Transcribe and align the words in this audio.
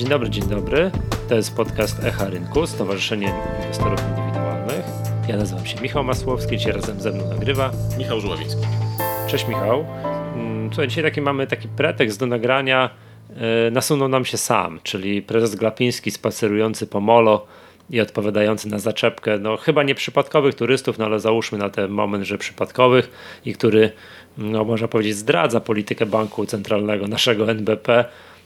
Dzień 0.00 0.08
dobry, 0.08 0.30
dzień 0.30 0.44
dobry. 0.48 0.90
To 1.28 1.34
jest 1.34 1.56
podcast 1.56 2.04
Echa 2.04 2.30
Rynku, 2.30 2.66
Stowarzyszenie 2.66 3.34
Inwestorów 3.62 4.00
Indywidualnych. 4.08 4.84
Ja 5.28 5.36
nazywam 5.36 5.66
się 5.66 5.80
Michał 5.80 6.04
Masłowski, 6.04 6.56
dzisiaj 6.56 6.72
razem 6.72 7.00
ze 7.00 7.12
mną 7.12 7.28
nagrywa 7.28 7.70
Michał 7.98 8.20
Żuławiński. 8.20 8.62
Cześć 9.28 9.48
Michał. 9.48 9.86
Mm, 10.34 10.68
słuchaj, 10.68 10.88
dzisiaj 10.88 11.04
taki 11.04 11.20
mamy 11.20 11.46
taki 11.46 11.68
pretekst 11.68 12.20
do 12.20 12.26
nagrania. 12.26 12.90
E, 13.66 13.70
nasunął 13.70 14.08
nam 14.08 14.24
się 14.24 14.36
sam, 14.36 14.80
czyli 14.82 15.22
prezes 15.22 15.54
Glapiński 15.54 16.10
spacerujący 16.10 16.86
po 16.86 17.00
molo 17.00 17.46
i 17.90 18.00
odpowiadający 18.00 18.68
na 18.68 18.78
zaczepkę, 18.78 19.38
no 19.38 19.56
chyba 19.56 19.82
nie 19.82 19.94
przypadkowych 19.94 20.54
turystów, 20.54 20.98
no 20.98 21.04
ale 21.04 21.20
załóżmy 21.20 21.58
na 21.58 21.70
ten 21.70 21.90
moment, 21.90 22.24
że 22.24 22.38
przypadkowych 22.38 23.10
i 23.44 23.54
który, 23.54 23.92
no 24.38 24.64
można 24.64 24.88
powiedzieć, 24.88 25.16
zdradza 25.16 25.60
politykę 25.60 26.06
banku 26.06 26.46
centralnego, 26.46 27.08
naszego 27.08 27.50
NBP. 27.50 28.04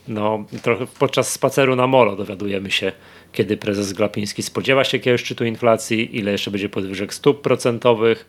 No, 0.08 0.44
trochę 0.62 0.86
podczas 0.98 1.32
spaceru 1.32 1.76
na 1.76 1.86
molo 1.86 2.16
dowiadujemy 2.16 2.70
się, 2.70 2.92
kiedy 3.32 3.56
prezes 3.56 3.92
Glapiński 3.92 4.42
spodziewa 4.42 4.84
się 4.84 4.98
jakiegoś 4.98 5.20
szczytu 5.20 5.44
inflacji, 5.44 6.18
ile 6.18 6.32
jeszcze 6.32 6.50
będzie 6.50 6.68
podwyżek 6.68 7.14
stóp 7.14 7.42
procentowych, 7.42 8.26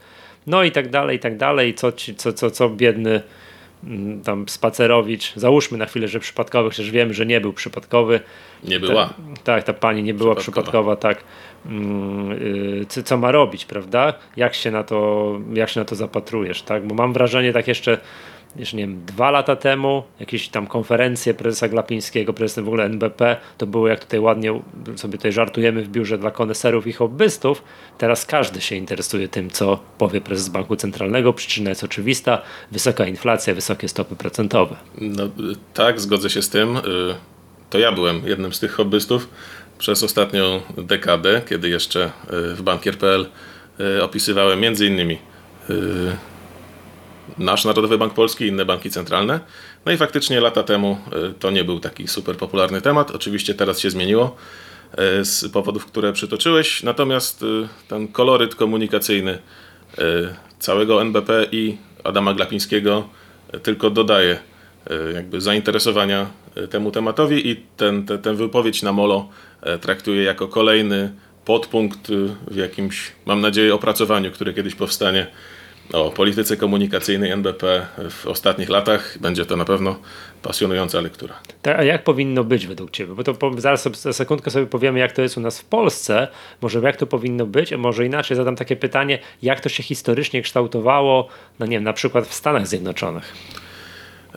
no 0.48 0.64
i 0.64 0.72
tak 0.72 0.90
dalej, 0.90 1.18
i 1.18 1.20
tak 1.20 1.38
dalej, 1.38 1.74
co, 1.74 1.92
co, 1.92 2.34
co, 2.34 2.52
co 2.52 2.70
biedny 2.70 3.22
Mm, 3.86 4.22
tam 4.22 4.50
Spacerowicz, 4.50 5.36
załóżmy 5.36 5.78
na 5.78 5.86
chwilę, 5.86 6.08
że 6.08 6.20
przypadkowy, 6.20 6.70
chociaż 6.70 6.92
wiemy, 6.92 7.14
że 7.14 7.26
nie 7.26 7.42
był 7.42 7.54
przypadkowy. 7.54 8.20
Nie 8.64 8.80
była. 8.80 9.06
Ta, 9.06 9.14
tak, 9.44 9.64
ta 9.64 9.74
pani 9.74 10.04
nie 10.04 10.14
była 10.14 10.36
przypadkowa, 10.36 10.96
przypadkowa 10.96 10.96
tak. 10.96 11.24
Yy, 12.96 13.04
co 13.04 13.18
ma 13.18 13.32
robić, 13.32 13.66
prawda? 13.66 14.14
Jak 14.38 14.56
się 14.56 14.72
na 14.72 14.84
to, 14.84 15.32
jak 15.54 15.70
się 15.70 15.80
na 15.80 15.86
to 15.86 15.96
zapatrujesz, 15.96 16.62
tak? 16.62 16.88
Bo 16.88 16.96
mam 16.96 17.14
wrażenie, 17.14 17.54
tak 17.54 17.68
jeszcze 17.68 17.98
już 18.56 18.74
nie 18.74 18.84
wiem, 18.84 19.06
dwa 19.06 19.32
lata 19.32 19.56
temu, 19.56 20.04
jakieś 20.20 20.50
tam 20.50 20.68
konferencje 20.68 21.34
prezesa 21.34 21.68
Glapińskiego, 21.68 22.34
prezesem 22.34 22.66
w 22.66 22.68
ogóle 22.68 22.86
NBP, 22.86 23.38
to 23.58 23.68
było 23.68 23.88
jak 23.88 24.00
tutaj 24.00 24.20
ładnie 24.20 24.62
sobie 24.96 25.18
tutaj 25.18 25.32
żartujemy 25.32 25.84
w 25.84 25.90
biurze 25.90 26.18
dla 26.18 26.32
koneserów 26.32 26.88
i 26.88 26.94
hobbystów. 26.94 27.64
Teraz 27.98 28.26
każdy 28.26 28.62
się 28.62 28.76
interesuje 28.76 29.28
tym, 29.28 29.50
co 29.50 29.80
powie 29.98 30.22
prezes 30.22 30.50
Banku 30.50 30.76
Centralnego. 30.76 31.34
Przyczyna 31.34 31.70
jest 31.70 31.84
oczywista, 31.84 32.42
wysoka 32.72 33.08
inflacja, 33.08 33.56
wysokie 33.56 33.90
stopy 33.90 34.16
procentowe. 34.16 34.76
No, 35.02 35.24
tak, 35.74 36.02
zgodzę 36.02 36.30
się 36.30 36.42
z 36.42 36.50
tym. 36.50 36.78
Y, 36.78 36.82
to 37.70 37.80
ja 37.80 37.92
byłem 37.92 38.28
jednym 38.28 38.54
z 38.54 38.60
tych 38.60 38.72
hobbystów 38.72 39.30
przez 39.78 40.04
ostatnią 40.04 40.62
dekadę, 40.78 41.42
kiedy 41.50 41.70
jeszcze 41.70 42.06
y, 42.06 42.56
w 42.56 42.62
bankier.pl 42.62 43.28
y, 43.80 44.04
opisywałem 44.04 44.60
między 44.60 44.86
innymi 44.86 45.18
nasz 47.38 47.66
Narodowy 47.66 47.98
Bank 47.98 48.14
Polski 48.14 48.46
i 48.46 48.48
inne 48.48 48.66
banki 48.66 48.90
centralne. 48.90 49.40
No 49.86 49.92
i 49.92 49.98
faktycznie 49.98 50.40
lata 50.42 50.64
temu 50.64 50.98
e, 51.12 51.34
to 51.40 51.52
nie 51.52 51.64
był 51.64 51.80
taki 51.80 52.08
super 52.08 52.38
popularny 52.38 52.82
temat. 52.82 53.12
Oczywiście 53.12 53.54
teraz 53.54 53.80
się 53.80 53.90
zmieniło 53.90 54.36
e, 54.92 55.26
z 55.26 55.52
powodów, 55.52 55.86
które 55.86 56.14
przytoczyłeś. 56.14 56.84
Natomiast 56.84 57.44
e, 57.44 57.46
ten 57.88 58.08
koloryt 58.08 58.56
komunikacyjny 58.56 59.40
całego 60.60 61.02
NBP 61.02 61.46
i 61.52 61.78
Adama 62.04 62.34
Glapińskiego 62.34 63.10
tylko 63.64 63.90
dodaje 63.90 64.40
jakby 65.14 65.42
zainteresowania 65.42 66.26
temu 66.70 66.92
tematowi 66.92 67.50
i 67.50 67.56
ten, 67.78 68.06
ten, 68.06 68.22
ten 68.22 68.36
wypowiedź 68.36 68.84
na 68.84 68.92
Molo 68.92 69.30
traktuje 69.82 70.24
jako 70.24 70.48
kolejny 70.48 71.14
podpunkt 71.46 72.12
w 72.52 72.56
jakimś, 72.56 73.12
mam 73.26 73.42
nadzieję, 73.42 73.76
opracowaniu, 73.76 74.32
które 74.32 74.54
kiedyś 74.54 74.76
powstanie 74.76 75.28
o 75.94 76.12
polityce 76.12 76.58
komunikacyjnej 76.58 77.32
NBP 77.32 77.88
w 78.10 78.28
ostatnich 78.28 78.70
latach. 78.70 79.18
Będzie 79.22 79.46
to 79.46 79.58
na 79.58 79.66
pewno 79.66 79.96
pasjonująca 80.42 81.02
lektura. 81.02 81.34
Tak, 81.62 81.80
a 81.80 81.84
jak 81.84 82.04
powinno 82.04 82.44
być 82.44 82.68
według 82.68 82.92
Ciebie? 82.92 83.14
Bo 83.14 83.24
to 83.24 83.38
zaraz 83.58 83.82
sobie, 83.82 83.96
za 83.96 84.14
sekundkę 84.14 84.52
sobie 84.52 84.66
powiemy, 84.66 85.00
jak 85.00 85.12
to 85.12 85.22
jest 85.22 85.38
u 85.38 85.42
nas 85.42 85.60
w 85.60 85.66
Polsce, 85.66 86.28
może 86.62 86.80
jak 86.80 86.98
to 86.98 87.08
powinno 87.08 87.46
być, 87.46 87.74
a 87.74 87.78
może 87.78 88.06
inaczej 88.06 88.38
zadam 88.38 88.56
takie 88.56 88.76
pytanie, 88.76 89.20
jak 89.42 89.60
to 89.60 89.70
się 89.70 89.84
historycznie 89.84 90.42
kształtowało, 90.42 91.28
no 91.60 91.66
nie 91.66 91.78
wiem, 91.78 91.84
na 91.84 91.94
przykład 91.94 92.28
w 92.28 92.34
Stanach 92.34 92.68
Zjednoczonych? 92.68 93.34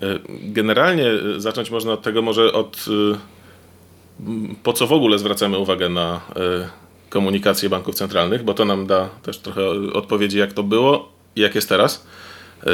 E, 0.03 0.19
generalnie 0.28 1.06
e, 1.06 1.41
zacząć 1.41 1.70
można 1.70 1.92
od 1.92 2.03
tego 2.03 2.22
może 2.22 2.53
od 2.53 2.84
e, 2.88 3.19
po 4.62 4.72
co 4.72 4.87
w 4.87 4.92
ogóle 4.92 5.19
zwracamy 5.19 5.58
uwagę 5.58 5.88
na 5.88 6.20
komunikację 7.10 7.69
banków 7.69 7.94
centralnych, 7.94 8.42
bo 8.42 8.54
to 8.54 8.64
nam 8.64 8.87
da 8.87 9.08
też 9.22 9.38
trochę 9.38 9.69
odpowiedzi, 9.92 10.38
jak 10.38 10.53
to 10.53 10.62
było 10.62 11.18
jak 11.41 11.54
jest 11.54 11.69
teraz. 11.69 12.06
Y, 12.66 12.69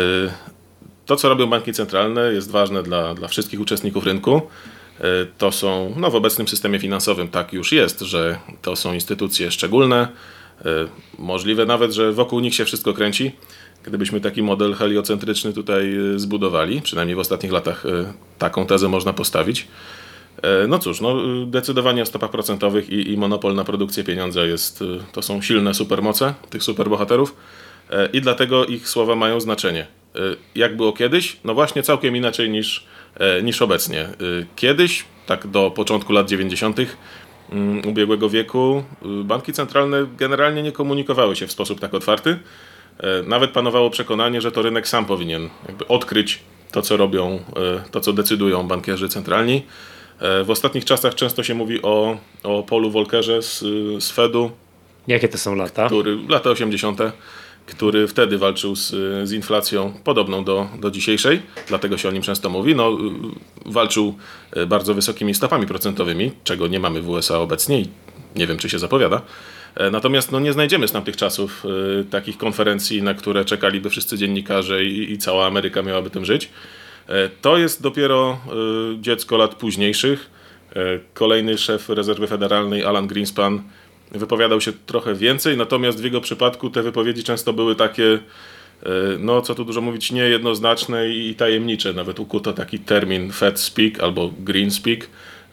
to, 1.06 1.16
co 1.16 1.28
robią 1.28 1.46
banki 1.46 1.72
centralne, 1.72 2.32
jest 2.32 2.50
ważne 2.50 2.82
dla, 2.82 3.14
dla 3.14 3.28
wszystkich 3.28 3.60
uczestników 3.60 4.04
rynku. 4.04 4.36
Y, 5.00 5.02
to 5.38 5.52
są, 5.52 5.94
no 5.96 6.10
w 6.10 6.14
obecnym 6.14 6.48
systemie 6.48 6.78
finansowym 6.78 7.28
tak 7.28 7.52
już 7.52 7.72
jest, 7.72 8.00
że 8.00 8.38
to 8.62 8.76
są 8.76 8.94
instytucje 8.94 9.50
szczególne. 9.50 10.08
Y, 10.60 10.64
możliwe 11.18 11.66
nawet, 11.66 11.92
że 11.92 12.12
wokół 12.12 12.40
nich 12.40 12.54
się 12.54 12.64
wszystko 12.64 12.92
kręci. 12.92 13.32
Gdybyśmy 13.82 14.20
taki 14.20 14.42
model 14.42 14.74
heliocentryczny 14.74 15.52
tutaj 15.52 15.96
zbudowali, 16.16 16.82
przynajmniej 16.82 17.16
w 17.16 17.18
ostatnich 17.18 17.52
latach 17.52 17.84
taką 18.38 18.66
tezę 18.66 18.88
można 18.88 19.12
postawić. 19.12 19.68
No 20.68 20.78
cóż, 20.78 21.00
no, 21.00 21.16
decydowanie 21.46 22.02
o 22.02 22.06
stopach 22.06 22.30
procentowych 22.30 22.90
i, 22.90 23.12
i 23.12 23.16
monopol 23.16 23.54
na 23.54 23.64
produkcję 23.64 24.04
pieniądza 24.04 24.44
jest, 24.44 24.84
to 25.12 25.22
są 25.22 25.42
silne 25.42 25.74
supermoce 25.74 26.34
tych 26.50 26.62
superbohaterów. 26.62 27.34
E, 27.90 28.08
i 28.12 28.20
dlatego 28.20 28.66
ich 28.66 28.88
słowa 28.88 29.14
mają 29.14 29.40
znaczenie. 29.40 29.86
E, 30.16 30.18
jak 30.54 30.76
było 30.76 30.92
kiedyś? 30.92 31.36
No 31.44 31.54
właśnie 31.54 31.82
całkiem 31.82 32.16
inaczej 32.16 32.50
niż, 32.50 32.86
e, 33.16 33.42
niż 33.42 33.62
obecnie. 33.62 34.08
Kiedyś, 34.56 35.04
tak 35.26 35.46
do 35.46 35.70
początku 35.70 36.12
lat 36.12 36.28
90. 36.28 36.78
Mm, 37.50 37.88
ubiegłego 37.88 38.30
wieku, 38.30 38.84
banki 39.02 39.52
centralne 39.52 40.06
generalnie 40.18 40.62
nie 40.62 40.72
komunikowały 40.72 41.36
się 41.36 41.46
w 41.46 41.52
sposób 41.52 41.80
tak 41.80 41.94
otwarty. 41.94 42.38
Nawet 43.26 43.50
panowało 43.50 43.90
przekonanie, 43.90 44.40
że 44.40 44.52
to 44.52 44.62
rynek 44.62 44.88
sam 44.88 45.04
powinien 45.04 45.48
odkryć 45.88 46.40
to, 46.72 46.82
co 46.82 46.96
robią, 46.96 47.44
to, 47.90 48.00
co 48.00 48.12
decydują 48.12 48.68
bankierzy 48.68 49.08
centralni. 49.08 49.62
W 50.20 50.46
ostatnich 50.50 50.84
czasach 50.84 51.14
często 51.14 51.42
się 51.42 51.54
mówi 51.54 51.82
o, 51.82 52.16
o 52.42 52.62
Polu 52.62 52.90
Volkerze 52.90 53.42
z, 53.42 53.60
z 54.04 54.10
Fedu. 54.10 54.50
Jakie 55.08 55.28
to 55.28 55.38
są 55.38 55.54
lata? 55.54 55.86
Który, 55.86 56.18
lata 56.28 56.50
80 56.50 57.00
który 57.66 58.08
wtedy 58.08 58.38
walczył 58.38 58.76
z, 58.76 58.90
z 59.28 59.32
inflacją 59.32 59.92
podobną 60.04 60.44
do, 60.44 60.68
do 60.78 60.90
dzisiejszej, 60.90 61.42
dlatego 61.68 61.98
się 61.98 62.08
o 62.08 62.12
nim 62.12 62.22
często 62.22 62.50
mówi. 62.50 62.74
No, 62.74 62.98
walczył 63.66 64.14
e, 64.52 64.66
bardzo 64.66 64.94
wysokimi 64.94 65.34
stopami 65.34 65.66
procentowymi, 65.66 66.32
czego 66.44 66.66
nie 66.66 66.80
mamy 66.80 67.02
w 67.02 67.08
USA 67.08 67.38
obecnie 67.38 67.80
i 67.80 67.88
nie 68.36 68.46
wiem, 68.46 68.58
czy 68.58 68.70
się 68.70 68.78
zapowiada. 68.78 69.22
E, 69.76 69.90
natomiast 69.90 70.32
no, 70.32 70.40
nie 70.40 70.52
znajdziemy 70.52 70.88
z 70.88 70.92
tamtych 70.92 71.16
czasów 71.16 71.64
y, 72.00 72.04
takich 72.04 72.38
konferencji, 72.38 73.02
na 73.02 73.14
które 73.14 73.44
czekaliby 73.44 73.90
wszyscy 73.90 74.18
dziennikarze 74.18 74.84
i, 74.84 75.12
i 75.12 75.18
cała 75.18 75.46
Ameryka 75.46 75.82
miałaby 75.82 76.10
tym 76.10 76.24
żyć. 76.24 76.44
Y, 76.44 77.12
to 77.40 77.58
jest 77.58 77.82
dopiero 77.82 78.38
y, 78.96 79.00
dziecko 79.00 79.36
lat 79.36 79.54
późniejszych. 79.54 80.34
Kolejny 81.14 81.58
szef 81.58 81.88
rezerwy 81.88 82.26
federalnej, 82.26 82.84
Alan 82.84 83.06
Greenspan, 83.06 83.62
wypowiadał 84.18 84.60
się 84.60 84.72
trochę 84.86 85.14
więcej, 85.14 85.56
natomiast 85.56 86.00
w 86.00 86.04
jego 86.04 86.20
przypadku 86.20 86.70
te 86.70 86.82
wypowiedzi 86.82 87.24
często 87.24 87.52
były 87.52 87.74
takie, 87.74 88.18
e, 88.82 88.90
no 89.18 89.42
co 89.42 89.54
tu 89.54 89.64
dużo 89.64 89.80
mówić, 89.80 90.12
niejednoznaczne 90.12 91.08
i 91.08 91.34
tajemnicze. 91.34 91.92
Nawet 91.92 92.20
ukuto 92.20 92.52
taki 92.52 92.78
termin 92.78 93.32
Fed 93.32 93.60
Speak 93.60 94.00
albo 94.00 94.30
Green 94.38 94.70
Speak 94.70 95.06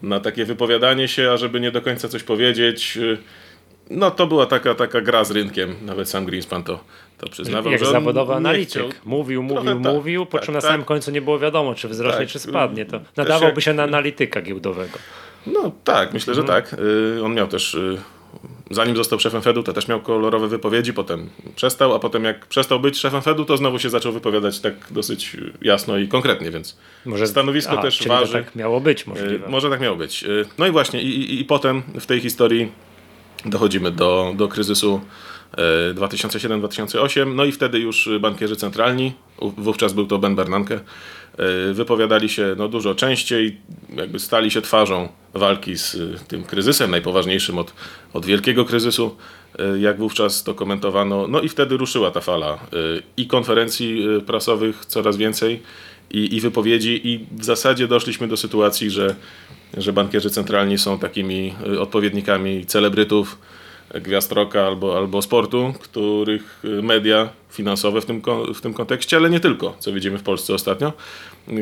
na 0.03 0.19
takie 0.19 0.45
wypowiadanie 0.45 1.07
się, 1.07 1.31
a 1.31 1.37
żeby 1.37 1.59
nie 1.59 1.71
do 1.71 1.81
końca 1.81 2.09
coś 2.09 2.23
powiedzieć. 2.23 2.97
E, 2.97 3.17
no 3.89 4.11
to 4.11 4.27
była 4.27 4.45
taka, 4.45 4.75
taka 4.75 5.01
gra 5.01 5.23
z 5.23 5.31
rynkiem, 5.31 5.75
nawet 5.81 6.09
sam 6.09 6.25
Greenspan 6.25 6.63
to, 6.63 6.79
to 7.17 7.29
przyznawał. 7.29 7.71
Jak 7.71 7.85
zawodowy 7.85 8.33
analityk. 8.33 8.69
Chciał... 8.69 8.89
Mówił, 9.05 9.43
mówił, 9.43 9.63
Trochę 9.63 9.83
tak, 9.83 9.93
mówił, 9.93 10.25
po 10.25 10.37
tak, 10.37 10.45
czym 10.45 10.53
na 10.53 10.61
tak. 10.61 10.71
samym 10.71 10.85
końcu 10.85 11.11
nie 11.11 11.21
było 11.21 11.39
wiadomo, 11.39 11.75
czy 11.75 11.87
wzrośnie, 11.87 12.19
tak. 12.19 12.29
czy 12.29 12.39
spadnie. 12.39 12.85
To 12.85 13.01
nadawałby 13.17 13.61
się 13.61 13.73
na 13.73 13.83
analityka 13.83 14.41
giełdowego. 14.41 14.97
No 15.47 15.71
tak, 15.83 16.13
myślę, 16.13 16.33
że 16.33 16.41
mhm. 16.41 16.63
tak. 16.63 16.79
Y, 16.79 17.23
on 17.23 17.33
miał 17.33 17.47
też 17.47 17.73
y, 17.73 17.97
zanim 18.71 18.95
został 18.95 19.19
szefem 19.19 19.41
Fedu, 19.41 19.63
to 19.63 19.73
też 19.73 19.87
miał 19.87 20.01
kolorowe 20.01 20.47
wypowiedzi, 20.47 20.93
potem 20.93 21.29
przestał, 21.55 21.93
a 21.93 21.99
potem 21.99 22.23
jak 22.23 22.45
przestał 22.45 22.79
być 22.79 22.97
szefem 22.97 23.21
Fedu, 23.21 23.45
to 23.45 23.57
znowu 23.57 23.79
się 23.79 23.89
zaczął 23.89 24.11
wypowiadać 24.11 24.59
tak 24.59 24.73
dosyć 24.91 25.37
jasno 25.61 25.97
i 25.97 26.07
konkretnie, 26.07 26.51
więc 26.51 26.77
może, 27.05 27.27
stanowisko 27.27 27.79
a, 27.79 27.81
też 27.81 28.07
waży. 28.07 28.33
tak 28.33 28.55
miało 28.55 28.79
być 28.79 29.07
możliwe. 29.07 29.47
Y, 29.47 29.49
może 29.49 29.69
tak 29.69 29.81
miało 29.81 29.97
być. 29.97 30.23
Y, 30.23 30.45
no 30.57 30.67
i 30.67 30.71
właśnie, 30.71 31.01
i, 31.01 31.07
i, 31.07 31.41
i 31.41 31.45
potem 31.45 31.83
w 31.99 32.05
tej 32.05 32.19
historii 32.19 32.71
dochodzimy 33.45 33.91
do, 33.91 34.33
do 34.35 34.47
kryzysu 34.47 35.01
2007-2008, 35.95 37.21
y, 37.21 37.25
no 37.25 37.45
i 37.45 37.51
wtedy 37.51 37.79
już 37.79 38.09
bankierzy 38.19 38.55
centralni, 38.55 39.13
wówczas 39.57 39.93
był 39.93 40.07
to 40.07 40.17
Ben 40.17 40.35
Bernanke, 40.35 40.79
wypowiadali 41.73 42.29
się 42.29 42.55
no, 42.57 42.67
dużo 42.67 42.95
częściej, 42.95 43.57
jakby 43.95 44.19
stali 44.19 44.51
się 44.51 44.61
twarzą 44.61 45.09
walki 45.33 45.77
z 45.77 45.95
e, 45.95 45.99
tym 46.27 46.43
kryzysem, 46.43 46.91
najpoważniejszym 46.91 47.57
od, 47.57 47.73
od 48.13 48.25
wielkiego 48.25 48.65
kryzysu, 48.65 49.15
e, 49.59 49.79
jak 49.79 49.97
wówczas 49.97 50.43
to 50.43 50.53
komentowano. 50.53 51.27
No 51.27 51.41
i 51.41 51.49
wtedy 51.49 51.77
ruszyła 51.77 52.11
ta 52.11 52.21
fala 52.21 52.59
i 53.17 53.27
konferencji 53.27 54.03
prasowych 54.25 54.85
coraz 54.85 55.17
więcej, 55.17 55.61
i, 56.11 56.35
i 56.35 56.41
wypowiedzi, 56.41 57.07
i 57.07 57.25
w 57.31 57.43
zasadzie 57.45 57.87
doszliśmy 57.87 58.27
do 58.27 58.37
sytuacji, 58.37 58.89
że 58.89 59.15
że 59.77 59.93
bankierzy 59.93 60.29
centralni 60.29 60.77
są 60.77 60.99
takimi 60.99 61.53
odpowiednikami 61.79 62.65
celebrytów, 62.65 63.37
gwiazd 63.93 64.31
rocka 64.31 64.67
albo, 64.67 64.97
albo 64.97 65.21
sportu, 65.21 65.73
których 65.79 66.63
media 66.83 67.29
finansowe 67.49 68.01
w 68.01 68.05
tym, 68.05 68.21
w 68.55 68.61
tym 68.61 68.73
kontekście, 68.73 69.17
ale 69.17 69.29
nie 69.29 69.39
tylko, 69.39 69.75
co 69.79 69.93
widzimy 69.93 70.17
w 70.17 70.23
Polsce 70.23 70.53
ostatnio. 70.53 70.93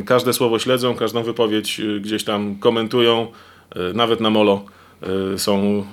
Każde 0.06 0.34
słowo 0.34 0.60
śledzą, 0.60 0.96
każdą 0.96 1.24
wypowiedź 1.24 1.82
gdzieś 2.02 2.24
tam 2.24 2.56
komentują, 2.56 3.28
nawet 3.94 4.20
na 4.20 4.30
molo 4.30 4.66
są 5.38 5.86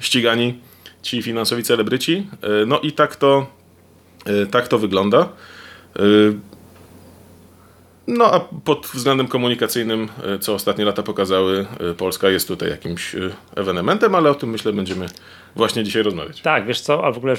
ścigani 0.00 0.58
ci 1.02 1.22
finansowi 1.22 1.62
celebryci. 1.62 2.26
No 2.66 2.80
i 2.80 2.92
tak 2.92 3.16
to, 3.16 3.46
tak 4.50 4.68
to 4.68 4.78
wygląda. 4.78 5.28
No 8.06 8.24
a 8.24 8.40
pod 8.40 8.86
względem 8.94 9.28
komunikacyjnym, 9.28 10.08
co 10.40 10.54
ostatnie 10.54 10.84
lata 10.84 11.02
pokazały, 11.02 11.66
Polska 11.96 12.30
jest 12.30 12.48
tutaj 12.48 12.70
jakimś 12.70 13.16
ewenementem, 13.56 14.14
ale 14.14 14.30
o 14.30 14.34
tym 14.34 14.50
myślę 14.50 14.72
będziemy 14.72 15.08
właśnie 15.58 15.84
dzisiaj 15.84 16.02
rozmawiać. 16.02 16.40
Tak, 16.40 16.66
wiesz 16.66 16.80
co, 16.80 17.04
a 17.04 17.12
w 17.12 17.16
ogóle 17.16 17.34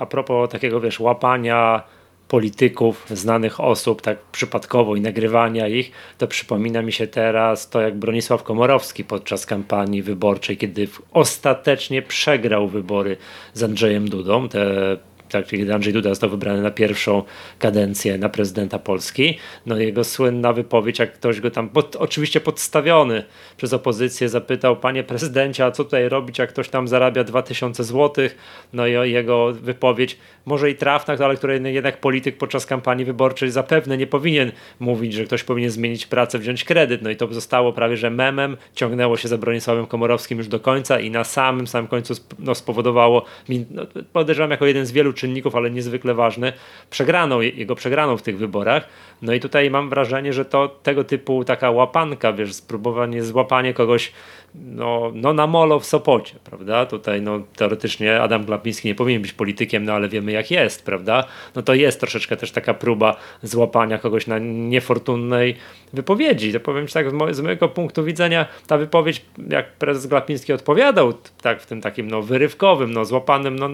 a 0.00 0.06
propos 0.06 0.50
takiego, 0.50 0.80
wiesz, 0.80 1.00
łapania 1.00 1.82
polityków, 2.28 3.06
znanych 3.10 3.60
osób, 3.60 4.02
tak 4.02 4.18
przypadkowo 4.32 4.96
i 4.96 5.00
nagrywania 5.00 5.68
ich, 5.68 5.92
to 6.18 6.26
przypomina 6.26 6.82
mi 6.82 6.92
się 6.92 7.06
teraz 7.06 7.68
to, 7.68 7.80
jak 7.80 7.96
Bronisław 7.96 8.42
Komorowski 8.42 9.04
podczas 9.04 9.46
kampanii 9.46 10.02
wyborczej, 10.02 10.56
kiedy 10.56 10.88
ostatecznie 11.12 12.02
przegrał 12.02 12.68
wybory 12.68 13.16
z 13.54 13.62
Andrzejem 13.62 14.08
Dudą, 14.08 14.48
te 14.48 14.96
tak, 15.32 15.46
kiedy 15.46 15.74
Andrzej 15.74 15.92
Duda 15.92 16.08
został 16.08 16.30
wybrany 16.30 16.62
na 16.62 16.70
pierwszą 16.70 17.22
kadencję 17.58 18.18
na 18.18 18.28
prezydenta 18.28 18.78
Polski, 18.78 19.38
no 19.66 19.78
jego 19.78 20.04
słynna 20.04 20.52
wypowiedź, 20.52 20.98
jak 20.98 21.12
ktoś 21.12 21.40
go 21.40 21.50
tam, 21.50 21.68
pod, 21.68 21.96
oczywiście 21.96 22.40
podstawiony 22.40 23.24
przez 23.56 23.72
opozycję, 23.72 24.28
zapytał, 24.28 24.76
panie 24.76 25.04
prezydencie, 25.04 25.64
a 25.64 25.70
co 25.70 25.84
tutaj 25.84 26.08
robić, 26.08 26.38
jak 26.38 26.50
ktoś 26.50 26.68
tam 26.68 26.88
zarabia 26.88 27.24
2000 27.24 27.84
zł, 27.84 28.28
no 28.72 28.86
i 28.86 29.12
jego 29.12 29.52
wypowiedź, 29.52 30.18
może 30.46 30.70
i 30.70 30.74
trafna, 30.74 31.14
ale 31.24 31.36
której 31.36 31.74
jednak 31.74 32.00
polityk 32.00 32.38
podczas 32.38 32.66
kampanii 32.66 33.04
wyborczej 33.04 33.50
zapewne 33.50 33.96
nie 33.96 34.06
powinien 34.06 34.52
mówić, 34.80 35.12
że 35.12 35.24
ktoś 35.24 35.44
powinien 35.44 35.70
zmienić 35.70 36.06
pracę, 36.06 36.38
wziąć 36.38 36.64
kredyt, 36.64 37.02
no 37.02 37.10
i 37.10 37.16
to 37.16 37.34
zostało 37.34 37.72
prawie, 37.72 37.96
że 37.96 38.10
memem, 38.10 38.56
ciągnęło 38.74 39.16
się 39.16 39.28
za 39.28 39.38
Bronisławem 39.38 39.86
Komorowskim 39.86 40.38
już 40.38 40.48
do 40.48 40.60
końca 40.60 41.00
i 41.00 41.10
na 41.10 41.24
samym, 41.24 41.66
samym 41.66 41.88
końcu 41.88 42.14
no, 42.38 42.54
spowodowało, 42.54 43.24
no, 43.48 43.86
podejrzewam 44.12 44.50
jako 44.50 44.66
jeden 44.66 44.86
z 44.86 44.92
wielu 44.92 45.12
czynników, 45.22 45.54
ale 45.56 45.70
niezwykle 45.70 46.14
ważny, 46.14 46.52
przegraną, 46.90 47.40
jego 47.40 47.74
przegraną 47.74 48.16
w 48.16 48.22
tych 48.22 48.38
wyborach. 48.38 48.88
No 49.22 49.32
i 49.32 49.40
tutaj 49.40 49.70
mam 49.70 49.88
wrażenie, 49.88 50.32
że 50.32 50.44
to 50.44 50.68
tego 50.68 51.04
typu 51.04 51.44
taka 51.44 51.70
łapanka, 51.70 52.32
wiesz, 52.32 52.52
spróbowanie 52.54 53.24
złapanie 53.24 53.74
kogoś 53.74 54.12
no, 54.54 55.12
no 55.14 55.32
na 55.32 55.46
molo 55.46 55.80
w 55.80 55.86
Sopocie, 55.86 56.34
prawda? 56.44 56.86
Tutaj 56.86 57.22
no, 57.22 57.40
teoretycznie 57.56 58.22
Adam 58.22 58.44
Glapiński 58.44 58.88
nie 58.88 58.94
powinien 58.94 59.22
być 59.22 59.32
politykiem, 59.32 59.84
no 59.84 59.92
ale 59.92 60.08
wiemy 60.08 60.32
jak 60.32 60.50
jest, 60.50 60.84
prawda? 60.84 61.24
No 61.54 61.62
to 61.62 61.74
jest 61.74 62.00
troszeczkę 62.00 62.36
też 62.36 62.52
taka 62.52 62.74
próba 62.74 63.16
złapania 63.42 63.98
kogoś 63.98 64.26
na 64.26 64.38
niefortunnej 64.38 65.56
wypowiedzi. 65.92 66.52
To 66.52 66.60
powiem 66.60 66.86
ci 66.86 66.94
tak, 66.94 67.10
z, 67.10 67.12
mo 67.12 67.34
z 67.34 67.40
mojego 67.40 67.68
punktu 67.68 68.04
widzenia 68.04 68.46
ta 68.66 68.78
wypowiedź, 68.78 69.24
jak 69.48 69.72
prezes 69.72 70.06
Glapiński 70.06 70.52
odpowiadał 70.52 71.12
tak 71.42 71.62
w 71.62 71.66
tym 71.66 71.80
takim 71.80 72.10
no, 72.10 72.22
wyrywkowym, 72.22 72.92
no, 72.92 73.04
złapanym, 73.04 73.58
no, 73.58 73.68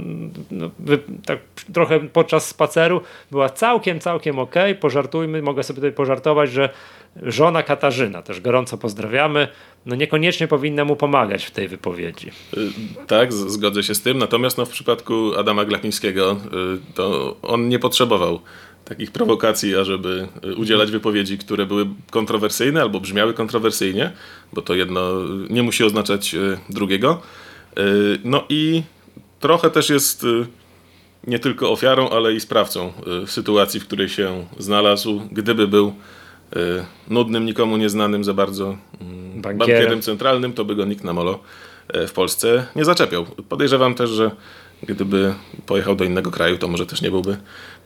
no 0.51 0.71
wy, 0.79 0.99
tak 1.27 1.39
trochę 1.73 2.01
podczas 2.01 2.47
spaceru, 2.47 3.01
była 3.31 3.49
całkiem, 3.49 4.01
całkiem 4.01 4.39
ok. 4.39 4.55
Pożartujmy, 4.81 5.43
mogę 5.43 5.63
sobie 5.63 5.77
tutaj 5.77 5.93
pożartować, 5.93 6.51
że 6.51 6.69
żona 7.23 7.63
Katarzyna, 7.63 8.23
też 8.23 8.41
gorąco 8.41 8.79
pozdrawiamy, 8.79 9.49
no 9.87 9.97
niekoniecznie 9.97 10.49
powinna 10.49 10.85
mu 10.85 10.97
pomagać 10.97 11.45
w 11.45 11.51
tej 11.51 11.69
wypowiedzi. 11.69 12.29
Y, 12.57 12.71
tak, 13.07 13.33
zgodzę 13.33 13.83
się 13.83 13.95
z 13.95 14.03
tym, 14.03 14.19
natomiast 14.19 14.59
no, 14.59 14.67
w 14.67 14.71
przypadku 14.71 15.35
Adama 15.39 15.65
Glapińskiego 15.65 16.33
y, 16.33 16.95
to 16.95 17.37
on 17.43 17.69
nie 17.69 17.79
potrzebował 17.79 18.41
takich 18.85 19.11
prowokacji, 19.11 19.77
ażeby 19.77 20.29
y, 20.45 20.55
udzielać 20.55 20.91
wypowiedzi, 20.91 21.39
które 21.39 21.67
były 21.67 21.87
kontrowersyjne 22.11 22.83
albo 22.83 23.01
brzmiały 23.01 23.35
kontrowersyjnie, 23.35 24.13
bo 24.53 24.63
to 24.63 24.75
jedno 24.75 25.11
nie 25.51 25.63
musi 25.63 25.85
oznaczać 25.85 26.37
drugiego. 26.71 27.23
No 28.25 28.45
i 28.49 28.83
trochę 29.41 29.71
też 29.71 29.91
jest 29.91 30.27
nie 31.27 31.39
tylko 31.39 31.73
ofiarą, 31.73 32.09
ale 32.09 32.33
i 32.35 32.41
sprawcą 32.41 32.93
sytuacji, 33.27 33.81
w 33.81 33.87
której 33.87 34.09
się 34.09 34.47
znalazł, 34.59 35.23
gdyby 35.33 35.69
był 35.69 35.95
nudnym, 37.09 37.47
nikomu 37.47 37.77
nieznanym 37.77 38.25
za 38.25 38.35
bardzo 38.35 38.65
mm, 39.01 39.43
bankierem. 39.43 39.59
bankierem 39.59 40.03
centralnym, 40.03 40.53
to 40.53 40.65
by 40.65 40.75
go 40.75 40.85
nikt 40.85 41.05
na 41.05 41.13
molo 41.13 41.39
e, 41.89 42.07
w 42.07 42.13
Polsce 42.13 42.67
nie 42.77 42.85
zaczepiał. 42.85 43.27
Podejrzewam 43.49 43.95
też, 43.95 44.11
że 44.11 44.31
gdyby 44.83 45.35
pojechał 45.67 45.97
do 45.97 46.05
innego 46.05 46.31
kraju, 46.31 46.59
to 46.59 46.69
może 46.69 46.87
też 46.87 47.03
nie 47.03 47.11
byłby 47.11 47.37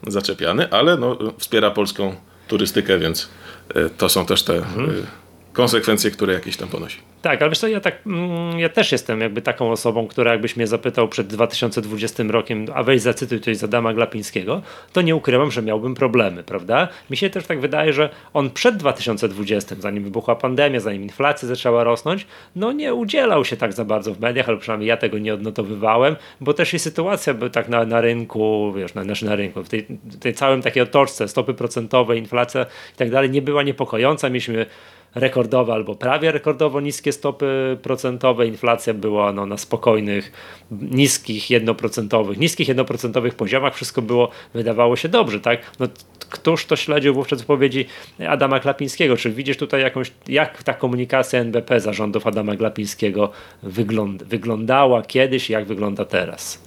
zaczepiany, 0.06 0.70
ale 0.70 0.96
no, 0.96 1.18
wspiera 1.38 1.70
polską 1.70 2.14
turystykę, 2.48 2.98
więc 2.98 3.28
e, 3.74 3.90
to 3.90 4.08
są 4.08 4.26
też 4.26 4.42
te 4.42 4.56
mhm. 4.56 5.06
Konsekwencje, 5.52 6.10
które 6.10 6.32
jakieś 6.32 6.56
tam 6.56 6.68
ponosi. 6.68 6.98
Tak, 7.22 7.42
ale 7.42 7.50
wiesz 7.50 7.58
co, 7.58 7.68
ja, 7.68 7.80
tak, 7.80 7.94
mm, 8.06 8.58
ja 8.58 8.68
też 8.68 8.92
jestem 8.92 9.20
jakby 9.20 9.42
taką 9.42 9.70
osobą, 9.70 10.06
która 10.06 10.32
jakbyś 10.32 10.56
mnie 10.56 10.66
zapytał 10.66 11.08
przed 11.08 11.26
2020 11.26 12.22
rokiem, 12.30 12.66
a 12.74 12.82
weź 12.82 13.00
zacytuj 13.00 13.40
coś 13.40 13.56
z 13.56 13.64
Adama 13.64 13.94
Glapińskiego, 13.94 14.62
to 14.92 15.02
nie 15.02 15.16
ukrywam, 15.16 15.50
że 15.50 15.62
miałbym 15.62 15.94
problemy, 15.94 16.42
prawda? 16.42 16.88
Mi 17.10 17.16
się 17.16 17.30
też 17.30 17.46
tak 17.46 17.60
wydaje, 17.60 17.92
że 17.92 18.10
on 18.34 18.50
przed 18.50 18.76
2020, 18.76 19.76
zanim 19.78 20.04
wybuchła 20.04 20.36
pandemia, 20.36 20.80
zanim 20.80 21.02
inflacja 21.02 21.48
zaczęła 21.48 21.84
rosnąć, 21.84 22.26
no 22.56 22.72
nie 22.72 22.94
udzielał 22.94 23.44
się 23.44 23.56
tak 23.56 23.72
za 23.72 23.84
bardzo 23.84 24.14
w 24.14 24.20
mediach, 24.20 24.48
ale 24.48 24.58
przynajmniej 24.58 24.88
ja 24.88 24.96
tego 24.96 25.18
nie 25.18 25.34
odnotowywałem, 25.34 26.16
bo 26.40 26.54
też 26.54 26.74
i 26.74 26.78
sytuacja 26.78 27.34
by 27.34 27.50
tak 27.50 27.68
na, 27.68 27.84
na 27.84 28.00
rynku, 28.00 28.72
wiesz, 28.76 28.94
na, 28.94 29.04
na 29.22 29.36
rynku, 29.36 29.64
w 29.64 29.68
tej, 29.68 29.86
tej 30.20 30.34
całym 30.34 30.62
takiej 30.62 30.82
otoczce, 30.82 31.28
stopy 31.28 31.54
procentowe, 31.54 32.16
inflacja 32.16 32.66
i 32.94 32.96
tak 32.96 33.10
dalej, 33.10 33.30
nie 33.30 33.42
była 33.42 33.62
niepokojąca. 33.62 34.28
Mieliśmy 34.28 34.66
rekordowe 35.14 35.72
albo 35.72 35.94
prawie 35.94 36.32
rekordowo 36.32 36.80
niskie 36.80 37.12
stopy 37.12 37.78
procentowe. 37.82 38.46
Inflacja 38.46 38.94
była 38.94 39.32
no, 39.32 39.46
na 39.46 39.56
spokojnych, 39.56 40.32
niskich, 40.70 41.50
jednoprocentowych, 41.50 42.38
niskich 42.38 42.68
jednoprocentowych 42.68 43.34
poziomach. 43.34 43.74
Wszystko 43.74 44.02
było, 44.02 44.30
wydawało 44.54 44.96
się 44.96 45.08
dobrze, 45.08 45.40
tak? 45.40 45.60
No, 45.80 45.86
któż 46.30 46.66
to 46.66 46.76
śledził 46.76 47.14
wówczas 47.14 47.40
wypowiedzi 47.40 47.86
Adama 48.28 48.60
Klapińskiego? 48.60 49.16
Czy 49.16 49.30
widzisz 49.30 49.56
tutaj 49.56 49.82
jakąś, 49.82 50.12
jak 50.28 50.62
ta 50.62 50.74
komunikacja 50.74 51.40
NBP 51.40 51.80
zarządów 51.80 52.26
Adama 52.26 52.56
Klapińskiego 52.56 53.30
wygląda, 53.62 54.24
wyglądała 54.24 55.02
kiedyś 55.02 55.50
i 55.50 55.52
jak 55.52 55.66
wygląda 55.66 56.04
teraz? 56.04 56.62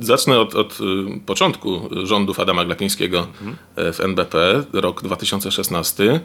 Zacznę 0.00 0.40
od, 0.40 0.54
od, 0.54 0.78
y, 0.80 1.20
początku 1.26 1.80
rządów 2.02 2.40
Adama 2.40 2.64
Glapińskiego 2.64 3.18
mhm. 3.18 3.56
w 3.92 4.00
NBP, 4.00 4.64
rok 4.72 5.02
2016. 5.02 6.20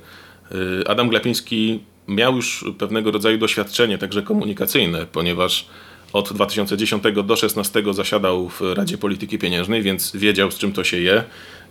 Y, 0.55 0.87
Adam 0.87 1.09
Glapiński 1.09 1.79
miał 2.07 2.35
już 2.35 2.65
pewnego 2.77 3.11
rodzaju 3.11 3.37
doświadczenie, 3.37 3.97
także 3.97 4.21
komunikacyjne, 4.21 5.05
ponieważ 5.11 5.67
od 6.13 6.33
2010 6.33 7.03
do 7.03 7.23
2016 7.23 7.83
zasiadał 7.93 8.49
w 8.49 8.61
Radzie 8.61 8.97
Polityki 8.97 9.39
Pieniężnej, 9.39 9.81
więc 9.81 10.15
wiedział 10.15 10.51
z 10.51 10.57
czym 10.57 10.71
to 10.71 10.83
się 10.83 10.97
je. 10.97 11.23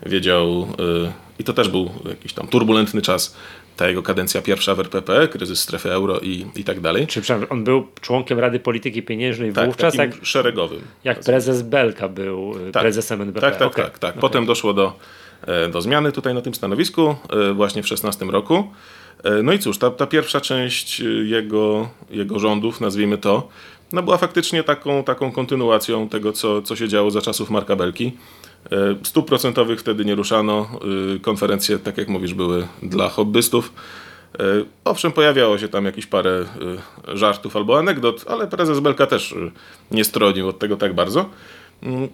Wiedział, 0.06 0.62
y, 0.62 1.12
i 1.38 1.44
to 1.44 1.52
też 1.52 1.68
był 1.68 1.90
jakiś 2.08 2.32
tam 2.32 2.48
turbulentny 2.48 3.02
czas, 3.02 3.36
ta 3.76 3.88
jego 3.88 4.02
kadencja 4.02 4.42
pierwsza 4.42 4.74
w 4.74 4.80
RPP, 4.80 5.28
kryzys 5.28 5.60
strefy 5.60 5.92
euro 5.92 6.20
i, 6.20 6.46
i 6.56 6.64
tak 6.64 6.80
dalej. 6.80 7.06
Czy 7.06 7.22
on 7.50 7.64
był 7.64 7.86
członkiem 8.00 8.38
Rady 8.38 8.60
Polityki 8.60 9.02
Pieniężnej 9.02 9.52
tak, 9.52 9.66
wówczas? 9.66 9.94
jak, 9.94 10.10
szeregowym. 10.22 10.80
Jak 11.04 11.20
prezes 11.20 11.62
Belka 11.62 12.08
był 12.08 12.68
y, 12.68 12.72
tak, 12.72 12.82
prezesem 12.82 13.22
NBP. 13.22 13.40
Tak, 13.40 13.56
tak, 13.56 13.68
okay. 13.68 13.84
tak. 13.84 13.98
tak. 13.98 14.14
Potem 14.14 14.42
okay. 14.42 14.46
doszło 14.46 14.72
do 14.72 14.92
do 15.72 15.82
zmiany 15.82 16.12
tutaj 16.12 16.34
na 16.34 16.40
tym 16.40 16.54
stanowisku 16.54 17.16
e, 17.30 17.52
właśnie 17.52 17.82
w 17.82 17.88
16 17.88 18.24
roku. 18.24 18.72
E, 19.24 19.42
no 19.42 19.52
i 19.52 19.58
cóż, 19.58 19.78
ta, 19.78 19.90
ta 19.90 20.06
pierwsza 20.06 20.40
część 20.40 21.02
jego, 21.24 21.88
jego 22.10 22.38
rządów, 22.38 22.80
nazwijmy 22.80 23.18
to, 23.18 23.48
no 23.92 24.02
była 24.02 24.16
faktycznie 24.16 24.62
taką, 24.62 25.04
taką 25.04 25.32
kontynuacją 25.32 26.08
tego, 26.08 26.32
co, 26.32 26.62
co 26.62 26.76
się 26.76 26.88
działo 26.88 27.10
za 27.10 27.22
czasów 27.22 27.50
Marka 27.50 27.76
Belki. 27.76 28.12
Stóp 29.02 29.28
procentowych 29.28 29.80
wtedy 29.80 30.04
nie 30.04 30.14
ruszano, 30.14 30.80
konferencje, 31.22 31.78
tak 31.78 31.98
jak 31.98 32.08
mówisz, 32.08 32.34
były 32.34 32.66
dla 32.82 33.08
hobbystów. 33.08 33.72
Owszem, 34.84 35.12
pojawiało 35.12 35.58
się 35.58 35.68
tam 35.68 35.84
jakieś 35.84 36.06
parę 36.06 36.44
żartów 37.14 37.56
albo 37.56 37.78
anegdot, 37.78 38.24
ale 38.28 38.46
prezes 38.46 38.80
Belka 38.80 39.06
też 39.06 39.34
nie 39.90 40.04
stronił 40.04 40.48
od 40.48 40.58
tego 40.58 40.76
tak 40.76 40.94
bardzo. 40.94 41.30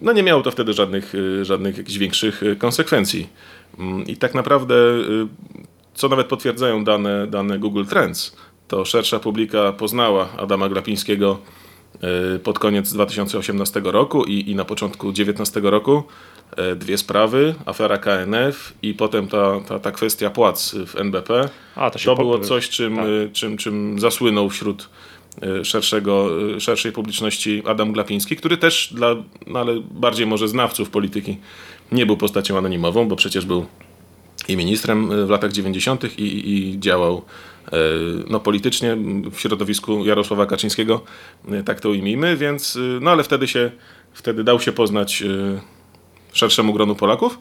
No 0.01 0.13
nie 0.13 0.23
miało 0.23 0.41
to 0.41 0.51
wtedy 0.51 0.73
żadnych, 0.73 1.15
y, 1.15 1.45
żadnych 1.45 1.77
jakichś 1.77 1.97
większych 1.97 2.43
y, 2.43 2.55
konsekwencji. 2.55 3.29
Mm, 3.79 4.05
I 4.05 4.17
tak 4.17 4.33
naprawdę, 4.35 4.75
y, 4.75 5.27
co 5.93 6.09
nawet 6.09 6.27
potwierdzają 6.27 6.83
dane, 6.83 7.27
dane 7.27 7.59
Google 7.59 7.85
Trends, 7.85 8.35
to 8.67 8.85
szersza 8.85 9.19
publika 9.19 9.71
poznała 9.71 10.29
Adama 10.37 10.69
Glapińskiego 10.69 11.39
pod 12.43 12.59
koniec 12.59 12.93
2018 12.93 13.81
roku 13.83 14.23
i, 14.23 14.51
i 14.51 14.55
na 14.55 14.65
początku 14.65 15.03
2019 15.03 15.61
roku, 15.63 16.03
dwie 16.75 16.97
sprawy, 16.97 17.55
afera 17.65 17.97
KNF 17.97 18.73
i 18.81 18.93
potem 18.93 19.27
ta, 19.27 19.59
ta, 19.67 19.79
ta 19.79 19.91
kwestia 19.91 20.29
płac 20.29 20.75
w 20.87 20.95
NBP. 20.95 21.49
A, 21.75 21.89
to, 21.89 21.99
to 21.99 22.15
było 22.15 22.39
coś, 22.39 22.69
czym, 22.69 22.95
tak. 22.95 23.05
czym, 23.33 23.57
czym 23.57 23.99
zasłynął 23.99 24.49
wśród 24.49 24.89
szerszego, 25.63 26.29
szerszej 26.59 26.91
publiczności 26.91 27.63
Adam 27.65 27.93
Glapiński, 27.93 28.35
który 28.35 28.57
też 28.57 28.93
dla, 28.93 29.15
no 29.47 29.59
ale 29.59 29.81
bardziej 29.91 30.27
może 30.27 30.47
znawców 30.47 30.89
polityki 30.89 31.37
nie 31.91 32.05
był 32.05 32.17
postacią 32.17 32.57
anonimową, 32.57 33.07
bo 33.07 33.15
przecież 33.15 33.45
był 33.45 33.65
i 34.47 34.57
ministrem 34.57 35.27
w 35.27 35.29
latach 35.29 35.51
90. 35.51 36.19
i, 36.19 36.53
i 36.53 36.79
działał 36.79 37.21
no, 38.29 38.39
politycznie 38.39 38.97
w 39.31 39.39
środowisku 39.39 40.05
Jarosława 40.05 40.45
Kaczyńskiego, 40.45 41.01
tak 41.65 41.79
to 41.79 41.89
ujmijmy, 41.89 42.37
więc 42.37 42.77
no 43.01 43.11
ale 43.11 43.23
wtedy 43.23 43.47
się, 43.47 43.71
wtedy 44.13 44.43
dał 44.43 44.59
się 44.59 44.71
poznać 44.71 45.23
szerszemu 46.33 46.73
gronu 46.73 46.95
Polaków. 46.95 47.39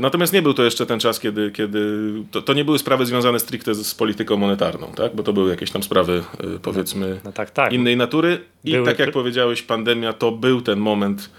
Natomiast 0.00 0.32
nie 0.32 0.42
był 0.42 0.54
to 0.54 0.64
jeszcze 0.64 0.86
ten 0.86 1.00
czas, 1.00 1.20
kiedy, 1.20 1.50
kiedy 1.50 2.12
to, 2.30 2.42
to 2.42 2.52
nie 2.52 2.64
były 2.64 2.78
sprawy 2.78 3.06
związane 3.06 3.40
stricte 3.40 3.74
z, 3.74 3.86
z, 3.86 3.94
polityką 3.94 4.36
monetarną, 4.36 4.92
tak? 4.96 5.16
bo 5.16 5.22
to 5.22 5.32
były 5.32 5.50
jakieś 5.50 5.70
tam 5.70 5.82
sprawy 5.82 6.22
powiedzmy 6.62 7.08
no, 7.08 7.20
no 7.24 7.32
tak, 7.32 7.50
tak. 7.50 7.72
innej 7.72 7.96
natury. 7.96 8.40
I 8.64 8.72
były... 8.72 8.86
tak 8.86 8.98
jak 8.98 9.10
powiedziałeś, 9.10 9.62
pandemia 9.62 10.12
to 10.12 10.32
był 10.32 10.60
ten 10.60 10.78
moment 10.78 11.30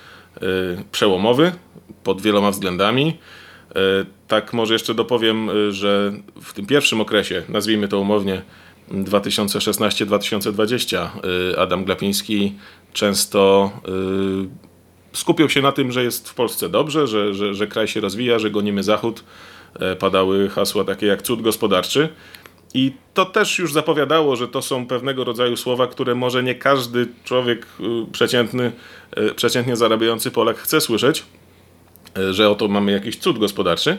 przełomowy 0.91 1.51
pod 2.03 2.21
wieloma 2.21 2.51
względami. 2.51 3.17
E, 3.75 3.79
tak 4.27 4.53
może 4.53 4.73
jeszcze 4.73 4.93
dopowiem, 4.93 5.49
e, 5.49 5.71
że 5.71 6.13
w 6.41 6.53
tym 6.53 6.65
pierwszym 6.65 7.01
okresie, 7.01 7.43
nazwijmy 7.49 7.87
to 7.87 7.99
umownie 7.99 8.41
2016-2020, 8.91 10.97
e, 10.97 11.09
Adam 11.59 11.85
Glapiński 11.85 12.53
często 12.93 13.71
skupiał 15.13 15.49
się 15.49 15.61
na 15.61 15.71
tym, 15.71 15.91
że 15.91 16.03
jest 16.03 16.29
w 16.29 16.33
Polsce 16.33 16.69
dobrze, 16.69 17.07
że, 17.07 17.33
że, 17.33 17.53
że 17.53 17.67
kraj 17.67 17.87
się 17.87 18.01
rozwija, 18.01 18.39
że 18.39 18.51
gonimy 18.51 18.83
Zachód. 18.83 19.23
Padały 19.99 20.49
hasła 20.49 20.83
takie 20.83 21.05
jak 21.05 21.21
cud 21.21 21.41
gospodarczy. 21.41 22.09
I 22.73 22.91
to 23.13 23.25
też 23.25 23.59
już 23.59 23.73
zapowiadało, 23.73 24.35
że 24.35 24.47
to 24.47 24.61
są 24.61 24.87
pewnego 24.87 25.23
rodzaju 25.23 25.57
słowa, 25.57 25.87
które 25.87 26.15
może 26.15 26.43
nie 26.43 26.55
każdy 26.55 27.07
człowiek 27.23 27.67
przeciętny, 28.11 28.71
przeciętnie 29.35 29.75
zarabiający 29.75 30.31
Polak 30.31 30.57
chce 30.57 30.81
słyszeć. 30.81 31.23
E, 32.17 32.33
że 32.33 32.49
oto 32.49 32.67
mamy 32.67 32.91
jakiś 32.91 33.17
cud 33.17 33.39
gospodarczy. 33.39 33.97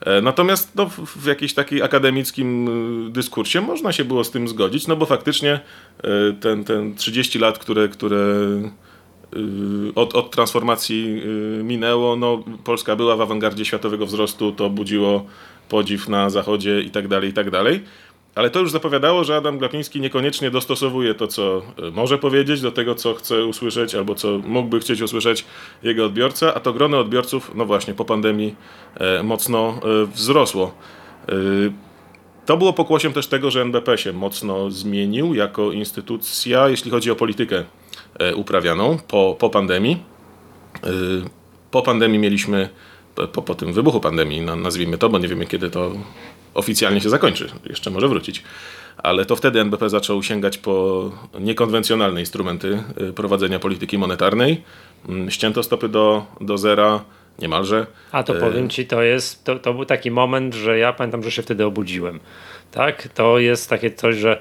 E, 0.00 0.22
natomiast 0.22 0.74
no, 0.74 0.90
w 1.16 1.26
jakimś 1.26 1.54
takim 1.54 1.82
akademickim 1.82 2.68
e, 3.08 3.10
dyskursie 3.10 3.60
można 3.60 3.92
się 3.92 4.04
było 4.04 4.24
z 4.24 4.30
tym 4.30 4.48
zgodzić, 4.48 4.86
no 4.86 4.96
bo 4.96 5.06
faktycznie 5.06 5.60
ten, 6.40 6.64
ten 6.64 6.94
30 6.94 7.38
lat, 7.38 7.58
które, 7.58 7.88
które 7.88 8.18
od, 9.94 10.14
od 10.14 10.30
transformacji 10.30 11.22
minęło, 11.62 12.16
no, 12.16 12.42
Polska 12.64 12.96
była 12.96 13.16
w 13.16 13.20
awangardzie 13.20 13.64
światowego 13.64 14.06
wzrostu, 14.06 14.52
to 14.52 14.70
budziło 14.70 15.24
podziw 15.68 16.08
na 16.08 16.30
zachodzie 16.30 16.80
i 16.80 16.90
tak 16.90 17.08
dalej, 17.08 17.30
i 17.30 17.32
tak 17.32 17.50
dalej. 17.50 17.80
Ale 18.34 18.50
to 18.50 18.60
już 18.60 18.70
zapowiadało, 18.70 19.24
że 19.24 19.36
Adam 19.36 19.58
Glapiński 19.58 20.00
niekoniecznie 20.00 20.50
dostosowuje 20.50 21.14
to, 21.14 21.26
co 21.26 21.62
e, 21.88 21.90
może 21.90 22.18
powiedzieć, 22.18 22.60
do 22.60 22.72
tego, 22.72 22.94
co 22.94 23.14
chce 23.14 23.44
usłyszeć, 23.44 23.94
albo 23.94 24.14
co 24.14 24.38
mógłby 24.38 24.80
chcieć 24.80 25.02
usłyszeć 25.02 25.44
jego 25.82 26.04
odbiorca, 26.04 26.54
a 26.54 26.60
to 26.60 26.72
grono 26.72 26.98
odbiorców, 26.98 27.50
no 27.54 27.66
właśnie, 27.66 27.94
po 27.94 28.04
pandemii 28.04 28.54
mocno 29.22 29.80
wzrosło. 30.14 30.74
To 32.46 32.56
było 32.56 32.72
pokłosiem 32.72 33.12
też 33.12 33.26
tego, 33.26 33.50
że 33.50 33.62
NBP 33.62 33.98
się 33.98 34.12
mocno 34.12 34.70
zmienił 34.70 35.34
jako 35.34 35.72
instytucja, 35.72 36.68
jeśli 36.68 36.90
chodzi 36.90 37.10
o 37.10 37.16
politykę 37.16 37.64
uprawianą 38.36 38.98
po, 39.08 39.36
po 39.38 39.50
pandemii. 39.50 40.02
Po 41.70 41.82
pandemii 41.82 42.18
mieliśmy, 42.18 42.68
po, 43.32 43.42
po 43.42 43.54
tym 43.54 43.72
wybuchu 43.72 44.00
pandemii, 44.00 44.40
nazwijmy 44.40 44.98
to, 44.98 45.08
bo 45.08 45.18
nie 45.18 45.28
wiemy 45.28 45.46
kiedy 45.46 45.70
to 45.70 45.92
oficjalnie 46.54 47.00
się 47.00 47.10
zakończy, 47.10 47.50
jeszcze 47.66 47.90
może 47.90 48.08
wrócić. 48.08 48.42
Ale 48.96 49.24
to 49.24 49.36
wtedy 49.36 49.60
NBP 49.60 49.90
zaczął 49.90 50.22
sięgać 50.22 50.58
po 50.58 51.10
niekonwencjonalne 51.40 52.20
instrumenty 52.20 52.82
y, 53.00 53.12
prowadzenia 53.12 53.58
polityki 53.58 53.98
monetarnej. 53.98 54.62
Mm, 55.08 55.30
ścięto 55.30 55.62
stopy 55.62 55.88
do, 55.88 56.26
do 56.40 56.58
zera 56.58 57.04
niemalże. 57.38 57.86
A 58.12 58.22
to 58.22 58.34
powiem 58.34 58.68
ci, 58.68 58.86
to 58.86 59.02
jest, 59.02 59.44
to, 59.44 59.58
to 59.58 59.74
był 59.74 59.84
taki 59.84 60.10
moment, 60.10 60.54
że 60.54 60.78
ja 60.78 60.92
pamiętam, 60.92 61.22
że 61.22 61.30
się 61.30 61.42
wtedy 61.42 61.64
obudziłem. 61.64 62.20
Tak, 62.70 63.08
to 63.08 63.38
jest 63.38 63.70
takie 63.70 63.90
coś, 63.90 64.16
że 64.16 64.40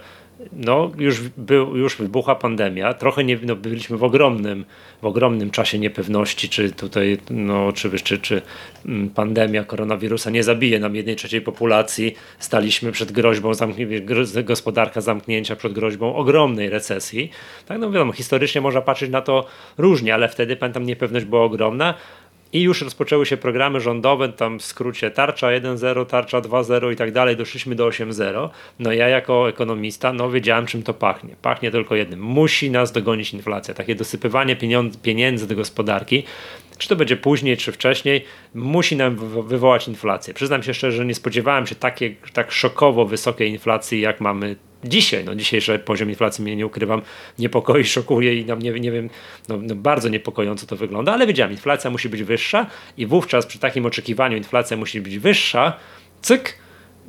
no, 0.54 0.92
już, 0.98 1.22
był, 1.22 1.78
już 1.78 1.98
wybuchła 1.98 2.36
pandemia, 2.36 2.94
trochę 2.94 3.24
nie, 3.24 3.40
no, 3.44 3.56
byliśmy 3.56 3.98
w 3.98 4.04
ogromnym, 4.04 4.66
w 5.02 5.06
ogromnym 5.06 5.52
czasie 5.52 5.80
niepewności, 5.80 6.50
czy 6.50 6.72
tutaj, 6.72 7.18
no, 7.30 7.74
czy, 7.74 8.00
czy, 8.00 8.18
czy 8.20 8.42
mm, 8.86 9.10
pandemia 9.10 9.64
koronawirusa 9.64 10.30
nie 10.30 10.44
zabije 10.44 10.80
nam 10.80 10.96
jednej 10.96 11.16
trzeciej 11.16 11.42
populacji. 11.42 12.16
Staliśmy 12.40 12.92
przed 12.92 13.12
groźbą 13.12 13.54
zamknięcia, 13.54 14.44
gospodarka 14.44 15.02
zamknięcia, 15.02 15.56
przed 15.56 15.74
groźbą 15.74 16.16
ogromnej 16.16 16.70
recesji. 16.70 17.32
Tak, 17.66 17.80
no 17.80 17.92
wiadomo, 17.92 18.14
historycznie 18.14 18.62
można 18.62 18.82
patrzeć 18.82 19.12
na 19.12 19.22
to 19.22 19.46
różnie, 19.78 20.14
ale 20.14 20.30
wtedy, 20.30 20.56
pamiętam, 20.56 20.86
niepewność 20.86 21.26
była 21.26 21.44
ogromna, 21.44 21.94
i 22.54 22.62
już 22.62 22.82
rozpoczęły 22.82 23.26
się 23.26 23.38
programy 23.38 23.80
rządowe, 23.80 24.30
tam 24.30 24.60
w 24.60 24.66
skrócie 24.66 25.12
tarcza 25.12 25.48
1.0, 25.48 26.06
tarcza 26.06 26.42
2.0 26.42 26.94
i 26.94 26.96
tak 26.96 27.12
dalej, 27.12 27.38
doszliśmy 27.38 27.76
do 27.76 27.88
8.0. 27.88 28.50
No 28.80 28.94
ja 28.94 29.08
jako 29.08 29.50
ekonomista, 29.50 30.14
no 30.14 30.30
wiedziałem 30.30 30.66
czym 30.66 30.84
to 30.84 30.94
pachnie. 30.94 31.36
Pachnie 31.42 31.72
tylko 31.72 31.96
jednym. 31.96 32.20
Musi 32.20 32.72
nas 32.72 32.92
dogonić 32.92 33.34
inflacja. 33.34 33.74
Takie 33.74 33.96
dosypywanie 33.96 34.58
pieniędzy 35.04 35.48
do 35.48 35.56
gospodarki, 35.56 36.24
czy 36.78 36.90
to 36.90 36.96
będzie 36.96 37.18
później, 37.18 37.58
czy 37.58 37.72
wcześniej, 37.72 38.26
musi 38.54 38.96
nam 38.96 39.16
wywołać 39.48 39.88
inflację. 39.88 40.34
Przyznam 40.34 40.64
się 40.64 40.74
szczerze, 40.74 40.98
że 40.98 41.06
nie 41.06 41.16
spodziewałem 41.16 41.68
się 41.68 41.76
takiej, 41.76 42.18
tak 42.34 42.52
szokowo 42.52 43.06
wysokiej 43.06 43.50
inflacji, 43.50 44.02
jak 44.02 44.22
mamy 44.22 44.56
dzisiaj, 44.84 45.26
no 45.26 45.36
dzisiejszy 45.36 45.80
poziom 45.80 46.10
inflacji 46.10 46.44
mnie 46.44 46.56
nie 46.56 46.66
ukrywam, 46.66 47.02
niepokoi, 47.40 47.84
szokuje 47.98 48.36
i 48.36 48.46
nam 48.46 48.60
nie, 48.60 48.72
nie 48.72 48.92
wiem, 48.92 49.10
no, 49.48 49.58
no, 49.62 49.76
bardzo 49.76 50.10
niepokojąco 50.10 50.66
to 50.66 50.76
wygląda, 50.76 51.14
ale 51.14 51.28
wiedziałem, 51.28 51.52
inflacja 51.52 51.90
musi 51.90 52.10
być 52.10 52.24
wyższa 52.24 52.66
i 52.98 53.06
wówczas 53.06 53.46
przy 53.46 53.60
takim 53.60 53.86
oczekiwaniu 53.86 54.38
inflacja 54.38 54.78
musi 54.78 55.02
być 55.02 55.20
wyższa, 55.20 55.74
cyk, 56.22 56.56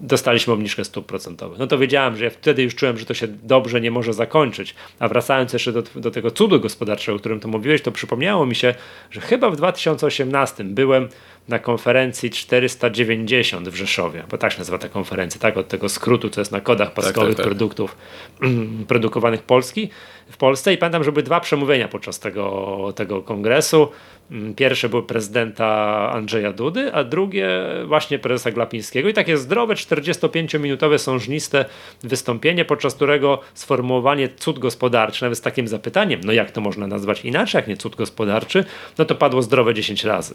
dostaliśmy 0.00 0.52
obniżkę 0.52 0.84
stóp 0.84 1.06
procentowych. 1.06 1.58
No 1.58 1.66
to 1.66 1.78
wiedziałem, 1.78 2.16
że 2.16 2.24
ja 2.24 2.30
wtedy 2.30 2.62
już 2.62 2.74
czułem, 2.74 2.98
że 2.98 3.06
to 3.06 3.14
się 3.14 3.28
dobrze 3.28 3.80
nie 3.80 3.90
może 3.90 4.12
zakończyć. 4.12 4.74
A 4.98 5.08
wracając 5.08 5.52
jeszcze 5.52 5.72
do, 5.72 5.82
do 5.82 6.10
tego 6.10 6.30
cudu 6.30 6.60
gospodarczego, 6.60 7.16
o 7.16 7.18
którym 7.18 7.40
to 7.40 7.48
mówiłeś, 7.48 7.82
to 7.82 7.92
przypomniało 7.92 8.46
mi 8.46 8.54
się, 8.54 8.74
że 9.10 9.20
chyba 9.20 9.50
w 9.50 9.56
2018 9.56 10.64
byłem 10.64 11.08
na 11.48 11.58
konferencji 11.58 12.30
490 12.30 13.68
w 13.68 13.74
Rzeszowie, 13.74 14.24
bo 14.30 14.38
tak 14.38 14.52
się 14.52 14.58
nazywa 14.58 14.78
ta 14.78 14.88
konferencja, 14.88 15.40
tak, 15.40 15.56
od 15.56 15.68
tego 15.68 15.88
skrótu, 15.88 16.30
co 16.30 16.40
jest 16.40 16.52
na 16.52 16.60
kodach 16.60 16.94
paskowych 16.94 17.14
tak, 17.14 17.28
tak, 17.28 17.36
tak. 17.36 17.46
produktów 17.46 17.96
produkowanych 18.88 19.42
Polski, 19.42 19.90
w 20.30 20.36
Polsce 20.36 20.72
i 20.72 20.78
pamiętam, 20.78 21.04
że 21.04 21.12
były 21.12 21.22
dwa 21.22 21.40
przemówienia 21.40 21.88
podczas 21.88 22.18
tego, 22.18 22.92
tego 22.96 23.22
kongresu. 23.22 23.88
Mm, 24.30 24.54
pierwsze 24.54 24.88
były 24.88 25.02
prezydenta 25.02 25.66
Andrzeja 26.12 26.52
Dudy, 26.52 26.94
a 26.94 27.04
drugie 27.04 27.48
właśnie 27.86 28.18
prezesa 28.18 28.50
Glapińskiego 28.50 29.08
i 29.08 29.14
takie 29.14 29.36
zdrowe 29.36 29.74
45-minutowe 29.74 30.98
sążniste 30.98 31.64
wystąpienie, 32.02 32.64
podczas 32.64 32.94
którego 32.94 33.40
sformułowanie 33.54 34.28
cud 34.28 34.58
gospodarczy, 34.58 35.22
nawet 35.24 35.38
z 35.38 35.42
takim 35.42 35.68
zapytaniem, 35.68 36.20
no 36.24 36.32
jak 36.32 36.50
to 36.50 36.60
można 36.60 36.86
nazwać 36.86 37.24
inaczej, 37.24 37.58
jak 37.58 37.68
nie 37.68 37.76
cud 37.76 37.96
gospodarczy, 37.96 38.64
no 38.98 39.04
to 39.04 39.14
padło 39.14 39.42
zdrowe 39.42 39.74
10 39.74 40.04
razy. 40.04 40.34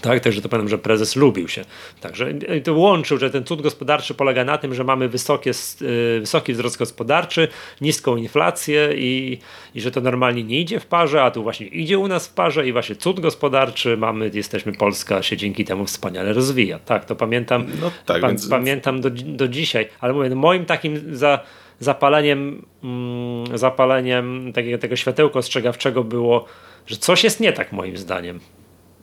Tak, 0.00 0.20
także 0.20 0.42
to 0.42 0.48
pamiętam, 0.48 0.68
że 0.68 0.78
prezes 0.78 1.16
lubił 1.16 1.48
się. 1.48 1.64
Także 2.00 2.34
to 2.64 2.74
łączył, 2.74 3.18
że 3.18 3.30
ten 3.30 3.44
cud 3.44 3.62
gospodarczy 3.62 4.14
polega 4.14 4.44
na 4.44 4.58
tym, 4.58 4.74
że 4.74 4.84
mamy 4.84 5.08
wysokie, 5.08 5.50
y, 5.82 6.20
wysoki 6.20 6.52
wzrost 6.52 6.78
gospodarczy, 6.78 7.48
niską 7.80 8.16
inflację 8.16 8.90
i, 8.96 9.38
i 9.74 9.80
że 9.80 9.90
to 9.90 10.00
normalnie 10.00 10.44
nie 10.44 10.60
idzie 10.60 10.80
w 10.80 10.86
parze, 10.86 11.22
a 11.22 11.30
tu 11.30 11.42
właśnie 11.42 11.66
idzie 11.66 11.98
u 11.98 12.08
nas 12.08 12.28
w 12.28 12.32
parze 12.32 12.68
i 12.68 12.72
właśnie 12.72 12.96
cud 12.96 13.20
gospodarczy 13.20 13.96
mamy, 13.96 14.30
jesteśmy, 14.34 14.72
Polska 14.72 15.22
się 15.22 15.36
dzięki 15.36 15.64
temu 15.64 15.84
wspaniale 15.84 16.32
rozwija. 16.32 16.78
Tak, 16.78 17.04
to 17.04 17.16
pamiętam, 17.16 17.66
no 17.80 17.90
tak, 18.06 18.20
pa, 18.20 18.28
więc... 18.28 18.48
pamiętam 18.48 19.00
do, 19.00 19.10
do 19.10 19.48
dzisiaj, 19.48 19.88
ale 20.00 20.12
mówię, 20.12 20.28
no 20.28 20.36
moim 20.36 20.66
takim 20.66 21.16
za 21.16 21.40
zapaleniem, 21.80 22.64
mm, 22.84 23.58
zapaleniem 23.58 24.52
takiego 24.52 24.78
tego 24.78 24.96
światełka 24.96 25.38
ostrzegawczego 25.38 26.04
było, 26.04 26.44
że 26.86 26.96
coś 26.96 27.24
jest 27.24 27.40
nie 27.40 27.52
tak 27.52 27.72
moim 27.72 27.96
zdaniem 27.96 28.40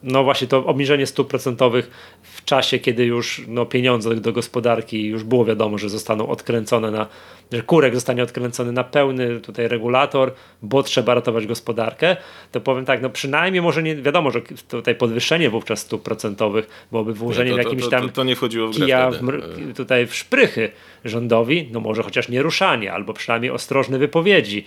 no 0.03 0.23
właśnie 0.23 0.47
to 0.47 0.65
obniżenie 0.65 1.07
stóp 1.07 1.29
procentowych 1.29 1.91
w 2.23 2.45
czasie, 2.45 2.79
kiedy 2.79 3.05
już 3.05 3.41
no, 3.47 3.65
pieniądze 3.65 4.15
do 4.15 4.33
gospodarki 4.33 5.05
już 5.05 5.23
było 5.23 5.45
wiadomo, 5.45 5.77
że 5.77 5.89
zostaną 5.89 6.27
odkręcone 6.27 6.91
na, 6.91 7.07
że 7.51 7.61
kurek 7.61 7.95
zostanie 7.95 8.23
odkręcony 8.23 8.71
na 8.71 8.83
pełny 8.83 9.39
tutaj 9.39 9.67
regulator, 9.67 10.33
bo 10.61 10.83
trzeba 10.83 11.13
ratować 11.13 11.47
gospodarkę, 11.47 12.17
to 12.51 12.61
powiem 12.61 12.85
tak, 12.85 13.01
no 13.01 13.09
przynajmniej 13.09 13.61
może 13.61 13.83
nie, 13.83 13.95
wiadomo, 13.95 14.31
że 14.31 14.41
tutaj 14.67 14.95
podwyższenie 14.95 15.49
wówczas 15.49 15.79
stóp 15.79 16.03
procentowych 16.03 16.85
byłoby 16.91 17.13
włożeniem 17.13 17.57
to, 17.57 17.63
to, 17.63 17.69
jakimś 17.69 17.89
tam 17.89 18.01
to, 18.01 18.15
to, 18.15 18.23
nie 18.23 18.35
wchodziło 18.35 18.67
w 18.67 18.77
grę 18.77 19.11
w, 19.11 19.77
tutaj 19.77 20.07
w 20.07 20.15
szprychy 20.15 20.71
rządowi, 21.05 21.69
no 21.71 21.79
może 21.79 22.03
chociaż 22.03 22.29
nie 22.29 22.41
ruszanie, 22.41 22.93
albo 22.93 23.13
przynajmniej 23.13 23.51
ostrożne 23.51 23.97
wypowiedzi, 23.97 24.65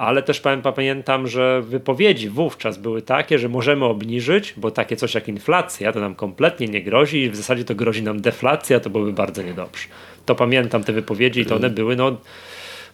ale 0.00 0.22
też 0.22 0.42
pamiętam, 0.62 1.26
że 1.26 1.62
wypowiedzi 1.62 2.28
wówczas 2.28 2.78
były 2.78 3.02
takie, 3.02 3.38
że 3.38 3.48
możemy 3.48 3.84
obniżyć, 3.84 4.54
bo 4.56 4.70
takie 4.70 4.96
coś 4.96 5.14
jak 5.14 5.28
inflacja 5.28 5.92
to 5.92 6.00
nam 6.00 6.14
kompletnie 6.14 6.66
nie 6.66 6.82
grozi 6.82 7.22
i 7.22 7.30
w 7.30 7.36
zasadzie 7.36 7.64
to 7.64 7.74
grozi 7.74 8.02
nam 8.02 8.20
deflacja, 8.20 8.80
to 8.80 8.90
byłoby 8.90 9.12
bardzo 9.12 9.42
niedobrze. 9.42 9.88
To 10.26 10.34
pamiętam 10.34 10.84
te 10.84 10.92
wypowiedzi 10.92 11.40
i 11.40 11.46
to 11.46 11.56
one 11.56 11.70
były, 11.70 11.96
no 11.96 12.16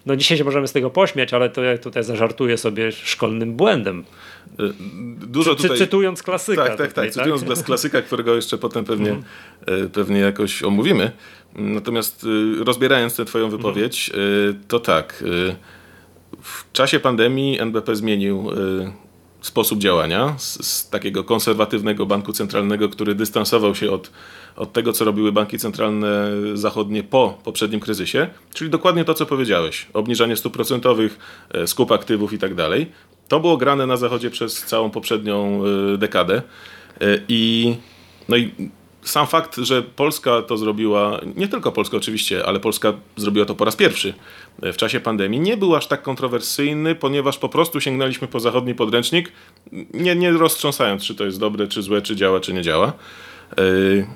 no 0.07 0.17
dzisiaj 0.17 0.39
się 0.39 0.45
możemy 0.45 0.69
z 0.69 0.73
tego 0.73 0.91
pośmiać, 0.91 1.35
ale 1.35 1.51
to 1.51 1.63
ja 1.63 1.79
tutaj 1.79 2.05
zażartuję 2.05 2.59
sobie 2.59 2.93
szkolnym 2.93 3.53
błędem. 3.53 4.05
Y, 4.61 4.73
dużo 5.27 5.55
Cy, 5.55 5.63
tutaj... 5.63 5.79
Cytując 5.79 6.23
klasyka. 6.23 6.65
Tak, 6.65 6.77
tak, 6.77 6.93
tak. 6.93 7.11
Cytując 7.11 7.45
tak? 7.45 7.65
klasyka, 7.65 8.03
którego 8.03 8.35
jeszcze 8.35 8.59
potem 8.59 8.85
pewnie, 8.85 9.11
mm. 9.11 9.91
pewnie 9.91 10.21
jakoś 10.21 10.63
omówimy. 10.63 11.11
Natomiast 11.55 12.25
y, 12.25 12.65
rozbierając 12.65 13.17
tę 13.17 13.25
twoją 13.25 13.51
wypowiedź, 13.51 14.11
mm. 14.15 14.63
to 14.69 14.81
tak. 14.81 15.25
W 16.47 16.73
czasie 16.73 17.01
pandemii 17.01 17.61
NBP 17.61 17.97
zmienił 17.97 18.51
sposób 19.41 19.79
działania 19.79 20.35
z, 20.39 20.67
z, 20.67 20.91
takiego 20.91 21.25
konserwatywnego 21.25 22.07
banku 22.07 22.33
centralnego, 22.33 22.89
który 22.89 23.15
dystansował 23.15 23.75
się 23.75 23.91
od, 23.91 24.11
od 24.57 24.73
tego, 24.73 24.93
co 24.93 25.05
robiły 25.05 25.33
banki 25.33 25.59
centralne 25.59 26.31
zachodnie 26.55 27.03
po 27.03 27.39
poprzednim 27.45 27.81
kryzysie, 27.81 28.29
czyli 28.55 28.71
dokładnie 28.71 29.05
to, 29.05 29.15
co 29.15 29.27
powiedziałeś. 29.27 29.87
Obniżanie 29.93 30.37
stóp 30.37 30.53
procentowych, 30.53 31.19
e, 31.51 31.67
skup 31.67 31.93
aktywów 31.93 32.33
i 32.33 32.39
tak 32.39 32.55
dalej. 32.55 32.93
To 33.29 33.41
było 33.41 33.57
grane 33.57 33.87
na 33.87 33.97
zachodzie 33.97 34.31
przez 34.31 34.65
całą 34.65 34.91
poprzednią 34.91 35.63
e, 35.95 35.99
dekadę 35.99 36.43
e, 37.01 37.19
i 37.29 37.75
no 38.29 38.37
i 38.37 38.71
sam 39.09 39.27
fakt, 39.27 39.57
że 39.57 39.83
Polska 39.83 40.43
to 40.43 40.57
zrobiła, 40.57 41.21
nie 41.37 41.49
tylko 41.49 41.73
Polska 41.73 41.97
oczywiście, 41.97 42.47
ale 42.47 42.61
Polska 42.61 42.93
zrobiła 43.17 43.47
to 43.47 43.55
po 43.55 43.65
raz 43.65 43.77
pierwszy 43.77 44.15
w 44.63 44.77
czasie 44.77 45.01
pandemii, 45.01 45.41
nie 45.41 45.57
był 45.57 45.77
aż 45.77 45.87
tak 45.87 46.03
kontrowersyjny, 46.03 46.95
ponieważ 46.95 47.39
po 47.39 47.49
prostu 47.49 47.81
sięgnęliśmy 47.81 48.29
po 48.29 48.41
zachodni 48.41 48.75
podręcznik, 48.75 49.33
nie, 49.95 50.17
nie 50.17 50.33
roztrząsając, 50.33 51.03
czy 51.03 51.15
to 51.15 51.25
jest 51.25 51.41
dobre, 51.41 51.69
czy 51.69 51.83
złe, 51.83 52.03
czy 52.03 52.17
działa, 52.17 52.41
czy 52.41 52.53
nie 52.53 52.63
działa. 52.63 52.93
Yy, 53.59 54.07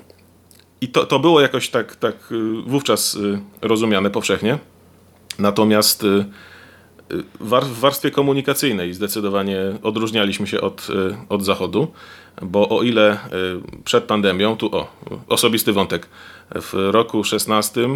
I 0.81 0.87
to, 0.87 1.05
to 1.05 1.19
było 1.19 1.41
jakoś 1.41 1.69
tak, 1.69 1.95
tak 1.95 2.15
yy, 2.31 2.61
wówczas 2.61 3.13
yy, 3.13 3.39
rozumiane 3.61 4.09
powszechnie. 4.09 4.57
Natomiast 5.39 6.05
w 7.39 7.79
warstwie 7.79 8.11
komunikacyjnej 8.11 8.93
zdecydowanie 8.93 9.57
odróżnialiśmy 9.83 10.47
się 10.47 10.61
od, 10.61 10.87
od 11.29 11.45
Zachodu, 11.45 11.87
bo 12.41 12.69
o 12.69 12.83
ile 12.83 13.17
przed 13.83 14.03
pandemią, 14.03 14.57
tu 14.57 14.75
o, 14.75 14.87
osobisty 15.27 15.73
wątek, 15.73 16.09
w 16.55 16.73
roku 16.91 17.23
16 17.23 17.89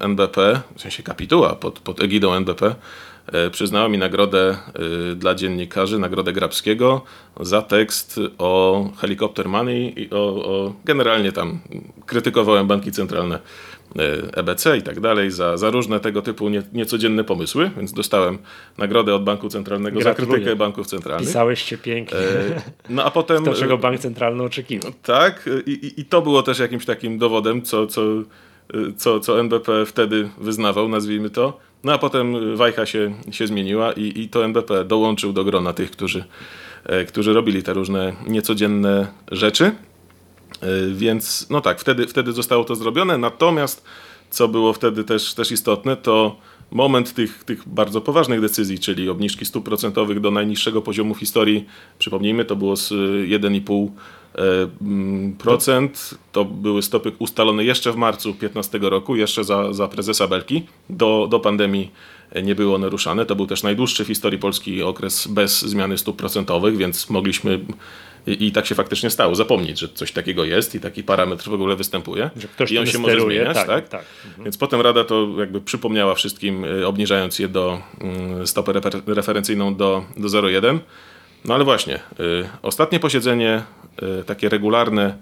NBP, 0.00 0.60
w 0.76 0.80
sensie 0.80 1.02
kapituła 1.02 1.54
pod, 1.54 1.80
pod 1.80 2.02
egidą 2.02 2.34
NBP, 2.34 2.74
przyznała 3.52 3.88
mi 3.88 3.98
nagrodę 3.98 4.56
dla 5.16 5.34
dziennikarzy, 5.34 5.98
nagrodę 5.98 6.32
Grabskiego 6.32 7.04
za 7.40 7.62
tekst 7.62 8.20
o 8.38 8.84
helikopter 8.98 9.48
money 9.48 9.92
i 9.96 10.10
o, 10.10 10.18
o 10.18 10.72
generalnie 10.84 11.32
tam 11.32 11.60
krytykowałem 12.06 12.66
banki 12.66 12.92
centralne 12.92 13.38
EBC 14.32 14.76
i 14.78 14.82
tak 14.82 15.00
dalej 15.00 15.30
za, 15.30 15.56
za 15.56 15.70
różne 15.70 16.00
tego 16.00 16.22
typu 16.22 16.48
nie, 16.48 16.62
niecodzienne 16.72 17.24
pomysły, 17.24 17.70
więc 17.76 17.92
dostałem 17.92 18.38
nagrodę 18.78 19.14
od 19.14 19.24
Banku 19.24 19.48
Centralnego 19.48 20.00
Gratuluję. 20.00 20.30
za 20.30 20.34
krytykę 20.36 20.56
banków 20.56 20.86
centralnych. 20.86 21.28
Pisałeś 21.28 21.62
się 21.62 21.78
pięknie. 21.78 22.18
No 22.88 23.04
a 23.04 23.10
potem... 23.10 23.44
To, 23.44 23.54
czego 23.54 23.78
Bank 23.78 24.00
Centralny 24.00 24.42
oczekiwał. 24.42 24.92
Tak 25.02 25.48
i, 25.66 25.92
i, 25.96 26.04
to 26.04 26.22
było 26.22 26.42
też 26.42 26.58
jakimś 26.58 26.84
takim 26.84 27.18
dowodem, 27.18 27.62
co, 27.62 27.86
co, 27.86 28.02
co, 28.96 29.20
co 29.20 29.40
NBP 29.40 29.86
wtedy 29.86 30.28
wyznawał, 30.38 30.88
nazwijmy 30.88 31.30
to. 31.30 31.60
No 31.84 31.92
a 31.92 31.98
potem 31.98 32.56
wajcha 32.56 32.86
się, 32.86 33.14
się 33.30 33.46
zmieniła 33.46 33.92
i, 33.92 34.20
i 34.20 34.28
to 34.28 34.44
NBP 34.44 34.84
dołączył 34.84 35.32
do 35.32 35.44
grona 35.44 35.72
tych, 35.72 35.90
którzy, 35.90 36.24
e, 36.84 37.04
którzy 37.04 37.32
robili 37.32 37.62
te 37.62 37.74
różne 37.74 38.12
niecodzienne 38.26 39.06
rzeczy. 39.32 39.72
E, 40.60 40.66
więc 40.92 41.46
no 41.50 41.60
tak, 41.60 41.80
wtedy, 41.80 42.06
wtedy 42.06 42.32
zostało 42.32 42.64
to 42.64 42.74
zrobione. 42.74 43.18
Natomiast 43.18 43.84
co 44.30 44.48
było 44.48 44.72
wtedy 44.72 45.04
też, 45.04 45.34
też 45.34 45.52
istotne, 45.52 45.96
to 45.96 46.36
moment 46.70 47.14
tych, 47.14 47.44
tych 47.44 47.68
bardzo 47.68 48.00
poważnych 48.00 48.40
decyzji, 48.40 48.78
czyli 48.78 49.08
obniżki 49.08 49.44
stóp 49.44 49.64
procentowych 49.64 50.20
do 50.20 50.30
najniższego 50.30 50.82
poziomu 50.82 51.14
w 51.14 51.18
historii. 51.18 51.64
Przypomnijmy, 51.98 52.44
to 52.44 52.56
było 52.56 52.76
z 52.76 52.90
1,5 52.90 53.88
e, 54.34 54.42
mm, 54.80 55.32
procent. 55.32 56.14
To 56.32 56.44
były 56.44 56.82
stopy 56.82 57.12
ustalone 57.18 57.64
jeszcze 57.64 57.92
w 57.92 57.96
marcu 57.96 58.28
2015 58.28 58.78
roku, 58.90 59.16
jeszcze 59.16 59.44
za, 59.44 59.72
za 59.72 59.88
prezesa 59.88 60.28
Belki. 60.28 60.62
Do, 60.90 61.28
do 61.30 61.40
pandemii 61.40 61.90
nie 62.42 62.54
były 62.54 62.74
one 62.74 62.88
ruszane. 62.88 63.26
To 63.26 63.36
był 63.36 63.46
też 63.46 63.62
najdłuższy 63.62 64.04
w 64.04 64.08
historii 64.08 64.38
Polski 64.38 64.82
okres 64.82 65.26
bez 65.26 65.62
zmiany 65.62 65.98
stóp 65.98 66.16
procentowych, 66.16 66.76
więc 66.76 67.10
mogliśmy 67.10 67.60
i, 68.26 68.46
I, 68.46 68.52
tak 68.52 68.66
się 68.66 68.74
faktycznie 68.74 69.10
stało. 69.10 69.34
Zapomnieć, 69.34 69.78
że 69.78 69.88
coś 69.88 70.12
takiego 70.12 70.44
jest 70.44 70.74
i 70.74 70.80
taki 70.80 71.02
parametr 71.02 71.50
w 71.50 71.52
ogóle 71.54 71.76
występuje. 71.76 72.30
Że 72.36 72.48
ktoś 72.48 72.72
I 72.72 72.78
on 72.78 72.86
się 72.86 72.98
może 72.98 73.20
zmieniać, 73.20 73.54
tak? 73.54 73.66
tak? 73.66 73.88
tak. 73.88 74.04
Mhm. 74.26 74.44
Więc 74.44 74.58
potem 74.58 74.80
Rada 74.80 75.04
to 75.04 75.28
jakby 75.38 75.60
przypomniała 75.60 76.14
wszystkim, 76.14 76.64
y, 76.64 76.86
obniżając 76.86 77.38
je 77.38 77.48
do 77.48 77.80
mm, 78.00 78.46
stopę 78.46 78.72
refer 78.72 79.02
referencyjną 79.06 79.74
do, 79.74 80.04
do 80.16 80.28
0,1. 80.28 80.78
No 81.44 81.54
ale 81.54 81.64
właśnie, 81.64 81.94
y, 81.94 82.00
ostatnie 82.62 83.00
posiedzenie, 83.00 83.62
y, 84.20 84.24
takie 84.24 84.48
regularne, 84.48 85.16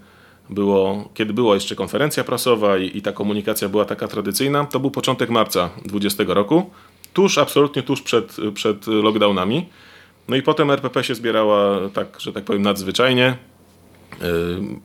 było, 0.49 1.09
kiedy 1.13 1.33
była 1.33 1.55
jeszcze 1.55 1.75
konferencja 1.75 2.23
prasowa 2.23 2.77
i, 2.77 2.97
i 2.97 3.01
ta 3.01 3.11
komunikacja 3.11 3.69
była 3.69 3.85
taka 3.85 4.07
tradycyjna, 4.07 4.65
to 4.65 4.79
był 4.79 4.91
początek 4.91 5.29
marca 5.29 5.69
2020 5.85 6.23
roku, 6.27 6.69
tuż, 7.13 7.37
absolutnie 7.37 7.83
tuż 7.83 8.01
przed, 8.01 8.37
przed 8.53 8.87
lockdownami. 8.87 9.65
No 10.27 10.35
i 10.35 10.41
potem 10.41 10.71
RPP 10.71 11.03
się 11.03 11.15
zbierała 11.15 11.89
tak, 11.89 12.19
że 12.19 12.33
tak 12.33 12.43
powiem, 12.43 12.61
nadzwyczajnie. 12.61 13.37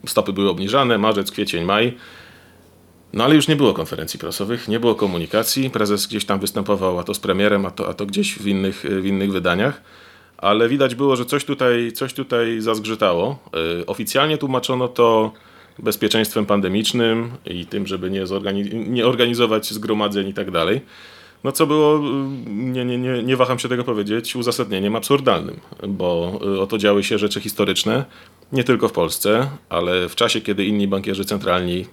Y, 0.03 0.07
stopy 0.07 0.33
były 0.33 0.49
obniżane, 0.49 0.97
marzec, 0.97 1.31
kwiecień, 1.31 1.63
maj. 1.63 1.97
No 3.13 3.23
ale 3.23 3.35
już 3.35 3.47
nie 3.47 3.55
było 3.55 3.73
konferencji 3.73 4.19
prasowych, 4.19 4.67
nie 4.67 4.79
było 4.79 4.95
komunikacji. 4.95 5.69
Prezes 5.69 6.07
gdzieś 6.07 6.25
tam 6.25 6.39
występował, 6.39 6.99
a 6.99 7.03
to 7.03 7.13
z 7.13 7.19
premierem, 7.19 7.65
a 7.65 7.71
to, 7.71 7.89
a 7.89 7.93
to 7.93 8.05
gdzieś 8.05 8.39
w 8.39 8.47
innych, 8.47 8.85
w 9.01 9.05
innych 9.05 9.31
wydaniach. 9.31 9.81
Ale 10.37 10.69
widać 10.69 10.95
było, 10.95 11.15
że 11.15 11.25
coś 11.25 11.45
tutaj, 11.45 11.91
coś 11.91 12.13
tutaj 12.13 12.61
zazgrzytało. 12.61 13.39
Y, 13.81 13.85
oficjalnie 13.85 14.37
tłumaczono 14.37 14.87
to 14.87 15.31
bezpieczeństwem 15.79 16.45
pandemicznym 16.45 17.31
i 17.45 17.65
tym, 17.65 17.87
żeby 17.87 18.09
nie, 18.09 18.23
nie 18.73 19.07
organizować 19.07 19.71
zgromadzeń 19.71 20.27
i 20.27 20.33
tak 20.33 20.51
dalej 20.51 20.81
no 21.43 21.51
co 21.51 21.67
było, 21.67 21.97
y, 21.97 22.01
nie, 22.49 22.85
nie, 22.85 22.97
nie, 22.97 23.23
nie 23.23 23.37
waham 23.37 23.59
się 23.59 23.69
tego 23.69 23.83
powiedzieć, 23.83 24.35
uzasadnieniem 24.35 24.95
absurdalnym, 24.95 25.59
bo 25.87 26.39
y, 26.55 26.61
oto 26.61 26.77
działy 26.77 27.03
się 27.03 27.17
rzeczy 27.17 27.41
historyczne, 27.41 28.05
nie 28.51 28.63
tylko 28.63 28.87
w 28.87 28.91
Polsce, 28.91 29.49
ale 29.69 30.09
w 30.09 30.15
czasie, 30.15 30.41
kiedy 30.41 30.65
inni 30.65 30.87
bankierzy 30.87 31.25
centralni, 31.25 31.85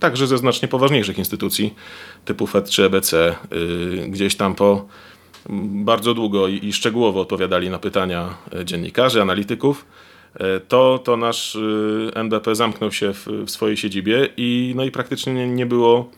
także 0.00 0.26
ze 0.26 0.38
znacznie 0.38 0.68
poważniejszych 0.68 1.18
instytucji, 1.18 1.74
typu 2.24 2.46
Fed 2.46 2.70
czy 2.70 2.84
EBC, 2.84 3.12
yy, 3.12 4.08
gdzieś 4.08 4.36
tam 4.36 4.54
po 4.54 4.86
bardzo 5.68 6.14
długo 6.14 6.48
i, 6.48 6.66
i 6.66 6.72
szczegółowo 6.72 7.20
odpowiadali 7.20 7.70
na 7.70 7.78
pytania 7.78 8.34
y, 8.60 8.64
dziennikarzy, 8.64 9.22
analityków, 9.22 9.86
to, 10.68 11.00
to 11.04 11.16
nasz 11.16 11.58
NBP 12.14 12.54
zamknął 12.54 12.92
się 12.92 13.12
w, 13.12 13.26
w 13.26 13.50
swojej 13.50 13.76
siedzibie 13.76 14.28
i, 14.36 14.72
no 14.76 14.84
i 14.84 14.90
praktycznie 14.90 15.34
nie, 15.34 15.46
nie 15.46 15.66
było 15.66 16.10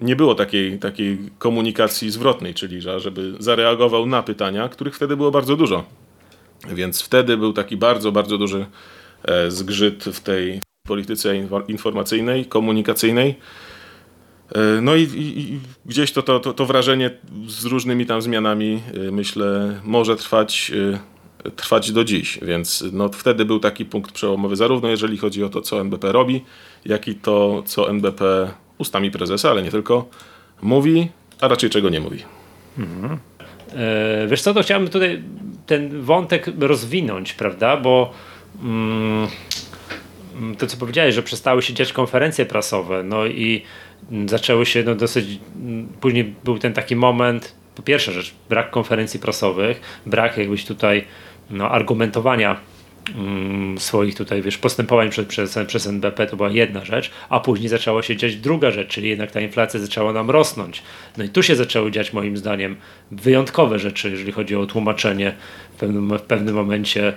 nie 0.00 0.16
było 0.16 0.34
takiej, 0.34 0.78
takiej 0.78 1.18
komunikacji 1.38 2.10
zwrotnej, 2.10 2.54
czyli 2.54 2.80
że, 2.80 3.00
żeby 3.00 3.34
zareagował 3.38 4.06
na 4.06 4.22
pytania, 4.22 4.68
których 4.68 4.96
wtedy 4.96 5.16
było 5.16 5.30
bardzo 5.30 5.56
dużo. 5.56 5.84
Więc 6.68 7.02
wtedy 7.02 7.36
był 7.36 7.52
taki 7.52 7.76
bardzo, 7.76 8.12
bardzo 8.12 8.38
duży 8.38 8.66
e, 9.24 9.50
zgrzyt 9.50 10.04
w 10.04 10.20
tej 10.20 10.60
polityce 10.86 11.36
informacyjnej, 11.68 12.46
komunikacyjnej. 12.46 13.34
E, 14.54 14.80
no 14.80 14.96
i, 14.96 15.02
i, 15.02 15.40
i 15.40 15.60
gdzieś 15.86 16.12
to, 16.12 16.22
to, 16.22 16.40
to, 16.40 16.52
to, 16.52 16.66
wrażenie 16.66 17.10
z 17.46 17.64
różnymi 17.64 18.06
tam 18.06 18.22
zmianami, 18.22 18.82
e, 19.08 19.10
myślę, 19.10 19.80
może 19.84 20.16
trwać, 20.16 20.72
trwać 21.56 21.92
do 21.92 22.04
dziś. 22.04 22.38
Więc 22.42 22.84
no, 22.92 23.08
wtedy 23.08 23.44
był 23.44 23.60
taki 23.60 23.84
punkt 23.84 24.12
przełomowy, 24.12 24.56
zarówno 24.56 24.88
jeżeli 24.88 25.18
chodzi 25.18 25.44
o 25.44 25.48
to, 25.48 25.60
co 25.60 25.80
NBP 25.80 26.12
robi, 26.12 26.44
jak 26.84 27.08
i 27.08 27.14
to, 27.14 27.62
co 27.66 27.90
NBP 27.90 28.50
ustami 28.80 29.10
prezesa, 29.10 29.50
ale 29.50 29.62
nie 29.62 29.70
tylko, 29.70 30.08
mówi, 30.62 31.08
a 31.40 31.48
raczej 31.48 31.70
czego 31.70 31.88
nie 31.88 32.00
mówi. 32.00 32.24
Mhm. 32.78 33.18
E, 33.76 34.26
wiesz 34.28 34.42
co, 34.42 34.54
to 34.54 34.62
chciałbym 34.62 34.88
tutaj 34.88 35.22
ten 35.66 36.02
wątek 36.02 36.46
rozwinąć, 36.60 37.32
prawda, 37.32 37.76
bo 37.76 38.12
mm, 38.62 39.28
to 40.58 40.66
co 40.66 40.76
powiedziałeś, 40.76 41.14
że 41.14 41.22
przestały 41.22 41.62
się 41.62 41.74
dziać 41.74 41.92
konferencje 41.92 42.46
prasowe, 42.46 43.02
no 43.02 43.26
i 43.26 43.62
zaczęły 44.26 44.66
się 44.66 44.82
no 44.82 44.94
dosyć, 44.94 45.26
później 46.00 46.34
był 46.44 46.58
ten 46.58 46.72
taki 46.72 46.96
moment, 46.96 47.54
po 47.74 47.82
pierwsze 47.82 48.12
rzecz, 48.12 48.34
brak 48.48 48.70
konferencji 48.70 49.20
prasowych, 49.20 49.80
brak 50.06 50.36
jakbyś 50.36 50.64
tutaj 50.64 51.04
no, 51.50 51.70
argumentowania 51.70 52.50
mm, 52.50 52.69
swoich 53.78 54.14
tutaj, 54.14 54.42
wiesz, 54.42 54.58
postępowań 54.58 55.10
przez, 55.10 55.26
przez, 55.26 55.58
przez 55.66 55.86
NBP 55.86 56.26
to 56.26 56.36
była 56.36 56.50
jedna 56.50 56.84
rzecz, 56.84 57.10
a 57.28 57.40
później 57.40 57.68
zaczęła 57.68 58.02
się 58.02 58.16
dziać 58.16 58.36
druga 58.36 58.70
rzecz, 58.70 58.88
czyli 58.88 59.08
jednak 59.08 59.30
ta 59.30 59.40
inflacja 59.40 59.80
zaczęła 59.80 60.12
nam 60.12 60.30
rosnąć. 60.30 60.82
No 61.16 61.24
i 61.24 61.28
tu 61.28 61.42
się 61.42 61.56
zaczęły 61.56 61.90
dziać 61.90 62.12
moim 62.12 62.36
zdaniem 62.36 62.76
wyjątkowe 63.10 63.78
rzeczy, 63.78 64.10
jeżeli 64.10 64.32
chodzi 64.32 64.56
o 64.56 64.66
tłumaczenie 64.66 65.32
w 65.72 65.76
pewnym, 65.76 66.18
w 66.18 66.22
pewnym 66.22 66.54
momencie 66.54 67.12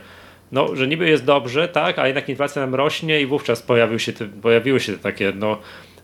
no, 0.51 0.75
że 0.75 0.87
niby 0.87 1.09
jest 1.09 1.25
dobrze, 1.25 1.67
tak, 1.67 1.99
a 1.99 2.07
jednak 2.07 2.29
inflacja 2.29 2.61
nam 2.61 2.75
rośnie 2.75 3.21
i 3.21 3.25
wówczas 3.25 3.61
pojawił 3.61 3.99
się 3.99 4.13
te, 4.13 4.25
pojawiły 4.25 4.79
się 4.79 4.93
te 4.93 4.99
takie, 4.99 5.33
no, 5.35 5.57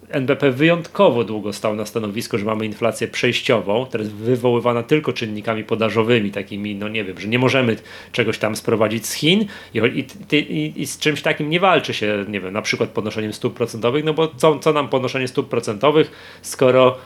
NBP 0.10 0.52
wyjątkowo 0.52 1.24
długo 1.24 1.54
stał 1.54 1.76
na 1.76 1.86
stanowisku, 1.86 2.38
że 2.38 2.46
mamy 2.46 2.66
inflację 2.66 3.08
przejściową, 3.08 3.86
teraz 3.92 4.08
wywoływana 4.08 4.84
tylko 4.84 5.14
czynnikami 5.14 5.64
podażowymi, 5.64 6.32
takimi, 6.32 6.76
no 6.76 6.88
nie 6.88 7.04
wiem, 7.04 7.20
że 7.20 7.28
nie 7.28 7.40
możemy 7.40 7.76
czegoś 8.12 8.38
tam 8.38 8.56
sprowadzić 8.56 9.06
z 9.06 9.14
Chin 9.14 9.46
i, 9.74 9.78
i, 9.78 10.36
i, 10.36 10.82
i 10.82 10.88
z 10.88 11.00
czymś 11.00 11.22
takim 11.22 11.50
nie 11.50 11.60
walczy 11.60 11.94
się, 11.94 12.26
nie 12.28 12.42
wiem, 12.42 12.54
na 12.54 12.62
przykład 12.62 12.90
podnoszeniem 12.90 13.34
stóp 13.34 13.54
procentowych, 13.54 14.04
no 14.04 14.14
bo 14.14 14.28
co, 14.28 14.60
co 14.60 14.74
nam 14.74 14.90
podnoszenie 14.90 15.28
stóp 15.28 15.50
procentowych, 15.50 16.12
skoro 16.42 16.98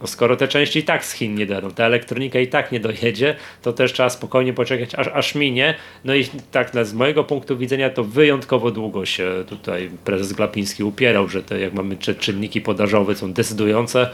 no 0.00 0.06
skoro 0.06 0.36
te 0.36 0.48
części 0.48 0.78
i 0.78 0.82
tak 0.82 1.04
z 1.04 1.12
Chin 1.12 1.34
nie 1.34 1.46
dojadą, 1.46 1.70
ta 1.70 1.84
elektronika 1.84 2.40
i 2.40 2.46
tak 2.46 2.72
nie 2.72 2.80
dojedzie, 2.80 3.36
to 3.62 3.72
też 3.72 3.92
trzeba 3.92 4.10
spokojnie 4.10 4.52
poczekać, 4.52 4.94
aż, 4.94 5.08
aż 5.08 5.34
minie. 5.34 5.74
No 6.04 6.14
i 6.14 6.24
tak 6.50 6.70
z 6.82 6.94
mojego 6.94 7.24
punktu 7.24 7.56
widzenia 7.56 7.90
to 7.90 8.04
wyjątkowo 8.04 8.70
długo 8.70 9.06
się 9.06 9.44
tutaj 9.48 9.90
prezes 10.04 10.32
Glapiński 10.32 10.84
upierał, 10.84 11.28
że 11.28 11.42
te 11.42 11.60
jak 11.60 11.72
mamy 11.72 11.96
czynniki 11.96 12.60
podażowe 12.60 13.14
są 13.14 13.32
decydujące. 13.32 14.10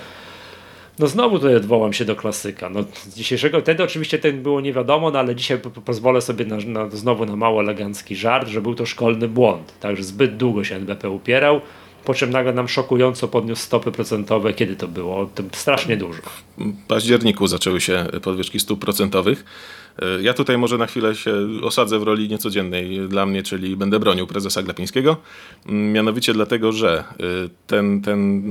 No 0.98 1.06
znowu 1.06 1.38
tutaj 1.38 1.56
odwołam 1.56 1.92
się 1.92 2.04
do 2.04 2.16
klasyka. 2.16 2.68
No, 2.68 2.84
z 2.94 3.16
dzisiejszego, 3.16 3.60
wtedy 3.60 3.82
oczywiście 3.82 4.18
ten 4.18 4.42
było 4.42 4.60
nie 4.60 4.72
wiadomo, 4.72 5.10
no 5.10 5.18
ale 5.18 5.34
dzisiaj 5.34 5.58
pozwolę 5.84 6.20
sobie 6.20 6.44
na, 6.44 6.56
na, 6.56 6.90
znowu 6.90 7.26
na 7.26 7.36
mało 7.36 7.60
elegancki 7.60 8.16
żart, 8.16 8.48
że 8.48 8.60
był 8.60 8.74
to 8.74 8.86
szkolny 8.86 9.28
błąd. 9.28 9.74
Także 9.80 10.04
zbyt 10.04 10.36
długo 10.36 10.64
się 10.64 10.76
NBP 10.76 11.10
upierał 11.10 11.60
po 12.06 12.14
czym 12.14 12.30
nagle 12.30 12.52
nam 12.52 12.68
szokująco 12.68 13.28
podniósł 13.28 13.62
stopy 13.62 13.92
procentowe. 13.92 14.52
Kiedy 14.52 14.76
to 14.76 14.88
było? 14.88 15.30
To 15.34 15.42
strasznie 15.52 15.96
dużo. 15.96 16.22
W 16.58 16.86
październiku 16.88 17.46
zaczęły 17.46 17.80
się 17.80 18.06
podwyżki 18.22 18.60
stóp 18.60 18.80
procentowych. 18.80 19.44
Ja 20.22 20.34
tutaj 20.34 20.58
może 20.58 20.78
na 20.78 20.86
chwilę 20.86 21.14
się 21.14 21.32
osadzę 21.62 21.98
w 21.98 22.02
roli 22.02 22.28
niecodziennej 22.28 23.08
dla 23.08 23.26
mnie, 23.26 23.42
czyli 23.42 23.76
będę 23.76 23.98
bronił 23.98 24.26
prezesa 24.26 24.62
Glapińskiego. 24.62 25.16
Mianowicie 25.66 26.32
dlatego, 26.32 26.72
że 26.72 27.04
ten, 27.66 28.02
ten, 28.02 28.42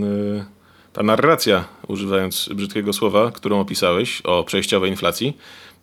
ta 0.94 1.04
narracja, 1.04 1.66
używając 1.88 2.50
brzydkiego 2.56 2.94
słowa, 2.94 3.32
którą 3.32 3.60
opisałeś 3.60 4.22
o 4.22 4.44
przejściowej 4.44 4.92
inflacji, 4.92 5.38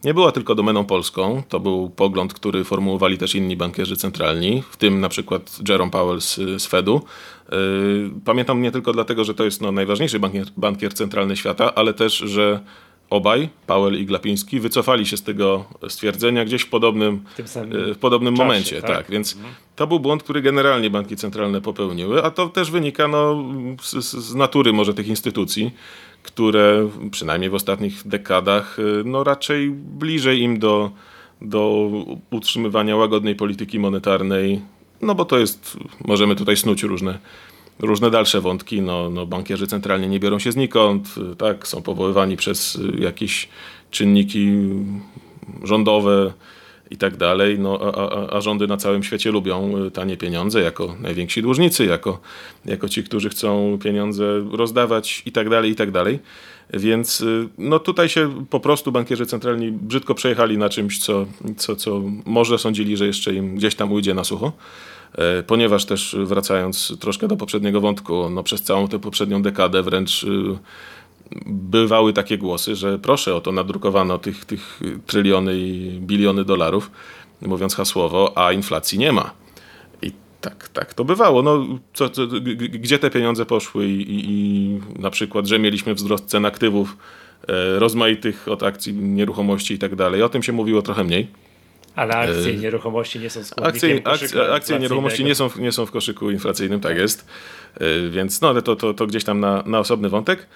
nie 0.05 0.15
była 0.15 0.33
tylko 0.33 0.55
domeną 0.55 0.85
polską. 0.85 1.43
To 1.49 1.61
był 1.61 1.91
pogląd, 1.91 2.35
który 2.35 2.65
formułowali 2.65 3.19
też 3.19 3.35
inni 3.35 3.57
bankierzy 3.57 3.97
centralni, 3.97 4.63
w 4.71 4.77
tym 4.77 5.01
na 5.01 5.09
przykład 5.09 5.59
Jerome 5.69 5.91
Powell 5.91 6.21
z, 6.21 6.35
z 6.37 6.67
Fedu. 6.67 7.03
Yy, 7.53 8.11
pamiętam 8.25 8.63
nie 8.63 8.71
tylko 8.71 8.93
dlatego, 8.93 9.25
że 9.25 9.35
to 9.35 9.45
jest 9.45 9.61
no, 9.61 9.73
najważniejszy 9.73 10.19
bankier, 10.19 10.47
bankier 10.57 10.95
centralny 10.95 11.37
świata, 11.37 11.75
ale 11.75 11.95
też, 11.95 12.19
że 12.19 12.61
obaj, 13.11 13.49
Powell 13.67 14.01
i 14.01 14.07
Glapiński, 14.07 14.61
wycofali 14.61 15.07
się 15.07 15.17
z 15.17 15.23
tego 15.23 15.65
stwierdzenia 15.89 16.45
gdzieś 16.45 16.63
w 16.63 16.69
podobnym, 16.69 17.25
w, 17.39 17.95
w 17.95 17.99
podobnym 17.99 18.35
czasie, 18.35 18.45
momencie. 18.45 18.83
Tak? 18.83 18.97
tak, 18.97 19.11
więc 19.11 19.35
mhm. 19.37 19.55
to 19.77 19.87
był 19.87 20.01
błąd, 20.01 20.23
który 20.23 20.43
generalnie 20.43 20.91
banki 20.91 21.17
centralne 21.17 21.61
popełniły, 21.61 22.23
a 22.23 22.31
to 22.31 22.49
też 22.49 22.71
wynika 22.71 23.09
no, 23.09 23.45
z, 23.83 24.05
z 24.05 24.35
natury 24.35 24.73
może 24.73 24.95
tych 24.95 25.09
instytucji 25.09 25.71
które 26.23 26.89
przynajmniej 27.11 27.51
w 27.51 27.55
ostatnich 27.55 28.09
dekadach 28.09 28.79
y, 28.79 29.03
no 29.05 29.25
raczej 29.25 29.71
bliżej 29.71 30.41
im 30.41 30.59
do, 30.59 30.91
do 31.41 31.91
utrzymywania 32.31 32.97
łagodnej 32.97 33.35
polityki 33.35 33.79
monetarnej, 33.79 34.61
no 35.03 35.15
bo 35.15 35.25
to 35.25 35.39
jest, 35.39 35.77
możemy 36.05 36.37
tutaj 36.37 36.57
snuć 36.57 36.83
różne, 36.83 37.19
różne 37.79 38.11
dalsze 38.11 38.41
wątki, 38.41 38.83
no, 38.83 39.11
no 39.11 39.27
bankierzy 39.27 39.67
centralnie 39.67 40.09
nie 40.09 40.21
biorą 40.21 40.39
się 40.39 40.53
znikąd, 40.53 41.15
y, 41.33 41.37
tak, 41.37 41.67
są 41.69 41.83
powoływani 41.83 42.37
przez 42.37 42.77
y, 42.77 42.97
jakieś 42.99 43.49
czynniki 43.91 44.53
rządowe, 45.63 46.33
i 46.93 46.97
tak 46.97 47.17
dalej, 47.17 47.59
no, 47.59 47.81
a, 47.81 48.37
a, 48.37 48.41
rządy 48.41 48.67
na 48.67 48.77
całym 48.77 49.03
świecie 49.03 49.31
lubią 49.31 49.87
y, 49.87 49.91
tanie 49.91 50.17
pieniądze 50.17 50.61
jako 50.61 50.97
najwięksi 51.01 51.43
dłużnicy, 51.43 51.87
jako, 51.87 52.21
jako 52.65 52.89
ci, 52.89 53.05
którzy 53.05 53.29
chcą 53.29 53.79
pieniądze 53.83 54.45
rozdawać 54.53 55.23
i 55.27 55.33
tak 55.33 55.49
dalej, 55.49 55.71
i 55.71 55.75
tak 55.75 55.91
dalej. 55.91 56.19
Więc 56.75 57.25
no 57.59 57.79
tutaj 57.79 58.09
się 58.09 58.47
po 58.51 58.61
prostu 58.61 58.93
bankierzy 58.93 59.27
centralni 59.27 59.73
brzydko 59.73 60.15
przejechali 60.15 60.59
na 60.59 60.69
czymś, 60.69 60.99
co, 60.99 61.27
co, 61.57 61.77
co 61.77 62.03
może 62.27 62.59
sądzili, 62.59 62.97
że 62.97 63.07
jeszcze 63.07 63.35
im 63.35 63.57
gdzieś 63.57 63.75
tam 63.75 63.93
ujdzie 63.93 64.15
na 64.15 64.25
sucho. 64.25 64.53
E, 65.15 65.43
ponieważ 65.43 65.85
też 65.85 66.17
wracając 66.25 66.99
troszkę 67.01 67.29
do 67.29 67.37
poprzedniego 67.37 67.81
wątku, 67.81 68.31
no 68.31 68.43
przez 68.43 68.63
całą 68.63 68.89
tę 68.89 68.99
poprzednią 68.99 69.43
dekadę 69.43 69.83
wręcz 69.83 70.25
y, 70.25 70.59
bywały 71.47 72.13
takie 72.13 72.39
głosy, 72.39 72.77
że 72.77 72.99
proszę 72.99 73.35
o 73.35 73.41
to 73.41 73.53
nadrukowano 73.53 74.19
tych, 74.19 74.45
tych 74.45 74.81
tryliony 75.07 75.59
i 75.59 75.99
biliony 76.01 76.45
dolarów, 76.45 76.91
mówiąc 77.41 77.75
hasłowo, 77.75 78.33
a 78.39 78.53
inflacji 78.53 78.99
nie 78.99 79.13
ma. 79.13 79.31
I 80.03 80.13
tak, 80.41 80.69
tak 80.69 80.95
to 80.95 81.05
bywało. 81.05 81.43
No, 81.43 81.67
co, 81.95 82.11
co, 82.11 82.27
gdzie 82.57 82.99
te 82.99 83.11
pieniądze 83.11 83.47
poszły 83.47 83.87
i, 83.87 84.01
i, 84.01 84.25
i, 84.31 84.81
na 84.99 85.11
przykład, 85.11 85.47
że 85.47 85.59
mieliśmy 85.59 85.95
wzrost 85.95 86.25
cen 86.25 86.47
aktywów 86.47 86.97
e, 87.49 87.79
rozmaitych 87.79 88.49
od 88.49 88.63
akcji, 88.63 88.95
nieruchomości 88.95 89.75
i 89.75 89.79
tak 89.79 89.97
dalej. 89.97 90.23
O 90.23 90.29
tym 90.29 90.43
się 90.43 90.53
mówiło 90.53 90.83
trochę 90.83 91.05
mniej. 91.05 91.29
Ale 91.97 92.15
akcje 92.17 92.53
e, 92.53 92.57
nieruchomości 92.57 93.19
nie 93.19 93.31
są 93.31 93.45
składnikiem 93.45 93.99
akcje, 94.05 94.27
akcje, 94.27 94.53
akcje 94.53 94.79
nieruchomości 94.79 95.25
nie 95.25 95.35
są, 95.35 95.51
nie 95.59 95.73
są 95.73 95.87
w 95.87 95.91
koszyku 95.91 96.31
inflacyjnym, 96.31 96.81
tak 96.81 96.97
jest. 96.97 97.27
E, 97.75 98.09
więc 98.11 98.41
no, 98.41 98.49
ale 98.49 98.63
to, 98.63 98.77
to, 98.77 98.95
to 98.95 99.07
gdzieś 99.07 99.25
tam 99.25 99.41
na, 99.41 99.63
na 99.67 99.79
osobny 99.79 100.09
wątek. 100.09 100.47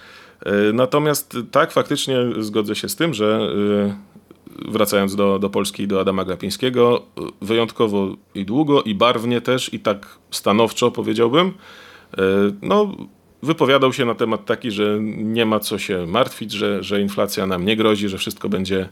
E, 0.45 0.51
natomiast 0.73 1.37
tak, 1.51 1.71
faktycznie 1.71 2.17
zgodzę 2.39 2.75
się 2.75 2.89
z 2.89 2.95
tym, 2.95 3.13
że 3.13 3.49
e, 3.85 4.71
wracając 4.71 5.15
do, 5.15 5.39
do 5.39 5.49
Polski 5.49 5.83
i 5.83 5.87
do 5.87 5.99
Adama 5.99 6.25
Glapińskiego, 6.25 7.05
wyjątkowo 7.41 8.15
i 8.35 8.45
długo, 8.45 8.81
i 8.81 8.95
barwnie 8.95 9.41
też, 9.41 9.73
i 9.73 9.79
tak 9.79 10.17
stanowczo 10.31 10.91
powiedziałbym, 10.91 11.47
e, 11.47 12.21
no, 12.61 12.95
wypowiadał 13.43 13.93
się 13.93 14.05
na 14.05 14.15
temat 14.15 14.45
taki, 14.45 14.71
że 14.71 14.97
nie 15.01 15.45
ma 15.45 15.59
co 15.59 15.79
się 15.79 16.05
martwić, 16.05 16.51
że, 16.51 16.83
że 16.83 17.01
inflacja 17.01 17.47
nam 17.47 17.65
nie 17.65 17.75
grozi, 17.75 18.09
że 18.09 18.17
wszystko 18.17 18.49
będzie 18.49 18.89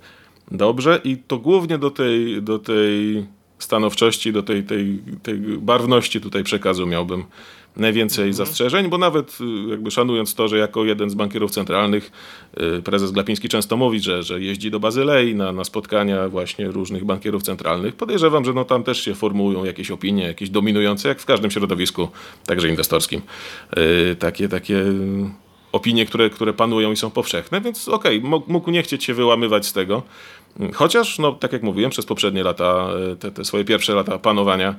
dobrze 0.51 1.01
i 1.03 1.17
to 1.17 1.38
głównie 1.38 1.77
do 1.77 1.91
tej, 1.91 2.41
do 2.41 2.60
tej 2.60 3.25
stanowczości, 3.60 4.34
do 4.34 4.43
tej, 4.43 4.63
tej, 4.63 4.99
tej 5.23 5.39
barwności 5.39 6.21
tutaj 6.21 6.43
przekazu 6.43 6.88
miałbym 6.88 7.23
najwięcej 7.77 8.27
mhm. 8.27 8.34
zastrzeżeń, 8.34 8.88
bo 8.88 8.97
nawet 8.97 9.38
y, 9.41 9.69
jakby 9.69 9.91
szanując 9.91 10.36
to, 10.36 10.47
że 10.47 10.58
jako 10.58 10.86
jeden 10.86 11.10
z 11.10 11.13
bankierów 11.13 11.51
centralnych 11.51 12.12
y, 12.77 12.81
prezes 12.81 13.12
Glapiński 13.12 13.49
często 13.49 13.77
mówi, 13.77 13.99
że, 13.99 14.23
że 14.23 14.41
jeździ 14.41 14.71
do 14.71 14.79
Bazylei 14.79 15.36
na, 15.36 15.51
na 15.51 15.63
spotkania 15.63 16.29
właśnie 16.29 16.67
różnych 16.67 17.05
bankierów 17.05 17.43
centralnych, 17.43 17.95
podejrzewam, 17.95 18.45
że 18.45 18.53
no 18.53 18.65
tam 18.65 18.84
też 18.84 19.03
się 19.03 19.15
formułują 19.15 19.65
jakieś 19.65 19.91
opinie, 19.91 20.23
jakieś 20.23 20.49
dominujące, 20.49 21.10
jak 21.10 21.19
w 21.19 21.25
każdym 21.25 21.51
środowisku, 21.51 22.08
także 22.45 22.69
inwestorskim. 22.69 23.21
Y, 24.12 24.15
takie, 24.15 24.49
takie 24.49 24.84
opinie, 25.75 26.05
które, 26.05 26.29
które 26.29 26.53
panują 26.53 26.91
i 26.91 26.95
są 26.95 27.12
powszechne, 27.12 27.62
więc 27.62 27.88
okej, 27.88 28.17
okay, 28.17 28.41
mógł 28.47 28.71
nie 28.71 28.84
chcieć 28.84 29.03
się 29.03 29.13
wyłamywać 29.13 29.65
z 29.65 29.73
tego. 29.73 30.03
Chociaż, 30.73 31.19
no, 31.19 31.31
tak 31.31 31.53
jak 31.53 31.63
mówiłem, 31.63 31.91
przez 31.91 32.05
poprzednie 32.05 32.43
lata, 32.43 32.87
e, 33.11 33.15
te, 33.15 33.31
te 33.31 33.45
swoje 33.45 33.65
pierwsze 33.65 33.93
lata 33.93 34.19
panowania 34.19 34.75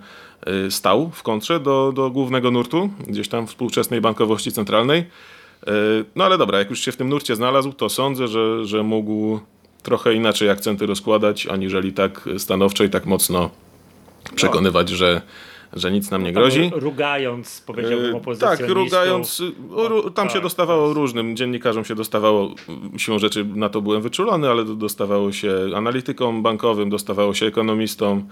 e, 0.46 0.70
stał 0.70 1.10
w 1.10 1.22
kontrze 1.22 1.60
do, 1.60 1.92
do 1.94 2.10
głównego 2.10 2.50
nurtu, 2.50 2.90
gdzieś 3.06 3.28
tam 3.28 3.46
współczesnej 3.46 4.00
bankowości 4.00 4.52
centralnej. 4.52 4.98
E, 4.98 5.72
no 6.16 6.24
ale 6.24 6.38
dobra, 6.38 6.58
jak 6.58 6.70
już 6.70 6.80
się 6.80 6.92
w 6.92 6.96
tym 6.96 7.08
nurcie 7.08 7.36
znalazł, 7.36 7.72
to 7.72 7.88
sądzę, 7.88 8.28
że, 8.28 8.66
że 8.66 8.82
mógł 8.82 9.40
trochę 9.82 10.14
inaczej 10.14 10.50
akcenty 10.50 10.86
rozkładać, 10.86 11.46
aniżeli 11.46 11.92
tak 11.92 12.28
stanowczo 12.38 12.84
i 12.84 12.90
tak 12.90 13.06
mocno 13.06 13.50
przekonywać, 14.34 14.88
że 14.88 15.22
że 15.72 15.92
nic 15.92 16.11
nam 16.11 16.24
nie 16.24 16.33
grozi. 16.33 16.70
Rugając, 16.74 17.62
powiedziałbym, 17.66 18.14
e, 18.14 18.16
opozycjonistów. 18.16 18.66
Tak, 18.66 18.76
rugając. 18.76 19.42
Tam 20.14 20.29
się 20.29 20.35
tak, 20.35 20.42
dostawało 20.42 20.88
tak. 20.88 20.96
różnym. 20.96 21.37
Dziennikarzom 21.37 21.85
się 21.85 21.94
dostawało, 21.94 22.55
siłą 22.96 23.18
rzeczy 23.18 23.44
na 23.44 23.68
to 23.68 23.83
byłem 23.83 24.02
wyczulony, 24.02 24.50
ale 24.50 24.64
dostawało 24.64 25.33
się 25.33 25.55
analitykom 25.76 26.42
bankowym, 26.42 26.90
dostawało 26.90 27.35
się 27.35 27.46
ekonomistom, 27.46 28.29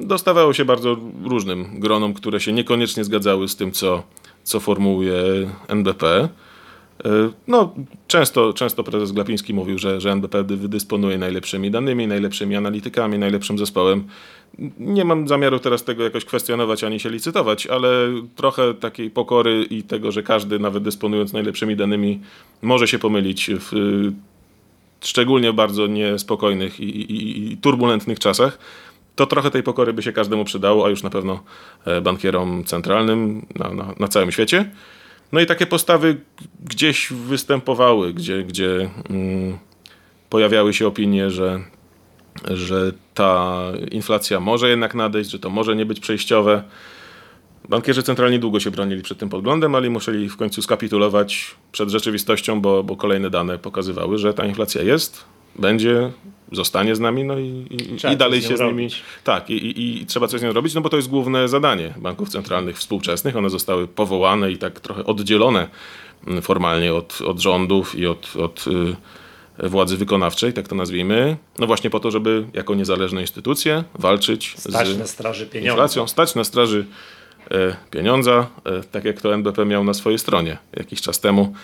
dostawało 0.00 0.52
się 0.52 0.64
bardzo 0.64 0.96
różnym 1.24 1.80
gronom, 1.80 2.14
które 2.14 2.40
się 2.40 2.52
niekoniecznie 2.52 3.04
zgadzały 3.04 3.48
z 3.48 3.56
tym, 3.56 3.72
co, 3.72 4.02
co 4.42 4.60
formułuje 4.60 5.22
NBP. 5.68 6.28
E, 7.04 7.30
no, 7.48 7.74
często, 8.06 8.52
często 8.52 8.84
prezes 8.84 9.12
Glapiński 9.12 9.54
mówił, 9.54 9.78
że, 9.78 10.00
że 10.00 10.12
NBP 10.12 10.44
dysponuje 10.44 11.18
najlepszymi 11.18 11.70
danymi, 11.70 12.06
najlepszymi 12.06 12.56
analitykami, 12.56 13.18
najlepszym 13.18 13.58
zespołem. 13.58 14.04
Nie 14.78 15.04
mam 15.04 15.28
zamiaru 15.28 15.58
teraz 15.58 15.84
tego 15.84 16.04
jakoś 16.04 16.24
kwestionować 16.24 16.84
ani 16.84 17.00
się 17.00 17.10
licytować, 17.10 17.66
ale 17.66 17.88
trochę 18.36 18.74
takiej 18.74 19.10
pokory 19.10 19.66
i 19.70 19.82
tego, 19.82 20.12
że 20.12 20.22
każdy, 20.22 20.58
nawet 20.58 20.82
dysponując 20.82 21.32
najlepszymi 21.32 21.76
danymi, 21.76 22.20
może 22.62 22.88
się 22.88 22.98
pomylić 22.98 23.50
w 23.50 23.72
szczególnie 25.00 25.52
bardzo 25.52 25.86
niespokojnych 25.86 26.80
i, 26.80 26.84
i, 26.84 27.52
i 27.52 27.56
turbulentnych 27.56 28.18
czasach 28.18 28.58
to 29.14 29.26
trochę 29.26 29.50
tej 29.50 29.62
pokory 29.62 29.92
by 29.92 30.02
się 30.02 30.12
każdemu 30.12 30.44
przydało, 30.44 30.86
a 30.86 30.90
już 30.90 31.02
na 31.02 31.10
pewno 31.10 31.42
bankierom 32.02 32.64
centralnym 32.64 33.46
na, 33.54 33.70
na, 33.70 33.94
na 33.98 34.08
całym 34.08 34.32
świecie. 34.32 34.70
No 35.32 35.40
i 35.40 35.46
takie 35.46 35.66
postawy 35.66 36.20
gdzieś 36.64 37.12
występowały, 37.12 38.12
gdzie, 38.14 38.44
gdzie 38.44 38.90
mm, 39.10 39.58
pojawiały 40.30 40.74
się 40.74 40.86
opinie, 40.86 41.30
że, 41.30 41.60
że 42.44 42.92
ta 43.14 43.62
inflacja 43.90 44.40
może 44.40 44.68
jednak 44.68 44.94
nadejść, 44.94 45.30
że 45.30 45.38
to 45.38 45.50
może 45.50 45.76
nie 45.76 45.86
być 45.86 46.00
przejściowe. 46.00 46.62
Bankierzy 47.68 48.02
centralni 48.02 48.38
długo 48.38 48.60
się 48.60 48.70
bronili 48.70 49.02
przed 49.02 49.18
tym 49.18 49.28
podglądem, 49.28 49.74
ale 49.74 49.90
musieli 49.90 50.28
w 50.28 50.36
końcu 50.36 50.62
skapitulować 50.62 51.54
przed 51.72 51.88
rzeczywistością, 51.90 52.60
bo, 52.60 52.84
bo 52.84 52.96
kolejne 52.96 53.30
dane 53.30 53.58
pokazywały, 53.58 54.18
że 54.18 54.34
ta 54.34 54.46
inflacja 54.46 54.82
jest, 54.82 55.24
będzie, 55.56 56.12
zostanie 56.52 56.96
z 56.96 57.00
nami, 57.00 57.24
no 57.24 57.38
i, 57.38 57.66
i, 57.70 58.12
i 58.12 58.16
dalej 58.16 58.42
się 58.42 58.56
z 58.56 58.60
nimi. 58.60 58.70
Robić. 58.70 59.02
Tak, 59.24 59.50
i, 59.50 60.00
i, 60.00 60.06
trzeba 60.06 60.26
coś 60.26 60.40
z 60.40 60.42
nią 60.42 60.52
robić, 60.52 60.74
no 60.74 60.80
bo 60.80 60.88
to 60.88 60.96
jest 60.96 61.08
główne 61.08 61.48
zadanie 61.48 61.94
banków 61.96 62.28
centralnych 62.28 62.78
współczesnych. 62.78 63.36
One 63.36 63.50
zostały 63.50 63.88
powołane 63.88 64.52
i 64.52 64.58
tak 64.58 64.80
trochę 64.80 65.04
oddzielone 65.04 65.68
mm, 66.26 66.42
formalnie 66.42 66.94
od, 66.94 67.20
od 67.20 67.40
rządów 67.40 67.94
i 67.94 68.06
od, 68.06 68.36
od 68.36 68.64
y, 68.66 69.68
władzy 69.68 69.96
wykonawczej, 69.96 70.52
tak 70.52 70.68
to 70.68 70.74
nazwijmy. 70.74 71.36
No 71.58 71.66
właśnie 71.66 71.90
po 71.90 72.00
to, 72.00 72.10
żeby 72.10 72.46
jako 72.52 72.74
niezależne 72.74 73.20
instytucje 73.20 73.84
walczyć 73.94 74.54
stać 74.58 74.88
z 74.88 74.98
na 74.98 75.06
straży 75.06 75.46
pieniądza. 75.46 75.70
inflacją, 75.70 76.08
stać 76.08 76.34
na 76.34 76.44
straży 76.44 76.86
e, 77.50 77.76
pieniądza, 77.90 78.46
e, 78.64 78.82
tak 78.82 79.04
jak 79.04 79.20
to 79.20 79.34
NBP 79.34 79.64
miał 79.64 79.84
na 79.84 79.94
swojej 79.94 80.18
stronie 80.18 80.58
jakiś 80.76 81.00
czas 81.00 81.20
temu. 81.20 81.54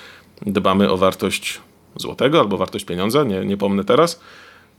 Dbamy 0.47 0.91
o 0.91 0.97
wartość 0.97 1.61
złotego 1.97 2.41
albo 2.41 2.57
wartość 2.57 2.85
pieniądza, 2.85 3.25
nie, 3.25 3.45
nie 3.45 3.57
pomnę 3.57 3.85
teraz. 3.85 4.21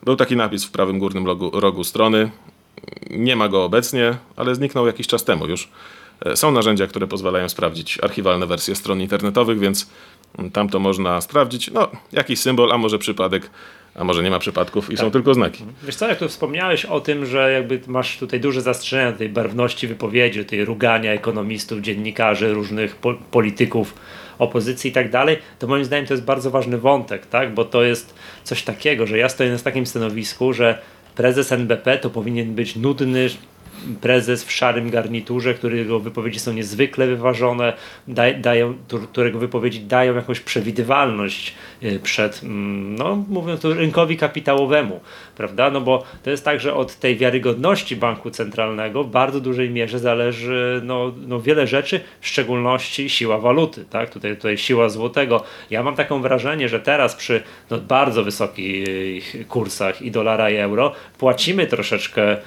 Był 0.03 0.15
taki 0.15 0.35
napis 0.35 0.65
w 0.65 0.71
prawym 0.71 0.99
górnym 0.99 1.25
rogu, 1.25 1.59
rogu 1.59 1.83
strony. 1.83 2.31
Nie 3.09 3.35
ma 3.35 3.49
go 3.49 3.63
obecnie, 3.63 4.17
ale 4.35 4.55
zniknął 4.55 4.87
jakiś 4.87 5.07
czas 5.07 5.23
temu 5.23 5.47
już. 5.47 5.69
E, 6.25 6.35
są 6.35 6.51
narzędzia, 6.51 6.87
które 6.87 7.07
pozwalają 7.07 7.49
sprawdzić 7.49 7.99
archiwalne 8.03 8.45
wersje 8.45 8.75
stron 8.75 9.01
internetowych, 9.01 9.59
więc 9.59 9.89
tam 10.53 10.69
to 10.69 10.79
można 10.79 11.21
sprawdzić. 11.21 11.71
No, 11.71 11.87
jakiś 12.11 12.39
symbol, 12.39 12.71
a 12.71 12.77
może 12.77 12.99
przypadek, 12.99 13.49
a 13.95 14.03
może 14.03 14.23
nie 14.23 14.29
ma 14.29 14.39
przypadków 14.39 14.89
i 14.91 14.95
tak. 14.95 15.05
są 15.05 15.11
tylko 15.11 15.33
znaki. 15.33 15.63
Wiesz 15.83 15.95
co, 15.95 16.07
jak 16.07 16.19
tu 16.19 16.29
wspomniałeś 16.29 16.85
o 16.85 16.99
tym, 16.99 17.25
że 17.25 17.51
jakby 17.51 17.81
masz 17.87 18.17
tutaj 18.17 18.39
duże 18.39 18.61
zastrzeżenia 18.61 19.11
tej 19.11 19.29
barwności 19.29 19.87
wypowiedzi, 19.87 20.45
tej 20.45 20.65
rugania 20.65 21.11
ekonomistów, 21.11 21.81
dziennikarzy, 21.81 22.53
różnych 22.53 22.95
po 22.95 23.13
polityków 23.13 23.93
opozycji 24.39 24.89
i 24.89 24.93
tak 24.93 25.11
dalej, 25.11 25.37
to 25.59 25.67
moim 25.67 25.85
zdaniem 25.85 26.05
to 26.05 26.13
jest 26.13 26.23
bardzo 26.23 26.51
ważny 26.51 26.77
wątek, 26.77 27.25
tak? 27.25 27.53
bo 27.53 27.65
to 27.65 27.83
jest 27.83 28.13
coś 28.43 28.63
takiego, 28.63 29.07
że 29.07 29.17
ja 29.17 29.29
stoję 29.29 29.51
na 29.51 29.59
takim 29.59 29.85
stanowisku, 29.85 30.53
że 30.53 30.81
prezes 31.15 31.51
NBP 31.51 31.97
to 31.97 32.09
powinien 32.09 32.55
być 32.55 32.75
nudny, 32.75 33.29
prezes 34.01 34.43
w 34.43 34.51
szarym 34.51 34.89
garniturze, 34.89 35.53
którego 35.53 35.99
wypowiedzi 35.99 36.39
są 36.39 36.53
niezwykle 36.53 37.07
wyważone, 37.07 37.73
daj, 38.07 38.41
dają, 38.41 38.73
którego 39.11 39.39
wypowiedzi 39.39 39.79
dają 39.79 40.15
jakąś 40.15 40.39
przewidywalność 40.39 41.53
y, 41.83 41.99
przed, 41.99 42.43
mm, 42.43 42.95
no 42.95 43.15
mówiąc 43.29 43.61
to 43.61 43.73
rynkowi 43.73 44.17
kapitałowemu, 44.17 44.99
prawda? 45.37 45.69
No 45.71 45.81
bo 45.81 46.03
to 46.23 46.29
jest 46.29 46.45
tak, 46.45 46.59
że 46.59 46.73
od 46.73 46.95
tej 46.95 47.17
wiarygodności 47.17 47.95
banku 47.95 48.31
centralnego 48.31 49.03
w 49.03 49.11
bardzo 49.11 49.41
dużej 49.41 49.69
mierze 49.69 49.99
zależy 49.99 50.81
no, 50.83 51.13
no 51.27 51.41
wiele 51.41 51.67
rzeczy, 51.67 51.99
w 52.21 52.27
szczególności 52.27 53.09
siła 53.09 53.37
waluty, 53.37 53.85
tak? 53.89 54.09
Tutaj, 54.09 54.35
tutaj 54.35 54.57
siła 54.57 54.89
złotego. 54.89 55.43
Ja 55.69 55.83
mam 55.83 55.95
taką 55.95 56.21
wrażenie, 56.21 56.69
że 56.69 56.79
teraz 56.79 57.15
przy 57.15 57.43
no, 57.69 57.77
bardzo 57.77 58.23
wysokich 58.23 59.35
kursach 59.47 60.01
i 60.01 60.11
dolara 60.11 60.49
i 60.49 60.55
euro 60.55 60.91
płacimy 61.17 61.67
troszeczkę 61.67 62.37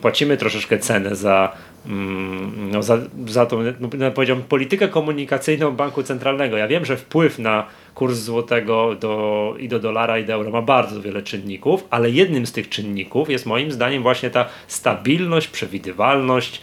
płacimy 0.00 0.36
troszeczkę 0.36 0.78
cenę 0.78 1.16
za, 1.16 1.52
mm, 1.86 2.70
no, 2.70 2.82
za, 2.82 2.98
za 3.26 3.46
tą, 3.46 3.58
no, 3.98 4.10
powiedziałbym, 4.10 4.46
politykę 4.46 4.88
komunikacyjną 4.88 5.70
banku 5.70 6.02
centralnego. 6.02 6.56
Ja 6.56 6.68
wiem, 6.68 6.84
że 6.84 6.96
wpływ 6.96 7.38
na 7.38 7.66
kurs 7.94 8.18
złotego 8.18 8.94
do, 8.94 9.54
i 9.58 9.68
do 9.68 9.80
dolara 9.80 10.18
i 10.18 10.24
do 10.24 10.32
euro 10.32 10.50
ma 10.50 10.62
bardzo 10.62 11.02
wiele 11.02 11.22
czynników, 11.22 11.84
ale 11.90 12.10
jednym 12.10 12.46
z 12.46 12.52
tych 12.52 12.68
czynników 12.68 13.30
jest 13.30 13.46
moim 13.46 13.72
zdaniem 13.72 14.02
właśnie 14.02 14.30
ta 14.30 14.46
stabilność, 14.68 15.48
przewidywalność 15.48 16.62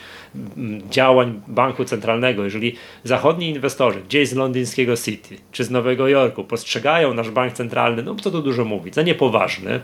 mm, 0.58 0.90
działań 0.90 1.42
banku 1.48 1.86
centralnego. 1.86 2.44
Jeżeli 2.44 2.76
zachodni 3.04 3.50
inwestorzy 3.50 4.02
gdzieś 4.02 4.30
z 4.30 4.34
londyńskiego 4.34 4.98
City 4.98 5.38
czy 5.52 5.64
z 5.64 5.72
Nowego 5.72 6.08
Jorku 6.08 6.44
postrzegają 6.44 7.14
nasz 7.14 7.30
bank 7.30 7.54
centralny, 7.54 8.04
no 8.04 8.16
co 8.16 8.32
tu 8.32 8.42
dużo 8.42 8.66
mówić, 8.66 8.96
za 8.96 9.02
niepoważny, 9.02 9.80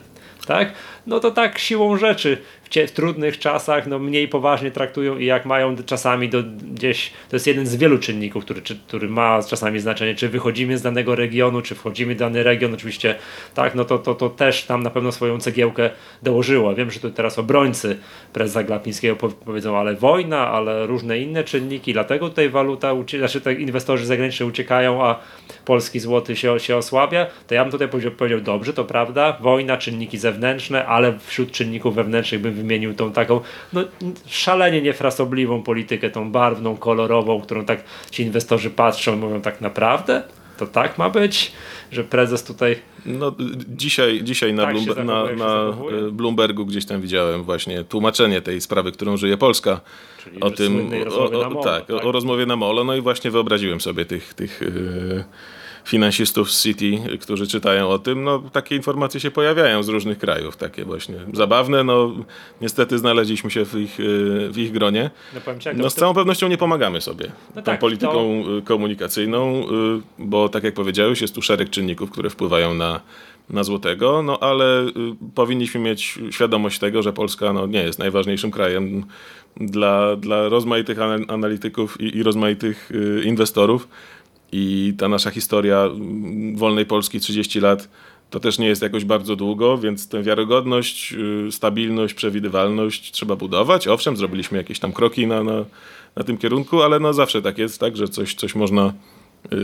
tak? 0.48 0.74
No 1.08 1.20
to 1.20 1.32
tak 1.32 1.60
siłą 1.60 1.98
rzeczy. 1.98 2.38
W, 2.64 2.92
trudnych 2.92 3.40
czasach 3.40 3.88
no 3.88 4.00
mniej 4.00 4.28
poważnie 4.28 4.72
traktują 4.72 5.18
i 5.18 5.26
jak 5.26 5.46
mają 5.46 5.76
czasami 5.86 6.30
do, 6.30 6.44
gdzieś, 6.74 7.12
to 7.30 7.36
jest 7.36 7.48
jeden 7.48 7.66
z 7.66 7.76
wielu 7.76 7.98
czynników, 7.98 8.44
który, 8.46 8.62
czy, 8.62 8.76
który 8.88 9.10
ma 9.10 9.40
czasami 9.50 9.80
znaczenie, 9.80 10.16
czy 10.16 10.30
wychodzimy 10.30 10.78
z 10.78 10.82
danego 10.82 11.16
regionu, 11.16 11.62
czy 11.62 11.76
wchodzimy 11.76 12.16
w 12.16 12.18
dany 12.18 12.44
region, 12.44 12.74
oczywiście 12.74 13.16
tak, 13.54 13.76
no 13.76 13.86
to, 13.86 13.98
to, 14.00 14.16
to 14.16 14.30
też 14.30 14.64
tam 14.64 14.84
na 14.84 14.90
pewno 14.90 15.12
swoją 15.12 15.40
cegiełkę 15.40 15.90
dołożyło. 16.24 16.76
Wiem, 16.76 16.92
że 16.92 17.00
tu 17.00 17.12
teraz 17.12 17.40
obrońcy 17.40 17.98
prezesa 18.34 18.64
Glapińskiego 18.64 19.16
powiedzą, 19.46 19.78
ale 19.78 19.96
wojna, 19.96 20.48
ale 20.48 20.88
różne 20.88 21.20
inne 21.20 21.44
czynniki, 21.44 21.94
dlatego 21.94 22.30
tutaj 22.30 22.50
waluta, 22.50 22.94
znaczy 23.18 23.42
te 23.42 23.54
inwestorzy 23.54 24.06
zagraniczni 24.06 24.46
uciekają, 24.46 25.06
a 25.06 25.20
polski 25.66 26.00
złoty 26.00 26.36
się, 26.36 26.60
się 26.60 26.78
osłabia, 26.78 27.28
to 27.48 27.56
ja 27.56 27.64
bym 27.64 27.72
tutaj 27.72 27.88
powiedział, 27.88 28.12
powiedział 28.12 28.42
dobrze, 28.42 28.74
to 28.74 28.84
prawda, 28.84 29.38
wojna, 29.42 29.78
czynniki 29.78 30.18
zewnętrzne, 30.18 30.86
ale 30.86 30.97
wśród 31.20 31.52
czynników 31.52 31.96
wewnętrznych 31.96 32.42
bym 32.42 32.54
wymienił 32.54 32.94
tą 32.94 33.12
taką 33.12 33.42
no, 33.74 33.84
szalenie 34.28 34.82
niefrasobliwą 34.82 35.64
politykę, 35.64 36.10
tą 36.10 36.32
barwną, 36.32 36.78
kolorową, 36.78 37.42
którą 37.42 37.66
tak 37.66 37.84
ci 38.12 38.24
inwestorzy 38.24 38.70
patrzą 38.70 39.14
i 39.14 39.18
mówią 39.18 39.42
tak 39.42 39.62
naprawdę? 39.62 40.24
To 40.58 40.68
tak 40.68 40.98
ma 40.98 41.10
być, 41.10 41.52
że 41.92 42.04
prezes 42.04 42.44
tutaj. 42.44 42.76
No, 43.06 43.36
dzisiaj 43.68 44.24
dzisiaj 44.24 44.54
na, 44.54 44.64
tak 44.64 44.74
Bloomber 44.74 45.06
na, 45.06 45.24
na 45.24 45.74
Bloombergu 46.12 46.66
gdzieś 46.66 46.86
tam 46.86 47.02
widziałem 47.02 47.44
właśnie 47.44 47.84
tłumaczenie 47.84 48.42
tej 48.42 48.62
sprawy, 48.62 48.92
którą 48.92 49.18
żyje 49.18 49.38
Polska. 49.38 49.82
Czyli 50.24 50.40
o 50.42 50.52
tym. 50.52 50.92
O, 51.12 51.24
o, 51.24 51.64
tak, 51.64 51.86
tak, 51.86 52.06
o, 52.06 52.12
rozmowie 52.12 52.46
na 52.46 52.56
molo. 52.56 52.84
No 52.84 52.96
i 52.96 53.02
właśnie 53.02 53.32
wyobraziłem 53.32 53.82
sobie 53.82 54.06
tych. 54.06 54.34
tych 54.34 54.62
yy 54.62 55.24
finansistów 55.88 56.52
z 56.52 56.64
City, 56.64 57.00
którzy 57.22 57.48
czytają 57.48 57.90
o 57.90 58.00
tym, 58.00 58.24
no 58.24 58.40
takie 58.40 58.76
informacje 58.76 59.20
się 59.20 59.32
pojawiają 59.32 59.84
z 59.84 59.88
różnych 59.88 60.18
krajów, 60.18 60.58
takie 60.58 60.86
właśnie 60.86 61.16
zabawne, 61.34 61.84
no 61.84 62.16
niestety 62.62 62.98
znaleźliśmy 62.98 63.52
się 63.52 63.66
w 63.66 63.76
ich, 63.76 63.96
w 64.52 64.54
ich 64.58 64.72
gronie. 64.72 65.10
No, 65.34 65.40
no 65.76 65.90
z 65.90 65.96
całą 65.96 66.14
pewnością 66.14 66.48
nie 66.48 66.58
pomagamy 66.58 67.02
sobie 67.02 67.26
no 67.56 67.62
tą 67.62 67.66
tak, 67.66 67.80
polityką 67.80 68.44
to... 68.44 68.62
komunikacyjną, 68.66 69.64
y, 69.64 70.02
bo 70.20 70.50
tak 70.50 70.64
jak 70.64 70.74
powiedziałeś, 70.74 71.22
jest 71.22 71.36
tu 71.36 71.42
szereg 71.42 71.70
czynników, 71.70 72.12
które 72.12 72.30
wpływają 72.30 72.74
na 72.74 73.02
na 73.50 73.64
złotego, 73.64 74.22
no 74.24 74.40
ale 74.40 74.84
y, 74.84 74.92
powinniśmy 75.36 75.82
mieć 75.82 76.20
świadomość 76.32 76.80
tego, 76.80 77.04
że 77.04 77.14
Polska 77.14 77.54
no, 77.54 77.68
nie 77.68 77.84
jest 77.84 78.00
najważniejszym 78.00 78.52
krajem 78.52 79.04
dla, 79.58 80.16
dla 80.16 80.50
rozmaitych 80.50 80.98
analityków 81.28 82.02
i, 82.02 82.18
i 82.18 82.24
rozmaitych 82.24 82.92
y, 82.92 83.24
inwestorów 83.24 83.88
i 84.52 84.94
ta 84.98 85.08
nasza 85.08 85.32
historia 85.32 85.78
mm, 85.84 86.56
wolnej 86.56 86.86
Polski 86.86 87.20
30 87.20 87.60
lat 87.60 87.90
to 88.30 88.40
też 88.40 88.60
nie 88.60 88.68
jest 88.68 88.82
jakoś 88.82 89.06
bardzo 89.06 89.36
długo, 89.36 89.78
więc 89.78 90.10
tę 90.10 90.24
wiarygodność, 90.24 91.14
y, 91.48 91.52
stabilność, 91.52 92.14
przewidywalność 92.14 93.12
trzeba 93.12 93.36
budować. 93.36 93.88
Owszem, 93.88 94.18
zrobiliśmy 94.18 94.58
jakieś 94.58 94.80
tam 94.80 94.94
kroki 94.94 95.28
na, 95.28 95.44
na, 95.44 95.66
na 96.16 96.24
tym 96.24 96.38
kierunku, 96.38 96.82
ale 96.82 97.00
no 97.00 97.14
zawsze 97.14 97.42
tak 97.42 97.58
jest, 97.58 97.80
tak, 97.80 97.98
że 97.98 98.08
coś, 98.08 98.36
coś 98.36 98.56
można 98.56 98.94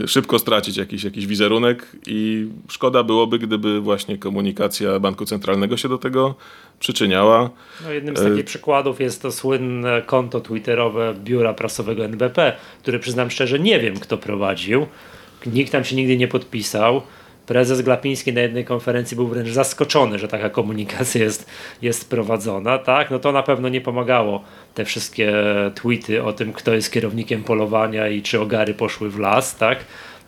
szybko 0.07 0.39
stracić 0.39 0.77
jakiś, 0.77 1.03
jakiś 1.03 1.27
wizerunek 1.27 1.87
i 2.07 2.47
szkoda 2.69 3.03
byłoby, 3.03 3.39
gdyby 3.39 3.81
właśnie 3.81 4.17
komunikacja 4.17 4.99
Banku 4.99 5.25
Centralnego 5.25 5.77
się 5.77 5.89
do 5.89 5.97
tego 5.97 6.35
przyczyniała. 6.79 7.49
No 7.83 7.91
jednym 7.91 8.17
z 8.17 8.19
takich 8.19 8.39
y 8.39 8.43
przykładów 8.43 9.01
jest 9.01 9.21
to 9.21 9.31
słynne 9.31 10.01
konto 10.01 10.41
twitterowe 10.41 11.13
biura 11.23 11.53
prasowego 11.53 12.05
NBP, 12.05 12.55
które 12.81 12.99
przyznam 12.99 13.31
szczerze 13.31 13.59
nie 13.59 13.79
wiem 13.79 13.99
kto 13.99 14.17
prowadził. 14.17 14.87
Nikt 15.45 15.71
tam 15.71 15.83
się 15.83 15.95
nigdy 15.95 16.17
nie 16.17 16.27
podpisał 16.27 17.01
prezes 17.45 17.81
Glapiński 17.81 18.33
na 18.33 18.41
jednej 18.41 18.65
konferencji 18.65 19.15
był 19.15 19.27
wręcz 19.27 19.49
zaskoczony, 19.49 20.19
że 20.19 20.27
taka 20.27 20.49
komunikacja 20.49 21.23
jest, 21.23 21.49
jest 21.81 22.09
prowadzona, 22.09 22.77
tak? 22.77 23.11
No 23.11 23.19
to 23.19 23.31
na 23.31 23.43
pewno 23.43 23.69
nie 23.69 23.81
pomagało 23.81 24.43
te 24.73 24.85
wszystkie 24.85 25.33
tweety 25.75 26.23
o 26.23 26.33
tym, 26.33 26.53
kto 26.53 26.73
jest 26.73 26.91
kierownikiem 26.91 27.43
polowania 27.43 28.07
i 28.07 28.21
czy 28.21 28.41
ogary 28.41 28.73
poszły 28.73 29.09
w 29.09 29.19
las, 29.19 29.57
tak? 29.57 29.85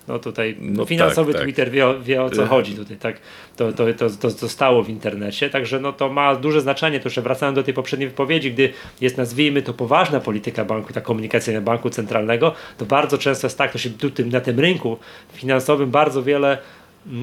No 0.07 0.19
tutaj 0.19 0.57
no 0.59 0.85
finansowy 0.85 1.33
tak, 1.33 1.39
tak. 1.39 1.45
Twitter 1.45 1.71
wie, 1.71 1.85
wie 2.03 2.23
o 2.23 2.29
co 2.29 2.43
y. 2.43 2.47
chodzi 2.47 2.75
tutaj, 2.75 2.97
tak? 2.97 3.19
To, 3.55 3.73
to, 3.73 3.93
to, 3.93 4.09
to 4.09 4.29
zostało 4.29 4.83
w 4.83 4.89
internecie, 4.89 5.49
także 5.49 5.79
no 5.79 5.93
to 5.93 6.09
ma 6.09 6.35
duże 6.35 6.61
znaczenie. 6.61 6.99
To 6.99 7.07
jeszcze 7.07 7.21
wracając 7.21 7.55
do 7.55 7.63
tej 7.63 7.73
poprzedniej 7.73 8.09
wypowiedzi, 8.09 8.51
gdy 8.51 8.73
jest 9.01 9.17
nazwijmy 9.17 9.61
to 9.61 9.73
poważna 9.73 10.19
polityka 10.19 10.65
banku, 10.65 10.93
ta 10.93 11.01
komunikacyjna 11.01 11.61
banku 11.61 11.89
centralnego, 11.89 12.53
to 12.77 12.85
bardzo 12.85 13.17
często 13.17 13.47
jest 13.47 13.57
tak, 13.57 13.71
to 13.71 13.77
się 13.77 13.89
na 14.31 14.41
tym 14.41 14.59
rynku 14.59 14.97
finansowym 15.33 15.91
bardzo 15.91 16.23
wiele 16.23 16.57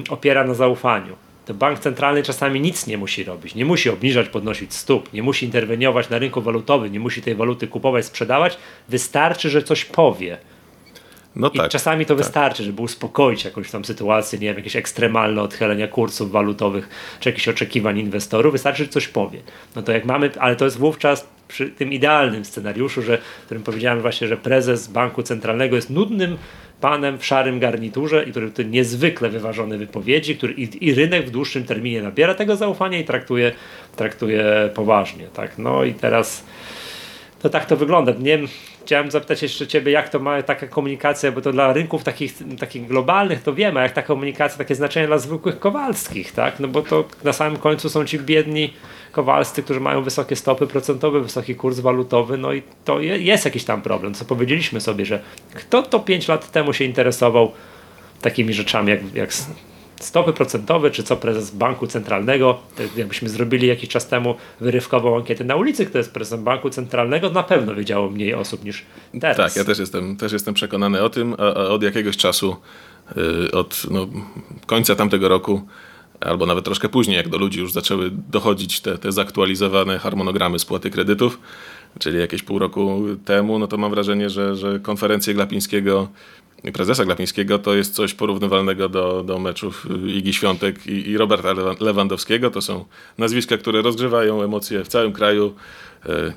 opiera 0.09 0.43
na 0.43 0.53
zaufaniu. 0.53 1.15
to 1.45 1.53
bank 1.53 1.79
centralny 1.79 2.23
czasami 2.23 2.61
nic 2.61 2.87
nie 2.87 2.97
musi 2.97 3.23
robić. 3.23 3.55
Nie 3.55 3.65
musi 3.65 3.89
obniżać, 3.89 4.29
podnosić 4.29 4.73
stóp, 4.73 5.13
nie 5.13 5.23
musi 5.23 5.45
interweniować 5.45 6.09
na 6.09 6.17
rynku 6.17 6.41
walutowym, 6.41 6.91
nie 6.91 6.99
musi 6.99 7.21
tej 7.21 7.35
waluty 7.35 7.67
kupować, 7.67 8.05
sprzedawać. 8.05 8.57
Wystarczy, 8.89 9.49
że 9.49 9.63
coś 9.63 9.85
powie. 9.85 10.37
No 11.35 11.49
I 11.53 11.57
tak. 11.57 11.71
czasami 11.71 12.05
to 12.05 12.15
wystarczy, 12.15 12.63
żeby 12.63 12.81
uspokoić 12.81 13.45
jakąś 13.45 13.71
tam 13.71 13.85
sytuację, 13.85 14.39
nie 14.39 14.47
wiem, 14.47 14.57
jakieś 14.57 14.75
ekstremalne 14.75 15.41
odchylenia 15.41 15.87
kursów 15.87 16.31
walutowych, 16.31 16.89
czy 17.19 17.29
jakichś 17.29 17.47
oczekiwań 17.47 17.99
inwestorów. 17.99 18.51
Wystarczy, 18.51 18.83
że 18.83 18.89
coś 18.89 19.07
powie. 19.07 19.41
No 19.75 19.81
to 19.81 19.91
jak 19.91 20.05
mamy, 20.05 20.31
ale 20.39 20.55
to 20.55 20.65
jest 20.65 20.77
wówczas 20.77 21.27
przy 21.47 21.69
tym 21.69 21.93
idealnym 21.93 22.45
scenariuszu, 22.45 23.01
że, 23.01 23.17
którym 23.45 23.63
powiedziałem 23.63 24.01
właśnie, 24.01 24.27
że 24.27 24.37
prezes 24.37 24.87
banku 24.87 25.23
centralnego 25.23 25.75
jest 25.75 25.89
nudnym 25.89 26.37
panem 26.83 27.19
w 27.19 27.25
szarym 27.25 27.59
garniturze 27.59 28.23
i 28.23 28.31
który 28.31 28.51
to 28.51 28.63
niezwykle 28.63 29.29
wyważone 29.29 29.77
wypowiedzi, 29.77 30.37
który 30.37 30.53
i, 30.53 30.87
i, 30.87 30.93
rynek 30.93 31.27
w 31.27 31.31
dłuższym 31.31 31.63
terminie 31.63 32.01
nabiera 32.01 32.35
tego 32.35 32.55
zaufania 32.55 32.99
i 32.99 33.03
traktuje, 33.03 33.51
traktuje 33.95 34.69
poważnie. 34.75 35.27
Tak? 35.33 35.57
No 35.57 35.83
i 35.83 35.93
teraz 35.93 36.45
to 37.41 37.49
tak 37.49 37.65
to 37.65 37.77
wygląda. 37.77 38.13
Nie 38.19 38.39
chciałem 38.85 39.11
zapytać 39.11 39.41
jeszcze 39.41 39.67
Ciebie, 39.67 39.91
jak 39.91 40.09
to 40.09 40.19
ma 40.19 40.41
taka 40.41 40.67
komunikacja, 40.67 41.31
bo 41.31 41.41
to 41.41 41.51
dla 41.51 41.73
rynków 41.73 42.03
takich, 42.03 42.33
takich 42.59 42.87
globalnych 42.87 43.43
to 43.43 43.53
wiemy, 43.53 43.79
a 43.79 43.83
jak 43.83 43.91
ta 43.91 44.01
komunikacja, 44.01 44.57
takie 44.57 44.75
znaczenie 44.75 45.07
dla 45.07 45.17
zwykłych 45.17 45.59
Kowalskich, 45.59 46.31
tak? 46.31 46.59
No 46.59 46.67
bo 46.67 46.81
to 46.81 47.05
na 47.23 47.33
samym 47.33 47.59
końcu 47.59 47.89
są 47.89 48.05
ci 48.05 48.19
biedni 48.19 48.73
Kowalscy, 49.13 49.63
którzy 49.63 49.79
mają 49.79 50.03
wysokie 50.03 50.35
stopy 50.35 50.67
procentowe, 50.67 51.21
wysoki 51.21 51.55
kurs 51.55 51.79
walutowy, 51.79 52.37
no 52.37 52.53
i 52.53 52.63
to 52.85 52.99
je, 52.99 53.17
jest 53.17 53.45
jakiś 53.45 53.63
tam 53.63 53.81
problem, 53.81 54.13
co 54.13 54.25
powiedzieliśmy 54.25 54.81
sobie, 54.81 55.05
że 55.05 55.21
kto 55.53 55.83
to 55.83 55.99
5 55.99 56.27
lat 56.27 56.51
temu 56.51 56.73
się 56.73 56.85
interesował 56.85 57.51
takimi 58.21 58.53
rzeczami 58.53 58.89
jak, 58.89 59.15
jak 59.15 59.33
stopy 60.03 60.33
procentowe, 60.33 60.91
czy 60.91 61.03
co 61.03 61.15
prezes 61.17 61.51
banku 61.51 61.87
centralnego, 61.87 62.59
jakbyśmy 62.95 63.29
zrobili 63.29 63.67
jakiś 63.67 63.89
czas 63.89 64.07
temu 64.07 64.35
wyrywkową 64.61 65.17
ankietę 65.17 65.43
na 65.43 65.55
ulicy, 65.55 65.85
kto 65.85 65.97
jest 65.97 66.13
prezesem 66.13 66.43
banku 66.43 66.69
centralnego, 66.69 67.29
na 67.29 67.43
pewno 67.43 67.75
wiedziało 67.75 68.09
mniej 68.09 68.33
osób 68.33 68.63
niż 68.63 68.85
teraz. 69.21 69.37
Tak, 69.37 69.55
ja 69.55 69.63
też 69.63 69.79
jestem, 69.79 70.17
też 70.17 70.31
jestem 70.33 70.53
przekonany 70.53 71.01
o 71.01 71.09
tym, 71.09 71.35
a, 71.37 71.41
a 71.41 71.53
od 71.53 71.83
jakiegoś 71.83 72.17
czasu, 72.17 72.55
yy, 73.15 73.51
od 73.51 73.83
no, 73.91 74.07
końca 74.65 74.95
tamtego 74.95 75.29
roku, 75.29 75.61
albo 76.25 76.45
nawet 76.45 76.65
troszkę 76.65 76.89
później, 76.89 77.17
jak 77.17 77.29
do 77.29 77.37
ludzi 77.37 77.59
już 77.59 77.71
zaczęły 77.71 78.11
dochodzić 78.31 78.81
te, 78.81 78.97
te 78.97 79.11
zaktualizowane 79.11 79.99
harmonogramy 79.99 80.59
spłaty 80.59 80.89
kredytów, 80.89 81.39
czyli 81.99 82.19
jakieś 82.19 82.43
pół 82.43 82.59
roku 82.59 83.03
temu, 83.25 83.59
no 83.59 83.67
to 83.67 83.77
mam 83.77 83.91
wrażenie, 83.91 84.29
że, 84.29 84.55
że 84.55 84.79
konferencje 84.79 85.33
Glapińskiego 85.33 86.07
prezesa 86.71 87.05
Glapińskiego 87.05 87.59
to 87.59 87.75
jest 87.75 87.93
coś 87.93 88.13
porównywalnego 88.13 88.89
do, 88.89 89.23
do 89.23 89.39
meczów 89.39 89.87
Igi 90.07 90.33
Świątek 90.33 90.87
i, 90.87 91.09
i 91.09 91.17
Roberta 91.17 91.53
Lewandowskiego. 91.79 92.51
To 92.51 92.61
są 92.61 92.85
nazwiska, 93.17 93.57
które 93.57 93.81
rozgrzewają 93.81 94.43
emocje 94.43 94.83
w 94.83 94.87
całym 94.87 95.13
kraju. 95.13 95.53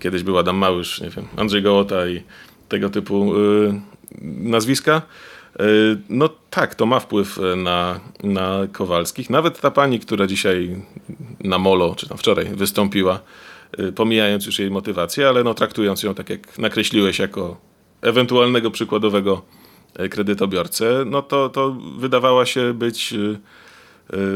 Kiedyś 0.01 0.23
był 0.23 0.39
Adam 0.39 0.57
Małysz, 0.57 1.01
nie 1.01 1.11
wiem, 1.11 1.27
Andrzej 1.37 1.63
Gołota 1.63 2.09
i 2.09 2.23
tego 2.69 2.91
typu 2.91 3.33
nazwiska. 4.23 5.03
No 6.09 6.29
tak, 6.51 6.75
to 6.75 6.87
ma 6.87 7.01
wpływ 7.01 7.39
na, 7.57 8.01
na 8.23 8.61
Kowalskich. 8.73 9.31
Nawet 9.31 9.61
ta 9.61 9.71
pani, 9.71 10.01
która 10.01 10.27
dzisiaj 10.27 10.83
na 11.41 11.59
Molo, 11.59 11.95
czy 11.95 12.09
tam 12.09 12.19
wczoraj 12.19 12.45
wystąpiła, 12.45 13.21
pomijając 13.95 14.47
już 14.47 14.59
jej 14.59 14.71
motywację, 14.71 15.29
ale 15.29 15.45
no 15.45 15.55
traktując 15.55 16.03
ją 16.03 16.15
tak 16.15 16.31
jak 16.31 16.59
nakreśliłeś 16.59 17.19
jako 17.19 17.57
ewentualnego 18.03 18.71
przykładowego 18.71 19.43
kredytobiorcę, 20.11 21.05
no 21.07 21.23
to, 21.23 21.49
to 21.49 21.77
wydawała 21.99 22.47
się 22.47 22.75
być 22.75 23.15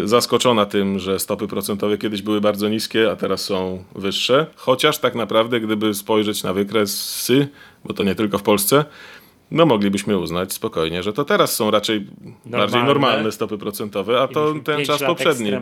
zaskoczona 0.04 0.66
tym, 0.66 0.98
że 0.98 1.18
stopy 1.18 1.48
procentowe 1.48 1.98
kiedyś 1.98 2.22
były 2.22 2.40
bardzo 2.40 2.68
niskie, 2.68 3.10
a 3.10 3.16
teraz 3.16 3.44
są 3.44 3.84
wyższe. 3.94 4.46
Chociaż 4.56 4.98
tak 4.98 5.14
naprawdę, 5.14 5.60
gdyby 5.60 5.94
spojrzeć 5.94 6.42
na 6.42 6.52
wykresy, 6.52 7.48
bo 7.84 7.94
to 7.94 8.02
nie 8.02 8.14
tylko 8.14 8.38
w 8.38 8.42
Polsce, 8.42 8.84
no 9.50 9.66
moglibyśmy 9.66 10.18
uznać 10.18 10.52
spokojnie, 10.52 11.02
że 11.02 11.12
to 11.12 11.24
teraz 11.24 11.54
są 11.54 11.70
raczej 11.70 12.00
normalne. 12.00 12.58
bardziej 12.58 12.82
normalne 12.82 13.32
stopy 13.32 13.58
procentowe, 13.58 14.20
a 14.20 14.28
to 14.28 14.54
ten 14.64 14.84
czas 14.84 15.02
poprzedni 15.02 15.52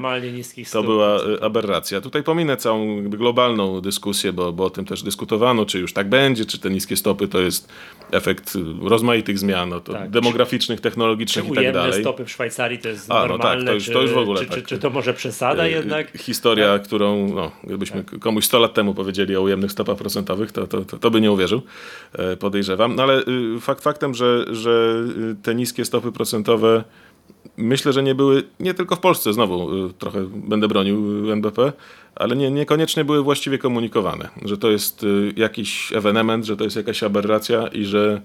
to 0.73 0.83
była 0.83 1.21
aberracja. 1.41 2.01
Tutaj 2.01 2.23
pominę 2.23 2.57
całą 2.57 3.03
globalną 3.03 3.81
dyskusję, 3.81 4.33
bo, 4.33 4.53
bo 4.53 4.65
o 4.65 4.71
tym 4.71 4.85
też 4.85 5.03
dyskutowano, 5.03 5.67
czy 5.67 5.79
już 5.79 5.93
tak 5.93 6.09
będzie, 6.09 6.45
czy 6.45 6.59
te 6.59 6.71
niskie 6.71 6.97
stopy 6.97 7.29
to 7.29 7.41
jest 7.41 7.69
efekt 8.11 8.59
rozmaitych 8.83 9.39
zmian, 9.39 9.69
no 9.69 9.81
tak. 9.81 10.11
demograficznych, 10.11 10.81
technologicznych 10.81 11.45
czy 11.45 11.53
i 11.53 11.55
tak 11.55 11.73
dalej. 11.73 12.01
stopy 12.01 12.25
w 12.25 12.31
Szwajcarii 12.31 12.79
to 12.79 12.89
jest 12.89 13.11
a, 13.11 13.27
normalne, 13.27 13.57
no 13.57 13.61
tak, 13.61 13.67
to 13.67 13.75
już, 13.75 13.85
czy, 13.85 13.93
to 13.93 14.03
już 14.03 14.11
w 14.11 14.19
ogóle 14.19 14.41
czy, 14.41 14.47
tak. 14.47 14.55
czy, 14.55 14.63
czy, 14.63 14.79
to 14.79 14.91
może 14.91 15.15
przesada 15.15 15.67
jednak? 15.67 16.19
Historia, 16.19 16.73
tak. 16.73 16.83
którą 16.83 17.29
no, 17.35 17.51
gdybyśmy 17.65 18.05
tak. 18.05 18.21
komuś 18.21 18.45
100 18.45 18.59
lat 18.59 18.75
temu 18.75 18.95
powiedzieli 18.95 19.37
o 19.37 19.43
ujemnych 19.43 19.73
stopach 19.73 19.97
procentowych, 19.97 20.53
to, 20.53 20.67
to, 20.67 20.85
to, 20.85 20.99
to 20.99 21.11
by 21.11 21.21
nie 21.21 21.33
uwierzył, 21.33 21.63
podejrzewam. 22.39 22.97
No 22.97 23.03
ale 23.03 23.23
fakt 23.61 23.78
fakt 23.83 23.99
faktem, 23.99 24.15
że, 24.15 24.45
że 24.55 25.05
te 25.43 25.55
niskie 25.55 25.85
stopy 25.85 26.13
procentowe 26.13 26.85
myślę, 27.57 27.93
że 27.93 28.03
nie 28.03 28.15
były, 28.15 28.43
nie 28.61 28.75
tylko 28.75 28.97
w 28.97 29.01
Polsce, 29.01 29.33
znowu 29.33 29.87
y, 29.87 29.93
trochę 29.93 30.25
będę 30.35 30.69
bronił 30.69 31.31
NBP, 31.33 31.73
ale 32.15 32.37
nie, 32.37 32.51
niekoniecznie 32.51 33.05
były 33.05 33.23
właściwie 33.23 33.59
komunikowane, 33.59 34.29
że 34.45 34.59
to 34.59 34.71
jest 34.71 35.03
y, 35.03 35.33
jakiś 35.37 35.93
ewenement, 35.93 36.45
że 36.45 36.57
to 36.57 36.65
jest 36.65 36.77
jakaś 36.77 37.03
aberracja 37.03 37.67
i 37.67 37.85
że 37.85 38.21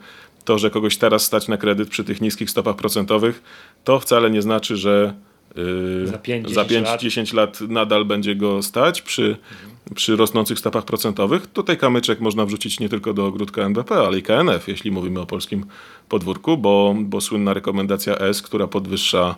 to, 0.46 0.58
że 0.58 0.70
kogoś 0.70 0.98
teraz 0.98 1.24
stać 1.24 1.48
na 1.48 1.58
kredyt 1.58 1.90
przy 1.90 2.04
tych 2.04 2.22
niskich 2.22 2.50
stopach 2.50 2.76
procentowych, 2.76 3.44
to 3.84 4.00
wcale 4.00 4.32
nie 4.32 4.42
znaczy, 4.42 4.78
że 4.78 5.14
Yy, 5.56 6.08
za 6.08 6.18
5-10 6.64 7.34
lat. 7.34 7.62
lat. 7.62 7.70
nadal 7.70 8.06
będzie 8.06 8.36
go 8.36 8.64
stać 8.64 9.02
przy, 9.02 9.24
mhm. 9.24 9.73
Przy 9.96 10.16
rosnących 10.16 10.60
stopach 10.60 10.86
procentowych. 10.86 11.48
Tutaj 11.48 11.78
kamyczek 11.78 12.20
można 12.20 12.46
wrzucić 12.46 12.80
nie 12.80 12.90
tylko 12.90 13.14
do 13.14 13.26
ogródka 13.26 13.62
NBP, 13.62 13.96
ale 13.96 14.18
i 14.18 14.24
KNF, 14.24 14.68
jeśli 14.68 14.92
mówimy 14.92 15.20
o 15.20 15.26
polskim 15.26 15.66
podwórku, 16.10 16.58
bo, 16.58 16.96
bo 17.00 17.22
słynna 17.22 17.54
rekomendacja 17.54 18.18
S, 18.18 18.42
która 18.42 18.68
podwyższa 18.68 19.36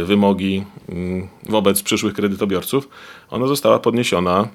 y, 0.00 0.04
wymogi 0.04 0.64
y, 0.88 1.28
wobec 1.48 1.82
przyszłych 1.82 2.14
kredytobiorców, 2.14 2.88
ona 3.30 3.46
została 3.46 3.78
podniesiona 3.78 4.48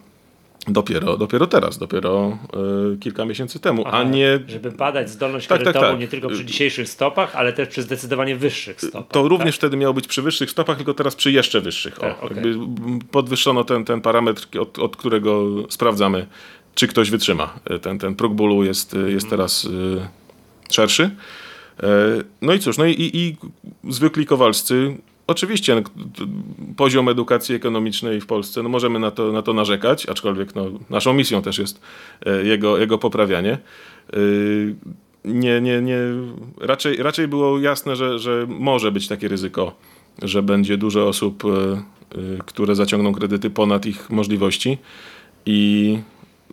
Dopiero, 0.67 1.17
dopiero 1.17 1.47
teraz, 1.47 1.77
dopiero 1.77 2.37
y, 2.93 2.97
kilka 2.97 3.25
miesięcy 3.25 3.59
temu, 3.59 3.83
Aha, 3.85 3.97
a 3.97 4.03
nie... 4.03 4.39
Żeby 4.47 4.71
badać 4.71 5.09
zdolność 5.09 5.47
tak, 5.47 5.57
kredytową 5.57 5.85
tak, 5.85 5.91
tak. 5.91 5.99
nie 5.99 6.07
tylko 6.07 6.29
przy 6.29 6.45
dzisiejszych 6.45 6.89
stopach, 6.89 7.35
ale 7.35 7.53
też 7.53 7.69
przy 7.69 7.81
zdecydowanie 7.81 8.35
wyższych 8.35 8.81
stopach. 8.81 9.07
To 9.07 9.21
tak? 9.21 9.29
również 9.29 9.55
wtedy 9.55 9.77
miało 9.77 9.93
być 9.93 10.07
przy 10.07 10.21
wyższych 10.21 10.51
stopach, 10.51 10.77
tylko 10.77 10.93
teraz 10.93 11.15
przy 11.15 11.31
jeszcze 11.31 11.61
wyższych. 11.61 11.99
Tak, 11.99 12.23
o, 12.23 12.25
okay. 12.25 12.43
podwyższono 13.11 13.63
ten, 13.63 13.85
ten 13.85 14.01
parametr, 14.01 14.47
od, 14.59 14.79
od 14.79 14.97
którego 14.97 15.43
sprawdzamy, 15.69 16.27
czy 16.75 16.87
ktoś 16.87 17.09
wytrzyma. 17.09 17.59
Ten, 17.81 17.99
ten 17.99 18.15
próg 18.15 18.33
bólu 18.33 18.63
jest, 18.63 18.93
jest 18.93 19.25
mhm. 19.25 19.29
teraz 19.29 19.65
y, 19.65 20.07
szerszy. 20.71 21.03
E, 21.03 21.87
no 22.41 22.53
i 22.53 22.59
cóż, 22.59 22.77
no 22.77 22.85
i, 22.85 22.95
i 22.97 23.37
zwykli 23.91 24.25
kowalscy 24.25 24.97
Oczywiście 25.27 25.83
poziom 26.77 27.09
edukacji 27.09 27.55
ekonomicznej 27.55 28.21
w 28.21 28.25
Polsce, 28.25 28.63
no 28.63 28.69
możemy 28.69 28.99
na 28.99 29.11
to, 29.11 29.31
na 29.31 29.41
to 29.41 29.53
narzekać, 29.53 30.09
aczkolwiek 30.09 30.55
no, 30.55 30.65
naszą 30.89 31.13
misją 31.13 31.41
też 31.41 31.57
jest 31.57 31.81
e, 32.25 32.43
jego, 32.43 32.77
jego 32.77 32.97
poprawianie. 32.97 33.51
E, 34.13 34.17
nie, 35.25 35.61
nie, 35.61 35.81
nie, 35.81 35.97
raczej, 36.59 36.97
raczej 36.97 37.27
było 37.27 37.59
jasne, 37.59 37.95
że, 37.95 38.19
że 38.19 38.45
może 38.49 38.91
być 38.91 39.07
takie 39.07 39.27
ryzyko, 39.27 39.75
że 40.21 40.43
będzie 40.43 40.77
dużo 40.77 41.07
osób, 41.07 41.43
e, 41.45 41.83
które 42.45 42.75
zaciągną 42.75 43.13
kredyty 43.13 43.49
ponad 43.49 43.85
ich 43.85 44.09
możliwości 44.09 44.77
i 45.45 45.99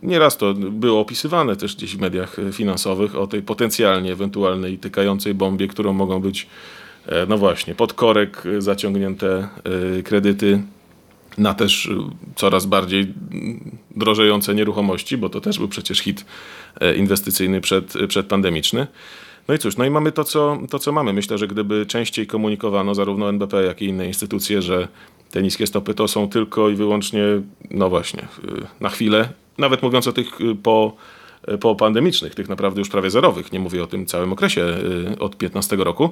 nieraz 0.03 0.37
to 0.37 0.53
było 0.53 0.99
opisywane 0.99 1.55
też 1.55 1.75
gdzieś 1.75 1.95
w 1.95 1.99
mediach 1.99 2.37
finansowych 2.51 3.15
o 3.15 3.27
tej 3.27 3.41
potencjalnie 3.41 4.11
ewentualnej 4.11 4.77
tykającej 4.77 5.33
bombie, 5.33 5.67
którą 5.67 5.93
mogą 5.93 6.21
być 6.21 6.47
no 7.27 7.37
właśnie, 7.37 7.75
pod 7.75 7.93
korek 7.93 8.43
zaciągnięte 8.59 9.47
e, 9.97 10.03
kredyty 10.03 10.61
na 11.37 11.53
też 11.53 11.89
coraz 12.35 12.65
bardziej 12.65 13.13
drożejące 13.95 14.55
nieruchomości, 14.55 15.17
bo 15.17 15.29
to 15.29 15.41
też 15.41 15.57
był 15.57 15.67
przecież 15.67 15.99
hit 15.99 16.25
e, 16.79 16.95
inwestycyjny 16.95 17.61
przed, 17.61 17.93
przedpandemiczny. 18.07 18.87
No 19.47 19.53
i 19.53 19.57
cóż, 19.59 19.77
no 19.77 19.85
i 19.85 19.89
mamy 19.89 20.11
to 20.11 20.23
co, 20.23 20.59
to, 20.69 20.79
co 20.79 20.91
mamy. 20.91 21.13
Myślę, 21.13 21.37
że 21.37 21.47
gdyby 21.47 21.85
częściej 21.85 22.27
komunikowano 22.27 22.95
zarówno 22.95 23.29
NBP, 23.29 23.63
jak 23.63 23.81
i 23.81 23.85
inne 23.85 24.07
instytucje, 24.07 24.61
że 24.61 24.87
te 25.31 25.41
niskie 25.41 25.67
stopy 25.67 25.93
to 25.93 26.07
są 26.07 26.29
tylko 26.29 26.69
i 26.69 26.75
wyłącznie, 26.75 27.23
no 27.71 27.89
właśnie, 27.89 28.27
na 28.79 28.89
chwilę, 28.89 29.29
nawet 29.57 29.83
mówiąc 29.83 30.07
o 30.07 30.13
tych 30.13 30.39
po, 30.63 30.95
po 31.59 31.75
pandemicznych, 31.75 32.35
tych 32.35 32.49
naprawdę 32.49 32.79
już 32.81 32.89
prawie 32.89 33.09
zerowych, 33.09 33.51
nie 33.51 33.59
mówię 33.59 33.83
o 33.83 33.87
tym 33.87 34.05
całym 34.05 34.33
okresie 34.33 34.65
od 35.19 35.37
15 35.37 35.75
roku, 35.75 36.09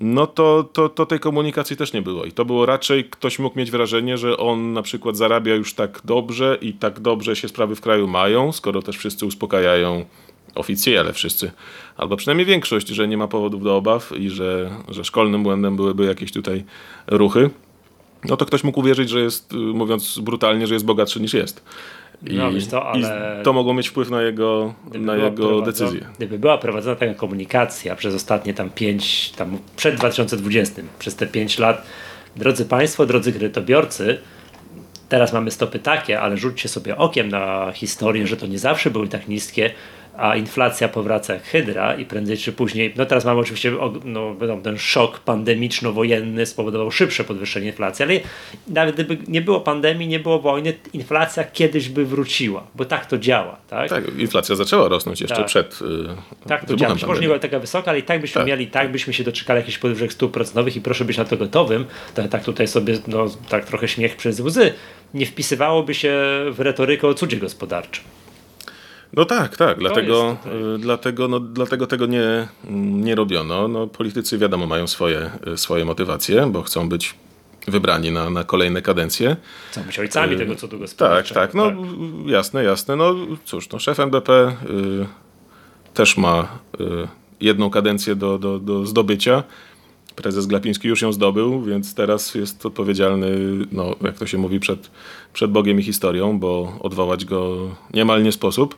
no 0.00 0.26
to, 0.26 0.64
to, 0.72 0.88
to 0.88 1.06
tej 1.06 1.20
komunikacji 1.20 1.76
też 1.76 1.92
nie 1.92 2.02
było. 2.02 2.24
I 2.24 2.32
to 2.32 2.44
było 2.44 2.66
raczej, 2.66 3.04
ktoś 3.04 3.38
mógł 3.38 3.58
mieć 3.58 3.70
wrażenie, 3.70 4.18
że 4.18 4.36
on 4.36 4.72
na 4.72 4.82
przykład 4.82 5.16
zarabia 5.16 5.54
już 5.54 5.74
tak 5.74 6.00
dobrze 6.04 6.58
i 6.60 6.72
tak 6.72 7.00
dobrze 7.00 7.36
się 7.36 7.48
sprawy 7.48 7.76
w 7.76 7.80
kraju 7.80 8.08
mają, 8.08 8.52
skoro 8.52 8.82
też 8.82 8.96
wszyscy 8.96 9.26
uspokajają 9.26 10.04
oficjele 10.54 11.12
wszyscy, 11.12 11.50
albo 11.96 12.16
przynajmniej 12.16 12.46
większość, 12.46 12.88
że 12.88 13.08
nie 13.08 13.16
ma 13.16 13.28
powodów 13.28 13.62
do 13.62 13.76
obaw 13.76 14.12
i 14.18 14.30
że, 14.30 14.70
że 14.88 15.04
szkolnym 15.04 15.42
błędem 15.42 15.76
byłyby 15.76 16.04
jakieś 16.04 16.32
tutaj 16.32 16.64
ruchy. 17.06 17.50
no 18.24 18.36
to 18.36 18.46
ktoś 18.46 18.64
mógł 18.64 18.80
uwierzyć, 18.80 19.10
że 19.10 19.20
jest, 19.20 19.52
mówiąc 19.52 20.18
brutalnie, 20.18 20.66
że 20.66 20.74
jest 20.74 20.86
bogatszy 20.86 21.20
niż 21.20 21.34
jest. 21.34 21.64
I, 22.26 22.34
no, 22.34 22.50
to, 22.70 22.86
ale... 22.86 23.38
I 23.40 23.44
to 23.44 23.52
mogło 23.52 23.74
mieć 23.74 23.88
wpływ 23.88 24.10
na 24.10 24.22
jego, 24.22 24.74
na 24.94 25.16
jego 25.16 25.62
decyzję. 25.62 26.06
Gdyby 26.16 26.38
była 26.38 26.58
prowadzona 26.58 26.96
taka 26.96 27.14
komunikacja 27.14 27.96
przez 27.96 28.14
ostatnie 28.14 28.54
tam 28.54 28.70
pięć, 28.70 29.30
tam 29.30 29.58
przed 29.76 29.94
2020, 29.94 30.82
przez 30.98 31.16
te 31.16 31.26
pięć 31.26 31.58
lat, 31.58 31.86
drodzy 32.36 32.64
Państwo, 32.64 33.06
drodzy 33.06 33.32
kredytobiorcy, 33.32 34.18
teraz 35.08 35.32
mamy 35.32 35.50
stopy 35.50 35.78
takie, 35.78 36.20
ale 36.20 36.36
rzućcie 36.36 36.68
sobie 36.68 36.96
okiem 36.96 37.28
na 37.28 37.72
historię, 37.74 38.26
że 38.26 38.36
to 38.36 38.46
nie 38.46 38.58
zawsze 38.58 38.90
były 38.90 39.08
tak 39.08 39.28
niskie, 39.28 39.70
a 40.16 40.36
inflacja 40.36 40.88
powraca 40.88 41.34
jak 41.34 41.42
hydra 41.42 41.94
i 41.94 42.04
prędzej 42.04 42.36
czy 42.36 42.52
później, 42.52 42.94
no 42.96 43.06
teraz 43.06 43.24
mamy 43.24 43.40
oczywiście 43.40 43.72
no, 44.04 44.36
ten 44.62 44.78
szok 44.78 45.20
pandemiczno-wojenny 45.20 46.46
spowodował 46.46 46.90
szybsze 46.90 47.24
podwyższenie 47.24 47.66
inflacji, 47.66 48.02
ale 48.02 48.20
nawet 48.68 48.94
gdyby 48.94 49.18
nie 49.28 49.40
było 49.40 49.60
pandemii, 49.60 50.08
nie 50.08 50.20
było 50.20 50.38
wojny, 50.38 50.74
inflacja 50.92 51.44
kiedyś 51.44 51.88
by 51.88 52.04
wróciła, 52.04 52.66
bo 52.74 52.84
tak 52.84 53.06
to 53.06 53.18
działa. 53.18 53.56
Tak, 53.68 53.90
tak 53.90 54.04
inflacja 54.18 54.56
zaczęła 54.56 54.88
rosnąć 54.88 55.20
jeszcze 55.20 55.36
tak. 55.36 55.46
przed 55.46 55.80
yy, 55.80 56.48
Tak 56.48 56.64
to 56.64 56.76
działa. 56.76 56.94
Może 57.06 57.20
nie 57.20 57.26
była 57.26 57.38
taka 57.38 57.58
wysoka, 57.58 57.90
ale 57.90 57.98
i 57.98 58.02
tak 58.02 58.20
byśmy 58.20 58.38
tak. 58.38 58.46
mieli, 58.46 58.66
tak 58.66 58.92
byśmy 58.92 59.12
się 59.12 59.24
doczekali 59.24 59.60
jakichś 59.60 59.78
podwyżek 59.78 60.12
stóp 60.12 60.32
procentowych 60.32 60.76
i 60.76 60.80
proszę 60.80 61.04
być 61.04 61.16
na 61.16 61.24
to 61.24 61.36
gotowym, 61.36 61.84
tak, 62.14 62.28
tak 62.28 62.44
tutaj 62.44 62.68
sobie, 62.68 62.98
no 63.06 63.26
tak 63.48 63.64
trochę 63.64 63.88
śmiech 63.88 64.16
przez 64.16 64.40
łzy, 64.40 64.72
nie 65.14 65.26
wpisywałoby 65.26 65.94
się 65.94 66.20
w 66.50 66.60
retorykę 66.60 67.08
o 67.08 67.14
cudzie 67.14 67.36
gospodarczym. 67.36 68.04
No 69.12 69.24
tak, 69.24 69.56
tak. 69.56 69.78
Dlatego, 69.78 70.36
y, 70.76 70.78
dlatego, 70.78 71.28
no, 71.28 71.40
dlatego 71.40 71.86
tego 71.86 72.06
nie, 72.06 72.48
nie 72.70 73.14
robiono. 73.14 73.68
No, 73.68 73.86
politycy 73.86 74.38
wiadomo 74.38 74.66
mają 74.66 74.86
swoje, 74.86 75.30
y, 75.54 75.58
swoje 75.58 75.84
motywacje, 75.84 76.46
bo 76.46 76.62
chcą 76.62 76.88
być 76.88 77.14
wybrani 77.68 78.12
na, 78.12 78.30
na 78.30 78.44
kolejne 78.44 78.82
kadencje. 78.82 79.36
Chcą 79.70 79.82
być 79.82 79.98
ojcami 79.98 80.34
y, 80.34 80.38
tego 80.38 80.56
cudu 80.56 80.78
gospodarczego. 80.78 81.40
Tak, 81.40 81.48
tak. 81.48 81.54
No 81.54 81.70
tak. 81.70 81.76
jasne, 82.26 82.64
jasne. 82.64 82.96
No 82.96 83.14
cóż, 83.44 83.68
no, 83.70 83.78
szef 83.78 84.00
NBP 84.00 84.32
y, 84.32 85.06
też 85.94 86.16
ma 86.16 86.48
y, 86.80 87.08
jedną 87.40 87.70
kadencję 87.70 88.16
do, 88.16 88.38
do, 88.38 88.58
do 88.58 88.86
zdobycia. 88.86 89.42
Prezes 90.16 90.46
Glapiński 90.46 90.88
już 90.88 91.02
ją 91.02 91.12
zdobył, 91.12 91.62
więc 91.62 91.94
teraz 91.94 92.34
jest 92.34 92.66
odpowiedzialny, 92.66 93.28
no, 93.72 93.96
jak 94.02 94.18
to 94.18 94.26
się 94.26 94.38
mówi, 94.38 94.60
przed, 94.60 94.90
przed 95.32 95.50
Bogiem 95.50 95.80
i 95.80 95.82
historią, 95.82 96.38
bo 96.38 96.78
odwołać 96.80 97.24
go 97.24 97.70
niemal 97.94 98.22
nie 98.22 98.32
sposób. 98.32 98.76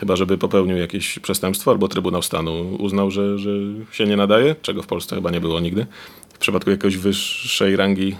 Chyba, 0.00 0.16
żeby 0.16 0.38
popełnił 0.38 0.76
jakieś 0.76 1.18
przestępstwo 1.18 1.70
albo 1.70 1.88
Trybunał 1.88 2.22
Stanu 2.22 2.76
uznał, 2.78 3.10
że, 3.10 3.38
że 3.38 3.50
się 3.92 4.06
nie 4.06 4.16
nadaje, 4.16 4.56
czego 4.62 4.82
w 4.82 4.86
Polsce 4.86 5.16
chyba 5.16 5.30
nie 5.30 5.40
było 5.40 5.60
nigdy, 5.60 5.86
w 6.34 6.38
przypadku 6.38 6.70
jakiegoś 6.70 6.96
wyższej 6.96 7.76
rangi 7.76 8.16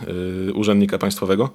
y, 0.49 0.55
urzędnika 0.55 0.99
państwowego, 0.99 1.51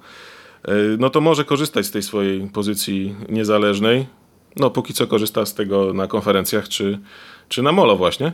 y, 0.68 0.72
no 0.98 1.10
to 1.10 1.20
może 1.20 1.44
korzystać 1.44 1.86
z 1.86 1.90
tej 1.90 2.02
swojej 2.02 2.40
pozycji 2.40 3.14
niezależnej. 3.28 4.06
No, 4.56 4.70
póki 4.70 4.94
co 4.94 5.06
korzysta 5.06 5.46
z 5.46 5.54
tego 5.54 5.94
na 5.94 6.06
konferencjach 6.06 6.68
czy, 6.68 6.98
czy 7.48 7.62
na 7.62 7.72
molo 7.72 7.96
właśnie, 7.96 8.32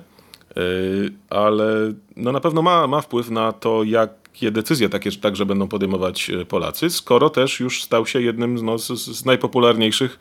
y, 0.56 1.12
ale 1.30 1.92
no 2.16 2.32
na 2.32 2.40
pewno 2.40 2.62
ma, 2.62 2.86
ma 2.86 3.00
wpływ 3.00 3.30
na 3.30 3.52
to, 3.52 3.84
jakie 3.84 4.50
decyzje 4.50 4.88
takie 4.88 5.12
także 5.12 5.46
będą 5.46 5.68
podejmować 5.68 6.30
Polacy, 6.48 6.90
skoro 6.90 7.30
też 7.30 7.60
już 7.60 7.82
stał 7.82 8.06
się 8.06 8.20
jednym 8.20 8.54
no, 8.64 8.78
z, 8.78 8.86
z 8.88 9.24
najpopularniejszych 9.24 10.18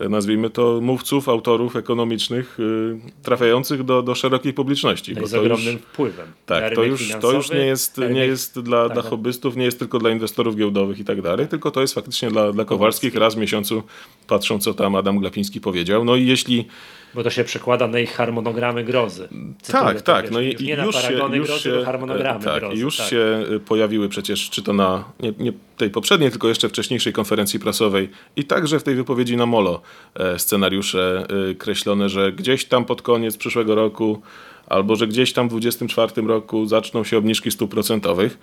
nazwijmy 0.00 0.50
to, 0.50 0.80
mówców, 0.82 1.28
autorów 1.28 1.76
ekonomicznych 1.76 2.60
y, 2.60 3.22
trafiających 3.22 3.82
do, 3.82 4.02
do 4.02 4.14
szerokiej 4.14 4.52
publiczności. 4.52 5.14
Bo 5.14 5.26
z 5.26 5.34
ogromnym 5.34 5.72
już, 5.72 5.82
wpływem. 5.82 6.26
Tak, 6.46 6.74
to 6.74 6.84
już, 6.84 7.12
to 7.20 7.32
już 7.32 7.50
nie 7.50 7.66
jest, 7.66 7.98
nie 7.98 8.26
jest 8.26 8.60
dla, 8.60 8.84
tak, 8.84 8.92
dla 8.92 9.02
hobbystów, 9.02 9.56
nie 9.56 9.64
jest 9.64 9.78
tylko 9.78 9.98
dla 9.98 10.10
inwestorów 10.10 10.56
giełdowych 10.56 10.98
i 10.98 11.04
tak 11.04 11.22
dalej, 11.22 11.48
tylko 11.48 11.70
to 11.70 11.80
jest 11.80 11.94
faktycznie 11.94 12.30
dla, 12.30 12.52
dla 12.52 12.64
Kowalskich. 12.64 13.14
Raz 13.14 13.34
w 13.34 13.38
miesiącu 13.38 13.82
patrzą, 14.26 14.58
co 14.58 14.74
tam 14.74 14.94
Adam 14.94 15.18
Glapiński 15.18 15.60
powiedział. 15.60 16.04
No 16.04 16.16
i 16.16 16.26
jeśli 16.26 16.68
bo 17.14 17.22
to 17.22 17.30
się 17.30 17.44
przekłada 17.44 17.86
na 17.86 17.98
ich 17.98 18.12
harmonogramy 18.12 18.84
grozy. 18.84 19.28
Cytuję 19.62 19.84
tak, 19.84 20.02
tak. 20.02 20.30
No 20.30 20.40
i, 20.40 20.56
nie 20.64 20.74
już 20.74 20.94
na 20.94 21.02
paragony 21.02 21.34
się, 21.34 21.38
już 21.38 21.48
grozy, 21.48 21.62
się, 21.62 21.84
harmonogramy 21.84 22.44
tak, 22.44 22.60
grozy. 22.60 22.76
Już 22.76 22.96
tak. 22.96 23.08
się 23.08 23.44
pojawiły 23.66 24.08
przecież, 24.08 24.50
czy 24.50 24.62
to 24.62 24.72
na 24.72 25.04
nie, 25.20 25.32
nie, 25.38 25.52
tej 25.76 25.90
poprzedniej, 25.90 26.30
tylko 26.30 26.48
jeszcze 26.48 26.68
wcześniejszej 26.68 27.12
konferencji 27.12 27.60
prasowej 27.60 28.08
i 28.36 28.44
także 28.44 28.78
w 28.78 28.82
tej 28.82 28.94
wypowiedzi 28.94 29.36
na 29.36 29.46
Molo 29.46 29.82
e, 30.14 30.38
scenariusze 30.38 31.26
e, 31.50 31.54
kreślone, 31.54 32.08
że 32.08 32.32
gdzieś 32.32 32.64
tam 32.64 32.84
pod 32.84 33.02
koniec 33.02 33.36
przyszłego 33.36 33.74
roku 33.74 34.22
albo 34.66 34.96
że 34.96 35.06
gdzieś 35.06 35.32
tam 35.32 35.48
w 35.48 35.50
2024 35.50 36.28
roku 36.28 36.66
zaczną 36.66 37.04
się 37.04 37.18
obniżki 37.18 37.50
stóp 37.50 37.70
procentowych. 37.70 38.38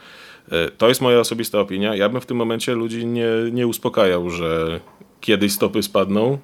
E, 0.52 0.70
to 0.70 0.90
jest 0.90 1.02
moja 1.02 1.20
osobista 1.20 1.60
opinia. 1.60 1.96
Ja 1.96 2.10
bym 2.10 2.22
w 2.22 2.26
tym 2.26 2.38
momencie 2.38 2.76
ludzi 2.76 3.06
nie, 3.06 3.28
nie 3.52 3.68
uspokajał, 3.68 4.30
że 4.30 4.80
kiedyś 5.22 5.52
stopy 5.52 5.84
spadną, 5.84 6.38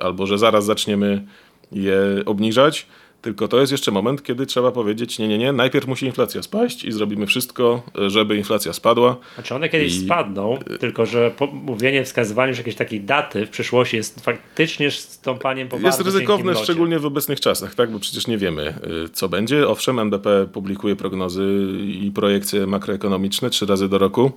albo 0.00 0.26
że 0.26 0.38
zaraz 0.38 0.64
zaczniemy 0.64 1.24
je 1.72 1.98
obniżać, 2.26 2.86
tylko 3.22 3.48
to 3.48 3.60
jest 3.60 3.72
jeszcze 3.72 3.90
moment, 3.90 4.22
kiedy 4.22 4.46
trzeba 4.46 4.72
powiedzieć, 4.72 5.18
nie, 5.18 5.28
nie, 5.28 5.38
nie, 5.38 5.52
najpierw 5.52 5.86
musi 5.86 6.06
inflacja 6.06 6.42
spaść 6.42 6.84
i 6.84 6.92
zrobimy 6.92 7.26
wszystko, 7.26 7.82
żeby 8.06 8.36
inflacja 8.36 8.72
spadła. 8.72 9.16
Znaczy 9.34 9.54
one 9.54 9.68
kiedyś 9.68 9.96
I... 9.96 10.04
spadną, 10.04 10.58
tylko 10.80 11.06
że 11.06 11.30
mówienie, 11.52 12.04
wskazywanie 12.04 12.48
już 12.48 12.58
jakiejś 12.58 12.76
takiej 12.76 13.00
daty 13.00 13.46
w 13.46 13.50
przyszłości 13.50 13.96
jest 13.96 14.20
faktycznie 14.20 14.90
stąpaniem 14.90 15.68
po 15.68 15.78
Jest 15.78 16.00
ryzykowne, 16.00 16.56
szczególnie 16.56 16.98
w 16.98 17.06
obecnych 17.06 17.40
czasach, 17.40 17.74
tak, 17.74 17.90
bo 17.90 17.98
przecież 17.98 18.26
nie 18.26 18.38
wiemy, 18.38 18.74
y, 19.06 19.08
co 19.08 19.28
będzie. 19.28 19.68
Owszem, 19.68 19.98
NBP 19.98 20.46
publikuje 20.52 20.96
prognozy 20.96 21.44
i 21.86 22.10
projekcje 22.14 22.66
makroekonomiczne 22.66 23.50
trzy 23.50 23.66
razy 23.66 23.88
do 23.88 23.98
roku, 23.98 24.32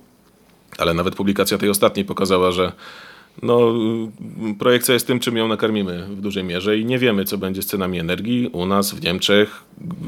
ale 0.78 0.94
nawet 0.94 1.14
publikacja 1.14 1.58
tej 1.58 1.68
ostatniej 1.68 2.04
pokazała, 2.04 2.52
że 2.52 2.72
no, 3.42 3.74
projekcja 4.58 4.94
jest 4.94 5.06
tym, 5.06 5.20
czym 5.20 5.36
ją 5.36 5.48
nakarmimy 5.48 6.06
w 6.06 6.20
dużej 6.20 6.44
mierze 6.44 6.78
i 6.78 6.84
nie 6.84 6.98
wiemy, 6.98 7.24
co 7.24 7.38
będzie 7.38 7.62
z 7.62 7.66
cenami 7.66 7.98
energii 7.98 8.50
u 8.52 8.66
nas, 8.66 8.94
w 8.94 9.02
Niemczech, 9.02 9.64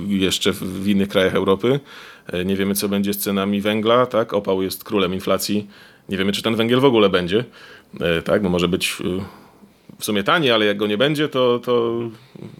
jeszcze 0.06 0.52
w 0.52 0.88
innych 0.88 1.08
krajach 1.08 1.34
Europy. 1.34 1.80
E, 2.32 2.44
nie 2.44 2.56
wiemy, 2.56 2.74
co 2.74 2.88
będzie 2.88 3.14
z 3.14 3.18
cenami 3.18 3.60
węgla, 3.60 4.06
tak? 4.06 4.34
Opał 4.34 4.62
jest 4.62 4.84
królem 4.84 5.14
inflacji. 5.14 5.66
Nie 6.08 6.16
wiemy, 6.16 6.32
czy 6.32 6.42
ten 6.42 6.56
węgiel 6.56 6.80
w 6.80 6.84
ogóle 6.84 7.08
będzie, 7.08 7.44
e, 8.00 8.22
tak? 8.22 8.42
Bo 8.42 8.48
może 8.48 8.68
być 8.68 8.96
e, 9.20 9.43
w 9.98 10.04
sumie 10.04 10.22
tanie, 10.22 10.54
ale 10.54 10.66
jak 10.66 10.76
go 10.76 10.86
nie 10.86 10.98
będzie, 10.98 11.28
to, 11.28 11.58
to 11.58 12.00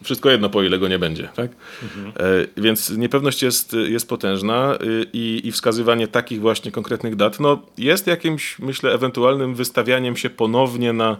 wszystko 0.02 0.30
jedno 0.30 0.50
po 0.50 0.62
ile 0.62 0.78
go 0.78 0.88
nie 0.88 0.98
będzie. 0.98 1.28
Tak? 1.34 1.50
Mhm. 1.82 2.08
E, 2.08 2.62
więc 2.62 2.90
niepewność 2.90 3.42
jest, 3.42 3.72
jest 3.72 4.08
potężna 4.08 4.78
y, 4.82 5.06
i, 5.12 5.40
i 5.44 5.52
wskazywanie 5.52 6.08
takich 6.08 6.40
właśnie 6.40 6.72
konkretnych 6.72 7.16
dat 7.16 7.40
no, 7.40 7.62
jest 7.78 8.06
jakimś, 8.06 8.58
myślę, 8.58 8.92
ewentualnym 8.92 9.54
wystawianiem 9.54 10.16
się 10.16 10.30
ponownie 10.30 10.92
na 10.92 11.16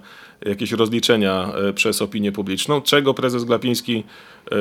jakieś 0.47 0.73
rozliczenia 0.73 1.53
e, 1.55 1.73
przez 1.73 2.03
opinię 2.03 2.33
publiczną, 2.33 2.81
czego 2.81 3.15
prezes 3.15 3.45
Glapiński 3.45 4.05
e, 4.51 4.57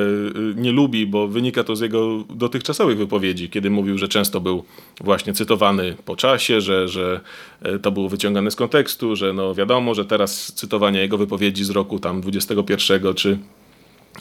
nie 0.56 0.72
lubi, 0.72 1.06
bo 1.06 1.28
wynika 1.28 1.64
to 1.64 1.76
z 1.76 1.80
jego 1.80 2.24
dotychczasowych 2.30 2.98
wypowiedzi, 2.98 3.48
kiedy 3.48 3.70
mówił, 3.70 3.98
że 3.98 4.08
często 4.08 4.40
był 4.40 4.64
właśnie 5.00 5.32
cytowany 5.32 5.96
po 6.04 6.16
czasie, 6.16 6.60
że, 6.60 6.88
że 6.88 7.20
e, 7.62 7.78
to 7.78 7.92
było 7.92 8.08
wyciągane 8.08 8.50
z 8.50 8.56
kontekstu, 8.56 9.16
że 9.16 9.32
no 9.32 9.54
wiadomo, 9.54 9.94
że 9.94 10.04
teraz 10.04 10.52
cytowanie 10.52 11.00
jego 11.00 11.18
wypowiedzi 11.18 11.64
z 11.64 11.70
roku 11.70 11.98
tam 11.98 12.20
21 12.20 13.14
czy, 13.14 13.38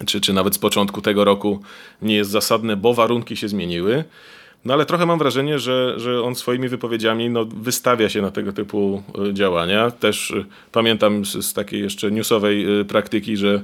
czy, 0.06 0.22
czy 0.22 0.34
nawet 0.34 0.56
z 0.56 0.60
początku 0.60 1.01
tego 1.01 1.24
roku 1.24 1.62
nie 2.01 2.16
jest 2.16 2.32
zasadne, 2.32 2.78
bo 2.78 2.93
warunki 2.93 3.38
się 3.38 3.47
zmieniły. 3.47 4.04
No 4.66 4.74
ale 4.74 4.86
trochę 4.86 5.05
mam 5.05 5.20
wrażenie, 5.20 5.59
że, 5.59 5.93
że 5.99 6.22
on 6.22 6.36
swoimi 6.36 6.70
wypowiedziami 6.70 7.30
no, 7.30 7.45
wystawia 7.45 8.09
się 8.09 8.22
na 8.22 8.32
tego 8.32 8.53
typu 8.53 9.03
e, 9.30 9.34
działania. 9.34 9.91
Też 9.91 10.32
e, 10.32 10.45
pamiętam 10.72 11.26
z, 11.26 11.45
z 11.45 11.53
takiej 11.53 11.82
jeszcze 11.82 12.11
newsowej 12.11 12.80
e, 12.80 12.86
praktyki, 12.86 13.38
że 13.38 13.61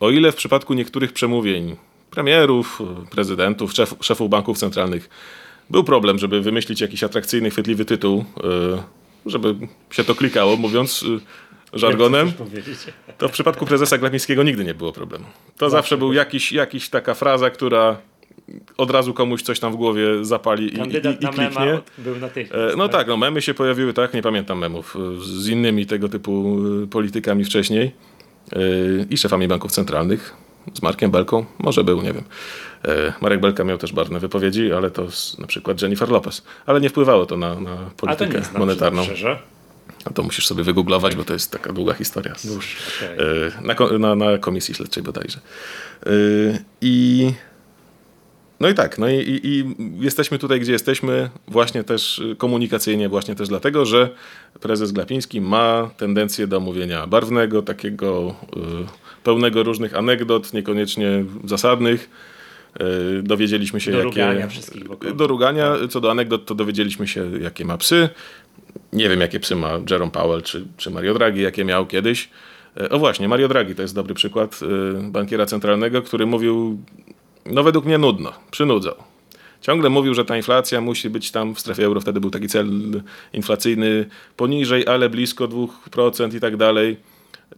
o 0.00 0.10
ile 0.10 0.32
w 0.32 0.36
przypadku 0.36 0.74
niektórych 0.74 1.12
przemówień 1.12 1.76
premierów, 2.10 2.82
prezydentów, 3.10 3.72
szef, 3.72 3.94
szefów 4.00 4.30
banków 4.30 4.58
centralnych 4.58 5.08
był 5.70 5.84
problem, 5.84 6.18
żeby 6.18 6.40
wymyślić 6.40 6.80
jakiś 6.80 7.04
atrakcyjny, 7.04 7.50
chwytliwy 7.50 7.84
tytuł, 7.84 8.24
żeby 9.26 9.54
się 9.90 10.04
to 10.04 10.14
klikało, 10.14 10.56
mówiąc 10.56 11.04
żargonem, 11.72 12.32
to 13.18 13.28
w 13.28 13.32
przypadku 13.32 13.66
prezesa 13.66 13.98
Glapińskiego 13.98 14.42
nigdy 14.42 14.64
nie 14.64 14.74
było 14.74 14.92
problemu. 14.92 15.24
To 15.56 15.70
zawsze, 15.70 15.70
zawsze 15.70 15.96
był 15.96 16.12
jakiś, 16.12 16.52
jakiś 16.52 16.88
taka 16.88 17.14
fraza, 17.14 17.50
która 17.50 17.96
od 18.76 18.90
razu 18.90 19.14
komuś 19.14 19.42
coś 19.42 19.60
tam 19.60 19.72
w 19.72 19.76
głowie 19.76 20.24
zapali 20.24 20.64
i, 20.64 20.80
i, 20.80 20.96
i 20.96 21.28
kliknie. 21.28 21.80
był 21.98 22.16
natychmiast. 22.16 22.72
E, 22.72 22.76
no 22.76 22.88
tak? 22.88 23.00
tak, 23.00 23.08
no 23.08 23.16
memy 23.16 23.42
się 23.42 23.54
pojawiły, 23.54 23.92
tak, 23.92 24.14
nie 24.14 24.22
pamiętam 24.22 24.58
memów, 24.58 24.96
e, 24.96 25.20
z 25.24 25.48
innymi 25.48 25.86
tego 25.86 26.08
typu 26.08 26.58
e, 26.84 26.86
politykami 26.86 27.44
wcześniej 27.44 27.90
i 29.10 29.16
szefami 29.16 29.48
banków 29.48 29.72
centralnych, 29.72 30.34
z 30.74 30.82
Markiem 30.82 31.10
Belką, 31.10 31.44
może 31.58 31.84
był, 31.84 32.02
nie 32.02 32.12
wiem. 32.12 32.24
Marek 33.20 33.40
Belka 33.40 33.64
miał 33.64 33.78
też 33.78 33.92
barwne 33.92 34.20
wypowiedzi, 34.20 34.72
ale 34.72 34.90
to 34.90 35.10
z, 35.10 35.38
na 35.38 35.46
przykład 35.46 35.82
Jennifer 35.82 36.08
Lopez, 36.08 36.42
ale 36.66 36.80
nie 36.80 36.88
wpływało 36.88 37.26
to 37.26 37.36
na, 37.36 37.60
na 37.60 37.76
politykę 37.96 38.42
znam, 38.42 38.60
monetarną. 38.60 39.04
Szczerze. 39.04 39.38
A 40.04 40.10
to 40.10 40.22
musisz 40.22 40.46
sobie 40.46 40.64
wygooglować, 40.64 41.16
bo 41.16 41.24
to 41.24 41.32
jest 41.32 41.52
taka 41.52 41.72
długa 41.72 41.94
historia. 41.94 42.34
Z, 42.34 42.46
okay. 42.46 43.98
na, 43.98 43.98
na, 43.98 44.14
na 44.14 44.38
komisji 44.38 44.74
śledczej 44.74 45.02
bodajże. 45.02 45.38
I 46.80 47.32
No 48.60 48.68
i 48.68 48.74
tak, 48.74 48.98
no 48.98 49.08
i, 49.08 49.14
i, 49.14 49.48
i, 49.48 49.64
jesteśmy 50.00 50.38
tutaj, 50.38 50.60
gdzie 50.60 50.72
jesteśmy, 50.72 51.30
właśnie 51.48 51.84
też 51.84 52.22
komunikacyjnie, 52.38 53.08
właśnie 53.08 53.34
też 53.34 53.48
dlatego, 53.48 53.86
że 53.86 54.10
prezes 54.60 54.92
Glapiński 54.92 55.40
ma 55.40 55.90
tendencję 55.96 56.46
do 56.46 56.60
mówienia 56.60 57.06
barwnego, 57.06 57.62
takiego 57.62 58.34
y, 58.56 58.60
pełnego 59.24 59.62
różnych 59.62 59.96
anegdot, 59.96 60.52
niekoniecznie 60.52 61.24
zasadnych. 61.44 62.10
Y, 63.18 63.22
dowiedzieliśmy 63.22 63.80
się, 63.80 63.90
do 63.90 63.98
jakie. 63.98 64.10
Rugania 64.10 64.48
wszystkich 64.48 64.88
wokół. 64.88 65.14
Do 65.14 65.26
rugania. 65.26 65.72
Co 65.90 66.00
do 66.00 66.10
anegdot, 66.10 66.46
to 66.46 66.54
dowiedzieliśmy 66.54 67.08
się, 67.08 67.30
jakie 67.40 67.64
ma 67.64 67.78
psy. 67.78 68.08
Nie 68.92 69.08
wiem, 69.08 69.20
jakie 69.20 69.40
psy 69.40 69.56
ma 69.56 69.70
Jerome 69.90 70.12
Powell 70.12 70.42
czy, 70.42 70.66
czy 70.76 70.90
Mario 70.90 71.14
Draghi, 71.14 71.42
jakie 71.42 71.64
miał 71.64 71.86
kiedyś. 71.86 72.28
Y, 72.80 72.88
o 72.88 72.98
właśnie, 72.98 73.28
Mario 73.28 73.48
Draghi 73.48 73.74
to 73.74 73.82
jest 73.82 73.94
dobry 73.94 74.14
przykład 74.14 74.60
y, 74.62 75.10
bankiera 75.10 75.46
centralnego, 75.46 76.02
który 76.02 76.26
mówił 76.26 76.78
no 77.52 77.62
według 77.62 77.84
mnie 77.84 77.98
nudno, 77.98 78.32
przynudzał. 78.50 78.94
Ciągle 79.60 79.90
mówił, 79.90 80.14
że 80.14 80.24
ta 80.24 80.36
inflacja 80.36 80.80
musi 80.80 81.10
być 81.10 81.30
tam 81.30 81.54
w 81.54 81.60
strefie 81.60 81.84
euro, 81.84 82.00
wtedy 82.00 82.20
był 82.20 82.30
taki 82.30 82.48
cel 82.48 82.66
inflacyjny 83.32 84.06
poniżej, 84.36 84.86
ale 84.86 85.10
blisko 85.10 85.48
2% 85.48 86.36
i 86.36 86.40
tak 86.40 86.56
dalej. 86.56 86.96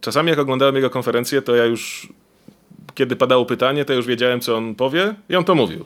Czasami 0.01 0.29
jak 0.29 0.39
oglądałem 0.39 0.75
jego 0.75 0.89
konferencję, 0.89 1.41
to 1.41 1.55
ja 1.55 1.65
już, 1.65 2.07
kiedy 2.95 3.15
padało 3.15 3.45
pytanie, 3.45 3.85
to 3.85 3.93
już 3.93 4.05
wiedziałem, 4.05 4.39
co 4.39 4.57
on 4.57 4.75
powie 4.75 5.15
i 5.29 5.35
on 5.35 5.43
to 5.43 5.55
mówił. 5.55 5.85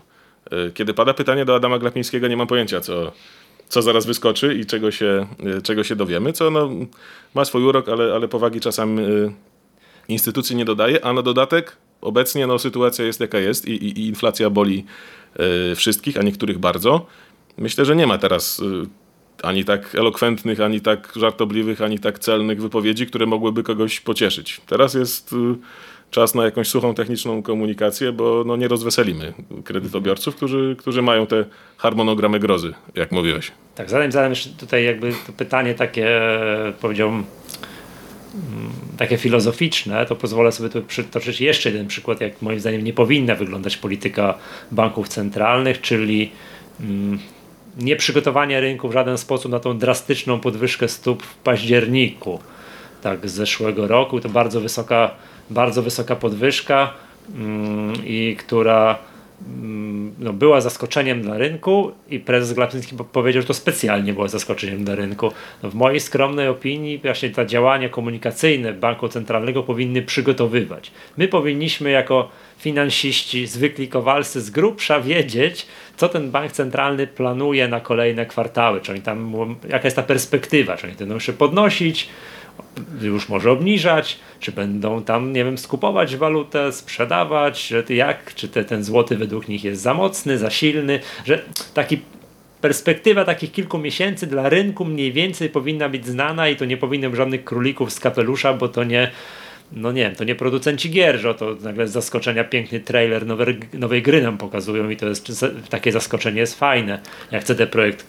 Kiedy 0.74 0.94
pada 0.94 1.14
pytanie 1.14 1.46
do 1.46 1.56
Adama 1.56 1.80
Glapińskiego, 1.80 2.28
nie 2.28 2.38
mam 2.38 2.48
pojęcia, 2.48 2.82
co, 2.82 3.12
co 3.68 3.82
zaraz 3.82 4.06
wyskoczy 4.06 4.56
i 4.56 4.66
czego 4.66 4.92
się, 4.92 5.28
czego 5.64 5.84
się 5.84 5.96
dowiemy, 5.96 6.34
co 6.34 6.52
no, 6.52 6.70
ma 7.36 7.46
swój 7.46 7.64
urok, 7.64 7.90
ale, 7.90 8.14
ale 8.14 8.28
powagi 8.28 8.60
czasami 8.60 9.04
instytucji 10.08 10.56
nie 10.56 10.66
dodaje, 10.66 11.06
a 11.06 11.14
na 11.14 11.22
dodatek 11.22 11.78
obecnie 12.02 12.48
no, 12.48 12.60
sytuacja 12.60 13.06
jest 13.06 13.20
jaka 13.20 13.40
jest 13.40 13.68
i, 13.68 13.72
i, 13.72 14.00
i 14.00 14.08
inflacja 14.08 14.50
boli 14.50 14.86
y, 15.72 15.76
wszystkich, 15.76 16.18
a 16.18 16.22
niektórych 16.22 16.58
bardzo. 16.58 17.06
Myślę, 17.58 17.86
że 17.86 17.96
nie 17.96 18.08
ma 18.08 18.18
teraz 18.18 18.60
y, 18.60 18.64
ani 19.44 19.66
tak 19.66 19.96
elokwentnych, 19.96 20.62
ani 20.62 20.82
tak 20.82 21.14
żartobliwych, 21.16 21.82
ani 21.82 22.00
tak 22.00 22.20
celnych 22.20 22.62
wypowiedzi, 22.62 23.08
które 23.08 23.26
mogłyby 23.26 23.64
kogoś 23.64 24.00
pocieszyć. 24.00 24.62
Teraz 24.68 24.94
jest 24.94 25.34
y, 25.34 25.36
czas 26.12 26.36
na 26.36 26.46
jakąś 26.46 26.68
suchą 26.68 26.94
techniczną 26.94 27.44
komunikację, 27.44 28.12
bo 28.12 28.44
no, 28.46 28.56
nie 28.56 28.68
rozweselimy 28.68 29.34
kredytobiorców, 29.64 30.36
którzy, 30.36 30.76
którzy 30.80 31.02
mają 31.02 31.28
te 31.28 31.46
harmonogramy 31.78 32.40
grozy, 32.40 32.74
jak 32.96 33.12
mówiłeś. 33.12 33.52
Tak, 33.76 33.90
zanim 33.90 34.12
zadam 34.12 34.30
jeszcze 34.30 34.50
tutaj 34.50 34.86
jakby 34.86 35.14
pytanie 35.38 35.74
takie, 35.74 36.22
powiedziałbym, 36.82 37.24
takie 38.98 39.18
filozoficzne, 39.18 40.06
to 40.06 40.16
pozwolę 40.16 40.52
sobie 40.52 40.70
tu 40.70 40.82
przytoczyć 40.82 41.42
jeszcze 41.42 41.70
jeden 41.70 41.88
przykład, 41.88 42.22
jak 42.22 42.42
moim 42.42 42.60
zdaniem 42.60 42.84
nie 42.84 42.94
powinna 42.94 43.36
wyglądać 43.36 43.78
polityka 43.78 44.38
banków 44.72 45.08
centralnych, 45.08 45.82
czyli 45.82 46.32
mm, 46.80 47.20
nieprzygotowanie 47.78 48.60
rynku 48.60 48.90
w 48.90 48.94
żaden 48.94 49.18
sposób 49.18 49.52
na 49.52 49.60
tą 49.60 49.78
drastyczną 49.78 50.40
podwyżkę 50.40 50.88
stóp 50.88 51.24
w 51.24 51.36
październiku 51.36 52.40
tak, 53.02 53.30
zeszłego 53.30 53.88
roku. 53.88 54.20
To 54.20 54.30
bardzo 54.30 54.62
wysoka, 54.62 55.12
bardzo 55.50 55.82
wysoka 55.82 56.16
podwyżka 56.16 56.94
mm, 57.36 57.94
i 58.06 58.36
która 58.40 58.98
Mm, 58.98 59.17
no, 60.20 60.34
była 60.34 60.62
zaskoczeniem 60.62 61.22
dla 61.22 61.38
rynku 61.38 61.92
i 62.10 62.20
prezes 62.20 62.54
Glapiński 62.54 62.96
powiedział, 63.12 63.42
że 63.42 63.48
to 63.48 63.54
specjalnie 63.54 64.14
było 64.14 64.28
zaskoczeniem 64.28 64.84
dla 64.84 64.96
rynku. 64.96 65.32
No, 65.64 65.70
w 65.70 65.76
mojej 65.76 66.00
skromnej 66.00 66.48
opinii 66.48 66.98
właśnie 66.98 67.30
te 67.30 67.46
działania 67.46 67.90
komunikacyjne 67.90 68.74
Banku 68.74 69.08
Centralnego 69.08 69.64
powinny 69.64 70.02
przygotowywać. 70.02 70.92
My 71.18 71.28
powinniśmy 71.28 71.92
jako 71.92 72.30
finansiści, 72.58 73.48
zwykli 73.48 73.88
kowalscy 73.88 74.42
z 74.42 74.50
grubsza 74.50 75.02
wiedzieć, 75.02 75.68
co 75.98 76.10
ten 76.10 76.32
bank 76.32 76.52
centralny 76.52 77.08
planuje 77.08 77.68
na 77.68 77.80
kolejne 77.80 78.26
kwartały, 78.26 78.82
czy 78.82 78.92
oni 78.92 79.02
tam, 79.02 79.36
jaka 79.70 79.88
jest 79.88 79.96
ta 79.96 80.04
perspektywa, 80.04 80.78
czy 80.78 80.88
oni 80.88 80.96
będą 80.96 81.20
się 81.20 81.34
podnosić, 81.34 82.10
już 83.02 83.30
może 83.30 83.52
obniżać, 83.52 84.20
czy 84.40 84.52
będą 84.52 85.04
tam, 85.04 85.34
nie 85.34 85.46
wiem, 85.46 85.58
skupować 85.58 86.16
walutę, 86.16 86.72
sprzedawać, 86.72 87.68
że 87.68 87.84
jak, 87.90 88.36
czy 88.36 88.48
te, 88.48 88.66
ten 88.66 88.84
złoty 88.84 89.18
według 89.18 89.48
nich 89.48 89.64
jest 89.64 89.82
za 89.82 89.94
mocny, 89.94 90.38
za 90.38 90.50
silny, 90.50 91.00
że 91.26 91.44
taki 91.74 92.00
perspektywa 92.62 93.26
takich 93.26 93.52
kilku 93.52 93.78
miesięcy 93.78 94.28
dla 94.28 94.50
rynku 94.50 94.86
mniej 94.86 95.12
więcej 95.12 95.50
powinna 95.50 95.90
być 95.90 96.06
znana 96.06 96.50
i 96.50 96.56
to 96.56 96.66
nie 96.66 96.78
powinno 96.78 97.10
być 97.10 97.18
żadnych 97.18 97.44
królików 97.44 97.94
z 97.94 98.00
kapelusza, 98.00 98.54
bo 98.54 98.68
to 98.68 98.84
nie 98.84 99.12
no 99.72 99.92
nie 99.92 100.02
wiem, 100.02 100.16
to 100.16 100.24
nie 100.24 100.36
producenci 100.36 100.90
gier, 100.90 101.20
że 101.20 101.36
to 101.36 101.56
nagle 101.62 101.88
z 101.88 101.92
zaskoczenia 101.92 102.44
piękny 102.44 102.80
trailer 102.80 103.26
nowej, 103.26 103.60
nowej 103.74 104.02
gry 104.02 104.22
nam 104.22 104.38
pokazują 104.38 104.90
i 104.90 104.98
to 104.98 105.08
jest 105.08 105.46
takie 105.70 105.92
zaskoczenie 105.92 106.40
jest 106.40 106.60
fajne. 106.60 107.00
Jak 107.32 107.44
CD 107.44 107.68
Projekt 107.68 108.08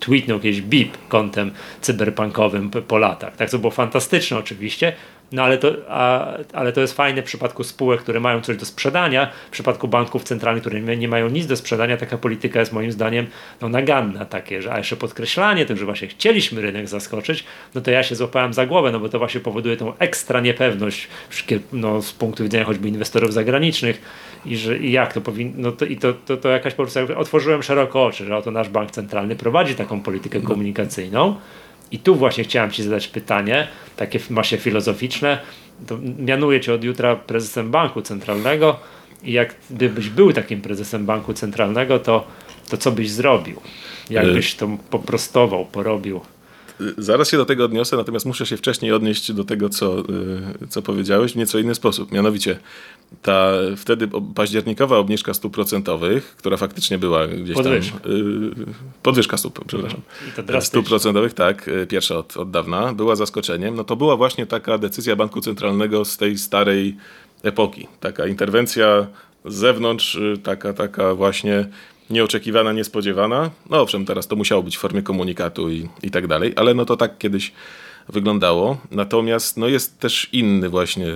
tweetnął 0.00 0.40
kiedyś 0.40 0.60
BIP 0.60 0.98
kątem 1.08 1.50
cyberpunkowym 1.80 2.70
po 2.70 2.98
latach. 2.98 3.36
Tak, 3.36 3.50
to 3.50 3.58
było 3.58 3.70
fantastyczne 3.70 4.38
oczywiście, 4.38 4.92
no 5.32 5.42
ale 5.42 5.58
to, 5.58 5.72
a, 5.88 6.36
ale 6.52 6.72
to 6.72 6.80
jest 6.80 6.96
fajne 6.96 7.22
w 7.22 7.24
przypadku 7.24 7.64
spółek, 7.64 8.00
które 8.00 8.20
mają 8.20 8.40
coś 8.40 8.56
do 8.56 8.66
sprzedania, 8.66 9.30
w 9.48 9.50
przypadku 9.50 9.88
banków 9.88 10.24
centralnych, 10.24 10.62
które 10.62 10.96
nie, 10.96 11.08
mają 11.08 11.28
nic 11.28 11.46
do 11.46 11.56
sprzedania, 11.56 11.96
taka 11.96 12.18
polityka 12.18 12.60
jest 12.60 12.72
moim 12.72 12.92
zdaniem 12.92 13.26
no, 13.60 13.68
naganna 13.68 14.24
takie, 14.24 14.62
że 14.62 14.72
a 14.72 14.78
jeszcze 14.78 14.96
podkreślanie 14.96 15.66
tym, 15.66 15.76
że 15.76 15.84
właśnie 15.84 16.08
chcieliśmy 16.08 16.60
rynek 16.60 16.88
zaskoczyć, 16.88 17.44
no 17.74 17.80
to 17.80 17.90
ja 17.90 18.02
się 18.02 18.14
złapałem 18.14 18.52
za 18.52 18.66
głowę, 18.66 18.92
no 18.92 19.00
bo 19.00 19.08
to 19.08 19.18
właśnie 19.18 19.40
powoduje 19.40 19.76
tą 19.76 19.98
ekstra 19.98 20.40
niepewność 20.40 21.08
no, 21.72 22.02
z 22.02 22.12
punktu 22.12 22.42
widzenia 22.42 22.64
choćby 22.64 22.88
inwestorów 22.88 23.32
zagranicznych 23.32 24.02
i 24.46 24.56
że 24.56 24.78
i 24.78 24.92
jak 24.92 25.12
to 25.12 25.20
powinno, 25.20 25.54
no 25.56 25.72
to, 25.72 25.84
i 25.84 25.96
to, 25.96 26.12
to, 26.12 26.36
to 26.36 26.48
jakaś 26.48 26.74
po 26.74 26.82
prostu 26.82 27.00
otworzyłem 27.16 27.62
szeroko 27.62 28.04
oczy, 28.04 28.24
że 28.24 28.36
oto 28.36 28.50
nasz 28.50 28.68
bank 28.68 28.90
centralny 28.90 29.36
prowadzi 29.36 29.74
taką 29.74 30.00
politykę 30.00 30.40
komunikacyjną, 30.40 31.36
i 31.94 31.98
tu 31.98 32.14
właśnie 32.14 32.44
chciałem 32.44 32.70
Ci 32.70 32.82
zadać 32.82 33.08
pytanie, 33.08 33.68
takie 33.96 34.20
masie 34.30 34.56
filozoficzne. 34.58 35.38
To 35.86 35.98
mianuję 36.18 36.60
Cię 36.60 36.74
od 36.74 36.84
jutra 36.84 37.16
prezesem 37.16 37.70
Banku 37.70 38.02
Centralnego 38.02 38.76
i 39.22 39.32
jak 39.32 39.54
gdybyś 39.70 40.08
był 40.08 40.32
takim 40.32 40.60
prezesem 40.60 41.06
Banku 41.06 41.34
Centralnego, 41.34 41.98
to, 41.98 42.26
to 42.70 42.76
co 42.76 42.92
byś 42.92 43.10
zrobił? 43.10 43.60
Jakbyś 44.10 44.54
to 44.54 44.68
poprostował, 44.90 45.66
porobił? 45.66 46.20
Zaraz 46.98 47.30
się 47.30 47.36
do 47.36 47.44
tego 47.44 47.64
odniosę, 47.64 47.96
natomiast 47.96 48.26
muszę 48.26 48.46
się 48.46 48.56
wcześniej 48.56 48.92
odnieść 48.92 49.32
do 49.32 49.44
tego, 49.44 49.68
co, 49.68 50.00
y, 50.62 50.68
co 50.68 50.82
powiedziałeś 50.82 51.32
w 51.32 51.36
nieco 51.36 51.58
inny 51.58 51.74
sposób. 51.74 52.12
Mianowicie 52.12 52.58
ta 53.22 53.52
wtedy 53.76 54.08
październikowa 54.34 54.98
obniżka 54.98 55.34
stóp 55.34 55.54
procentowych, 55.54 56.36
która 56.36 56.56
faktycznie 56.56 56.98
była 56.98 57.26
gdzieś 57.26 57.54
podwyżka. 57.54 57.98
tam. 57.98 58.12
Y, 58.12 58.50
podwyżka 59.02 59.36
stóp, 59.36 59.64
przepraszam. 59.66 60.00
Stóp 60.60 60.86
procentowych, 60.86 61.34
tak, 61.34 61.68
y, 61.68 61.86
pierwsza 61.86 62.16
od, 62.16 62.36
od 62.36 62.50
dawna, 62.50 62.92
była 62.92 63.16
zaskoczeniem. 63.16 63.74
No 63.74 63.84
to 63.84 63.96
była 63.96 64.16
właśnie 64.16 64.46
taka 64.46 64.78
decyzja 64.78 65.16
Banku 65.16 65.40
Centralnego 65.40 66.04
z 66.04 66.16
tej 66.16 66.38
starej 66.38 66.96
epoki. 67.42 67.86
Taka 68.00 68.26
interwencja 68.26 69.06
z 69.44 69.54
zewnątrz, 69.54 70.18
taka, 70.42 70.72
taka 70.72 71.14
właśnie 71.14 71.66
nieoczekiwana, 72.10 72.72
niespodziewana. 72.72 73.50
No 73.70 73.80
owszem, 73.80 74.06
teraz 74.06 74.26
to 74.26 74.36
musiało 74.36 74.62
być 74.62 74.76
w 74.76 74.80
formie 74.80 75.02
komunikatu 75.02 75.70
i, 75.70 75.88
i 76.02 76.10
tak 76.10 76.26
dalej, 76.26 76.52
ale 76.56 76.74
no 76.74 76.84
to 76.84 76.96
tak 76.96 77.18
kiedyś 77.18 77.52
wyglądało. 78.08 78.78
Natomiast 78.90 79.56
no 79.56 79.68
jest 79.68 79.98
też 79.98 80.28
inny 80.32 80.68
właśnie 80.68 81.06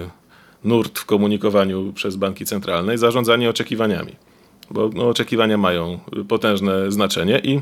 nurt 0.64 0.98
w 0.98 1.04
komunikowaniu 1.04 1.92
przez 1.92 2.16
banki 2.16 2.44
centralne 2.44 2.98
zarządzanie 2.98 3.50
oczekiwaniami. 3.50 4.12
Bo 4.70 4.90
no, 4.94 5.08
oczekiwania 5.08 5.58
mają 5.58 5.98
potężne 6.28 6.92
znaczenie 6.92 7.40
i 7.44 7.60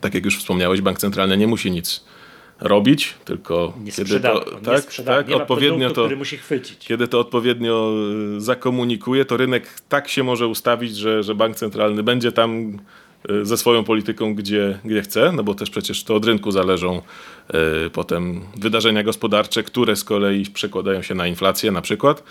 tak 0.00 0.14
jak 0.14 0.24
już 0.24 0.38
wspomniałeś, 0.38 0.80
bank 0.80 0.98
centralny 0.98 1.36
nie 1.36 1.46
musi 1.46 1.70
nic 1.70 2.04
robić, 2.62 3.14
tylko 3.24 3.72
nie 3.84 3.92
kiedy 3.92 4.20
to, 4.20 4.44
tak, 4.64 4.84
tak, 5.06 5.30
odpowiednio 5.30 5.90
produktu, 5.90 6.08
to, 6.08 6.16
musi 6.16 6.36
chwycić. 6.36 6.86
kiedy 6.86 7.08
to 7.08 7.20
odpowiednio 7.20 7.94
y, 8.36 8.40
zakomunikuje, 8.40 9.24
to 9.24 9.36
rynek 9.36 9.80
tak 9.88 10.08
się 10.08 10.22
może 10.22 10.46
ustawić, 10.46 10.96
że, 10.96 11.22
że 11.22 11.34
bank 11.34 11.56
centralny 11.56 12.02
będzie 12.02 12.32
tam 12.32 12.78
y, 13.30 13.44
ze 13.44 13.56
swoją 13.56 13.84
polityką, 13.84 14.34
gdzie, 14.34 14.78
gdzie 14.84 15.02
chce, 15.02 15.32
no 15.32 15.42
bo 15.42 15.54
też 15.54 15.70
przecież 15.70 16.04
to 16.04 16.14
od 16.14 16.24
rynku 16.24 16.50
zależą 16.50 17.02
y, 17.86 17.90
potem 17.90 18.40
wydarzenia 18.56 19.02
gospodarcze, 19.02 19.62
które 19.62 19.96
z 19.96 20.04
kolei 20.04 20.46
przekładają 20.54 21.02
się 21.02 21.14
na 21.14 21.26
inflację 21.26 21.72
na 21.72 21.80
przykład. 21.80 22.22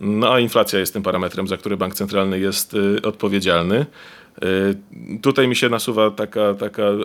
No 0.00 0.32
a 0.32 0.40
inflacja 0.40 0.78
jest 0.78 0.92
tym 0.92 1.02
parametrem, 1.02 1.48
za 1.48 1.56
który 1.56 1.76
bank 1.76 1.94
centralny 1.94 2.38
jest 2.38 2.76
odpowiedzialny. 3.02 3.86
Y, 4.38 5.18
tutaj 5.18 5.48
mi 5.48 5.56
się 5.56 5.68
nasuwa 5.68 6.10
taka, 6.10 6.54
taka 6.54 6.82
y, 6.82 6.96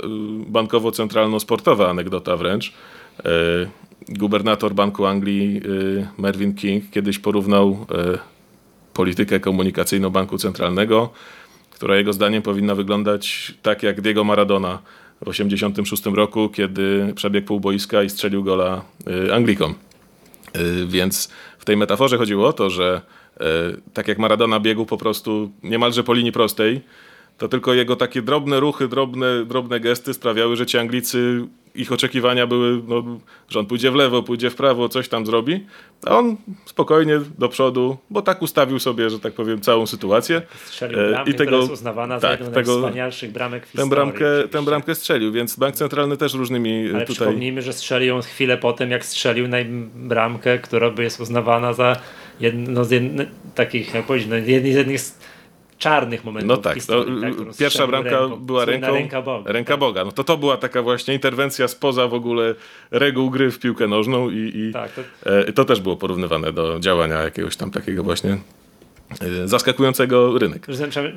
bankowo-centralno-sportowa 0.47 1.89
anegdota 1.89 2.37
wręcz. 2.37 2.67
Y, 2.67 3.23
gubernator 4.09 4.73
Banku 4.73 5.05
Anglii 5.05 5.61
Mervyn 6.17 6.53
King 6.53 6.89
kiedyś 6.91 7.19
porównał 7.19 7.85
politykę 8.93 9.39
komunikacyjną 9.39 10.09
Banku 10.09 10.37
Centralnego, 10.37 11.09
która 11.71 11.95
jego 11.95 12.13
zdaniem 12.13 12.41
powinna 12.41 12.75
wyglądać 12.75 13.53
tak 13.61 13.83
jak 13.83 14.01
Diego 14.01 14.23
Maradona 14.23 14.79
w 15.21 15.25
1986 15.25 16.05
roku, 16.15 16.49
kiedy 16.49 17.13
przebiegł 17.15 17.47
pół 17.47 17.59
boiska 17.59 18.03
i 18.03 18.09
strzelił 18.09 18.43
gola 18.43 18.81
Anglikom. 19.33 19.75
Więc 20.87 21.29
w 21.59 21.65
tej 21.65 21.77
metaforze 21.77 22.17
chodziło 22.17 22.47
o 22.47 22.53
to, 22.53 22.69
że 22.69 23.01
tak 23.93 24.07
jak 24.07 24.19
Maradona 24.19 24.59
biegł 24.59 24.85
po 24.85 24.97
prostu 24.97 25.51
niemalże 25.63 26.03
po 26.03 26.13
linii 26.13 26.31
prostej, 26.31 26.81
to 27.37 27.47
tylko 27.47 27.73
jego 27.73 27.95
takie 27.95 28.21
drobne 28.21 28.59
ruchy, 28.59 28.87
drobne, 28.87 29.45
drobne 29.45 29.79
gesty 29.79 30.13
sprawiały, 30.13 30.55
że 30.55 30.65
ci 30.65 30.77
Anglicy, 30.77 31.47
ich 31.75 31.91
oczekiwania 31.91 32.47
były, 32.47 32.81
no, 32.87 33.03
że 33.49 33.59
on 33.59 33.65
pójdzie 33.65 33.91
w 33.91 33.95
lewo, 33.95 34.23
pójdzie 34.23 34.49
w 34.49 34.55
prawo, 34.55 34.89
coś 34.89 35.09
tam 35.09 35.25
zrobi, 35.25 35.65
a 36.05 36.17
on 36.17 36.37
spokojnie 36.65 37.19
do 37.37 37.49
przodu, 37.49 37.97
bo 38.09 38.21
tak 38.21 38.41
ustawił 38.41 38.79
sobie, 38.79 39.09
że 39.09 39.19
tak 39.19 39.33
powiem, 39.33 39.61
całą 39.61 39.87
sytuację. 39.87 40.41
Strzelił 40.65 40.97
bramkę, 41.09 41.31
I 41.31 41.33
tego, 41.33 41.59
uznawana 41.59 42.19
tak, 42.19 42.21
za 42.21 42.31
jedną 42.31 42.51
tego, 42.51 42.73
z 42.73 42.75
najwspanialszych 42.75 43.31
bramek 43.31 43.67
w 43.67 43.77
tę 43.77 43.89
bramkę, 43.89 44.25
tę 44.51 44.65
bramkę 44.65 44.95
strzelił, 44.95 45.31
więc 45.31 45.55
Bank 45.55 45.75
Centralny 45.75 46.17
też 46.17 46.33
różnymi 46.33 46.79
Ale 46.79 47.05
tutaj... 47.05 47.05
przypomnijmy, 47.05 47.61
że 47.61 47.73
strzelił 47.73 48.07
ją 48.07 48.21
chwilę 48.21 48.57
po 48.57 48.73
tym, 48.73 48.91
jak 48.91 49.05
strzelił 49.05 49.47
bramkę, 49.95 50.59
która 50.59 50.89
by 50.89 51.03
jest 51.03 51.19
uznawana 51.19 51.73
za 51.73 52.01
jedno 52.39 52.85
z 52.85 52.91
jednych 52.91 53.27
takich, 53.55 53.93
jak 53.93 54.05
powiedzieć, 54.05 54.29
no, 54.29 54.35
jednych 54.35 54.73
z 54.73 54.75
jednych 54.75 55.01
czarnych 55.77 56.25
momentów. 56.25 56.49
No 56.49 56.57
tak, 56.57 56.75
historii, 56.75 57.13
no, 57.13 57.45
tak 57.45 57.57
pierwsza 57.57 57.87
bramka 57.87 58.09
ręką, 58.09 58.35
była 58.35 58.65
ręką, 58.65 58.93
ręka 58.93 59.21
Boga. 59.21 59.51
Ręka 59.51 59.73
tak. 59.73 59.79
Boga. 59.79 60.05
No 60.05 60.11
to 60.11 60.23
to 60.23 60.37
była 60.37 60.57
taka 60.57 60.81
właśnie 60.81 61.13
interwencja 61.13 61.67
spoza 61.67 62.07
w 62.07 62.13
ogóle 62.13 62.55
reguł 62.91 63.29
gry 63.29 63.51
w 63.51 63.59
piłkę 63.59 63.87
nożną 63.87 64.29
i, 64.29 64.51
i 64.55 64.73
tak, 64.73 64.91
to... 64.91 65.01
E, 65.31 65.53
to 65.53 65.65
też 65.65 65.81
było 65.81 65.97
porównywane 65.97 66.53
do 66.53 66.79
działania 66.79 67.21
jakiegoś 67.21 67.57
tam 67.57 67.71
takiego 67.71 68.03
właśnie 68.03 68.37
zaskakującego 69.45 70.37
rynek. 70.37 70.67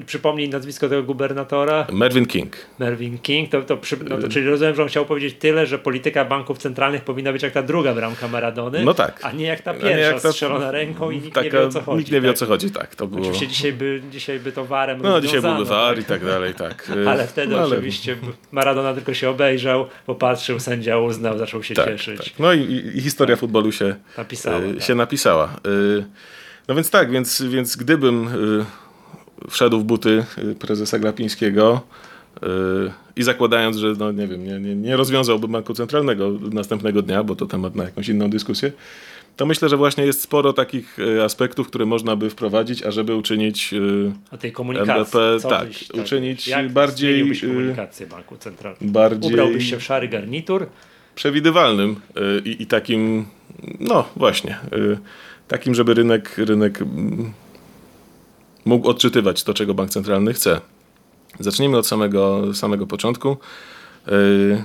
Przypomnij 0.07 0.49
nazwisko 0.49 0.88
tego 0.88 1.03
gubernatora. 1.03 1.86
Mervyn 1.93 2.26
King. 2.26 2.57
Mervyn 2.78 3.18
King, 3.18 3.51
to, 3.51 3.62
to, 3.62 3.76
przy, 3.76 3.97
no 4.09 4.18
to 4.18 4.28
czyli 4.28 4.47
rozumiem, 4.47 4.74
że 4.74 4.82
on 4.82 4.88
chciał 4.88 5.07
powiedzieć 5.07 5.36
tyle, 5.38 5.66
że 5.66 5.78
polityka 5.78 6.24
banków 6.24 6.59
centralnych 6.59 7.05
powinna 7.05 7.32
być 7.32 7.43
jak 7.43 7.53
ta 7.53 7.62
druga 7.62 7.95
bramka 7.95 8.28
Maradony, 8.28 8.84
no 8.84 8.95
tak. 8.95 9.20
a 9.22 9.32
nie 9.32 9.45
jak 9.45 9.61
ta 9.61 9.74
pierwsza, 9.74 9.99
jak 9.99 10.20
ta, 10.20 10.32
strzelona 10.32 10.70
ręką 10.70 11.11
i 11.11 11.16
nikt 11.16 11.34
taka, 11.34 11.45
nie 11.45 11.51
wie 11.51 11.61
o 11.61 11.68
co 11.68 11.80
chodzi. 11.80 11.99
Nikt 11.99 12.12
nie 12.12 12.20
wie 12.20 12.30
o 12.30 12.34
co 12.34 12.47
chodzi, 12.47 12.70
tak. 12.70 12.95
To 12.95 13.07
było... 13.07 13.20
Oczywiście 13.20 13.49
dzisiaj 13.49 13.72
by, 13.72 14.03
dzisiaj 14.11 14.41
by 14.41 14.53
to 14.53 14.64
warem 14.64 15.03
No 15.03 15.20
dzisiaj 15.20 15.41
byłby 15.41 15.64
war 15.64 15.99
i 15.99 16.05
tak 16.05 16.24
dalej, 16.24 16.55
tak. 16.55 16.93
ale 17.11 17.26
wtedy 17.26 17.53
no, 17.53 17.59
ale... 17.59 17.76
oczywiście 17.76 18.16
Maradona 18.53 18.95
tylko 18.95 19.14
się 19.14 19.30
obejrzał, 19.30 19.86
popatrzył, 20.07 20.61
sędzia 20.61 20.99
uznał, 20.99 21.38
zaczął 21.38 21.62
się 21.62 21.74
tak, 21.74 21.86
cieszyć. 21.86 22.24
Tak. 22.24 22.38
No 22.38 22.53
i, 22.53 22.91
i 22.95 23.01
historia 23.01 23.36
tak. 23.36 23.41
futbolu 23.41 23.72
się 23.72 23.95
napisała. 24.18 24.61
Tak. 24.74 24.82
Się 24.82 24.95
napisała. 24.95 25.57
Y, 25.66 26.05
no 26.71 26.77
więc 26.77 26.91
tak, 26.91 27.11
więc, 27.11 27.43
więc 27.43 27.77
gdybym 27.77 28.29
y, 28.29 29.51
wszedł 29.51 29.81
w 29.81 29.85
buty 29.85 30.25
y, 30.39 30.55
prezesa 30.55 30.99
Glapińskiego 30.99 31.81
y, 32.37 32.47
i 33.16 33.23
zakładając, 33.23 33.77
że 33.77 33.95
no 33.99 34.12
nie 34.12 34.27
wiem, 34.27 34.45
nie, 34.45 34.61
nie, 34.61 34.75
nie 34.75 34.97
rozwiązałbym 34.97 35.53
banku 35.53 35.75
centralnego 35.75 36.31
następnego 36.53 37.03
dnia, 37.03 37.25
bo 37.25 37.37
to 37.37 37.47
temat 37.47 37.75
na 37.75 37.85
jakąś 37.85 38.09
inną 38.09 38.31
dyskusję, 38.31 38.73
to 39.37 39.47
myślę, 39.47 39.68
że 39.68 39.77
właśnie 39.77 40.05
jest 40.05 40.23
sporo 40.23 40.53
takich 40.53 40.97
aspektów, 41.25 41.66
które 41.66 41.87
można 41.87 42.16
by 42.16 42.31
wprowadzić, 42.31 42.83
ażeby 42.83 43.14
uczynić 43.14 43.75
o 44.31 44.39
tej 44.39 44.53
komunikacji. 44.53 44.93
NBP, 44.93 45.49
tak, 45.49 45.68
byś, 45.68 45.89
tak, 45.89 45.97
uczynić 45.97 46.49
jak 46.49 46.73
bardziej 46.73 47.41
komunikację 47.41 48.07
banku 48.07 48.37
centralnego. 48.37 48.93
Bardziej 48.93 49.33
Ubrałbyś 49.33 49.71
się 49.71 49.77
w 49.77 49.83
szary 49.83 50.09
garnitur 50.09 50.66
przewidywalnym 51.14 51.97
i, 52.45 52.62
i 52.62 52.66
takim 52.66 53.25
no 53.81 54.09
właśnie 54.16 54.59
takim, 55.51 55.75
żeby 55.75 55.95
rynek, 55.95 56.39
rynek 56.39 56.83
mm, 56.83 57.33
mógł 58.65 58.89
odczytywać 58.89 59.45
to, 59.45 59.55
czego 59.55 59.75
bank 59.75 59.91
centralny 59.91 60.33
chce. 60.33 60.61
Zacznijmy 61.41 61.79
od 61.79 61.87
samego, 61.87 62.55
samego 62.55 62.87
początku. 62.87 63.37
Y, 64.09 64.63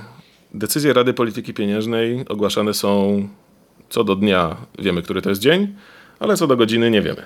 decyzje 0.54 0.92
Rady 0.92 1.14
Polityki 1.14 1.54
Pieniężnej 1.54 2.24
ogłaszane 2.28 2.74
są 2.74 3.28
co 3.88 4.04
do 4.04 4.16
dnia, 4.16 4.56
wiemy, 4.78 5.02
który 5.02 5.22
to 5.22 5.28
jest 5.28 5.40
dzień, 5.40 5.74
ale 6.20 6.36
co 6.36 6.46
do 6.46 6.56
godziny 6.56 6.90
nie 6.90 7.02
wiemy. 7.02 7.22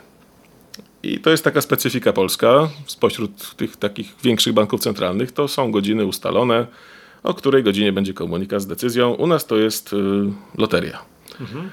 I 1.03 1.19
to 1.19 1.31
jest 1.31 1.45
taka 1.45 1.61
specyfika 1.61 2.13
polska. 2.13 2.69
Spośród 2.87 3.57
tych 3.57 3.77
takich 3.77 4.15
większych 4.25 4.53
banków 4.53 4.81
centralnych 4.81 5.33
to 5.33 5.49
są 5.49 5.71
godziny 5.71 6.07
ustalone, 6.07 6.67
o 7.23 7.35
której 7.35 7.63
godzinie 7.63 7.93
będzie 7.93 8.15
komunikat 8.15 8.63
z 8.63 8.67
decyzją. 8.67 9.15
U 9.15 9.27
nas 9.27 9.47
to 9.47 9.57
jest 9.57 9.93
y, 9.93 9.97
loteria. 10.59 11.20
Mhm. 11.41 11.71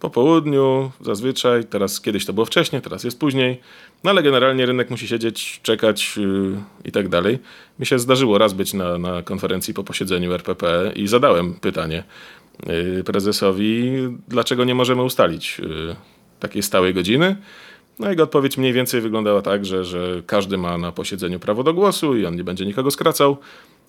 Po 0.00 0.10
południu 0.10 0.90
zazwyczaj, 1.00 1.64
teraz 1.64 2.00
kiedyś 2.00 2.26
to 2.26 2.32
było 2.32 2.46
wcześniej, 2.46 2.82
teraz 2.82 3.04
jest 3.04 3.20
później, 3.20 3.60
no 4.04 4.10
ale 4.10 4.22
generalnie 4.22 4.66
rynek 4.66 4.90
musi 4.90 5.08
siedzieć, 5.08 5.60
czekać 5.62 6.16
yy, 6.16 6.56
i 6.84 6.92
tak 6.92 7.08
dalej. 7.08 7.38
Mi 7.78 7.86
się 7.86 7.98
zdarzyło 7.98 8.38
raz 8.38 8.52
być 8.52 8.74
na, 8.74 8.98
na 8.98 9.22
konferencji 9.22 9.74
po 9.74 9.84
posiedzeniu 9.84 10.32
RPP 10.32 10.92
i 10.96 11.08
zadałem 11.08 11.54
pytanie 11.54 12.04
yy, 12.66 13.04
prezesowi, 13.04 13.92
dlaczego 14.28 14.64
nie 14.64 14.74
możemy 14.74 15.02
ustalić 15.02 15.60
takiej 16.40 16.62
stałej 16.62 16.94
godziny. 16.94 17.36
No 17.98 18.10
jego 18.10 18.22
odpowiedź 18.22 18.58
mniej 18.58 18.72
więcej 18.72 19.00
wyglądała 19.00 19.42
tak, 19.42 19.66
że, 19.66 19.84
że 19.84 20.22
każdy 20.26 20.58
ma 20.58 20.78
na 20.78 20.92
posiedzeniu 20.92 21.40
prawo 21.40 21.62
do 21.62 21.74
głosu 21.74 22.16
i 22.16 22.26
on 22.26 22.36
nie 22.36 22.44
będzie 22.44 22.66
nikogo 22.66 22.90
skracał. 22.90 23.36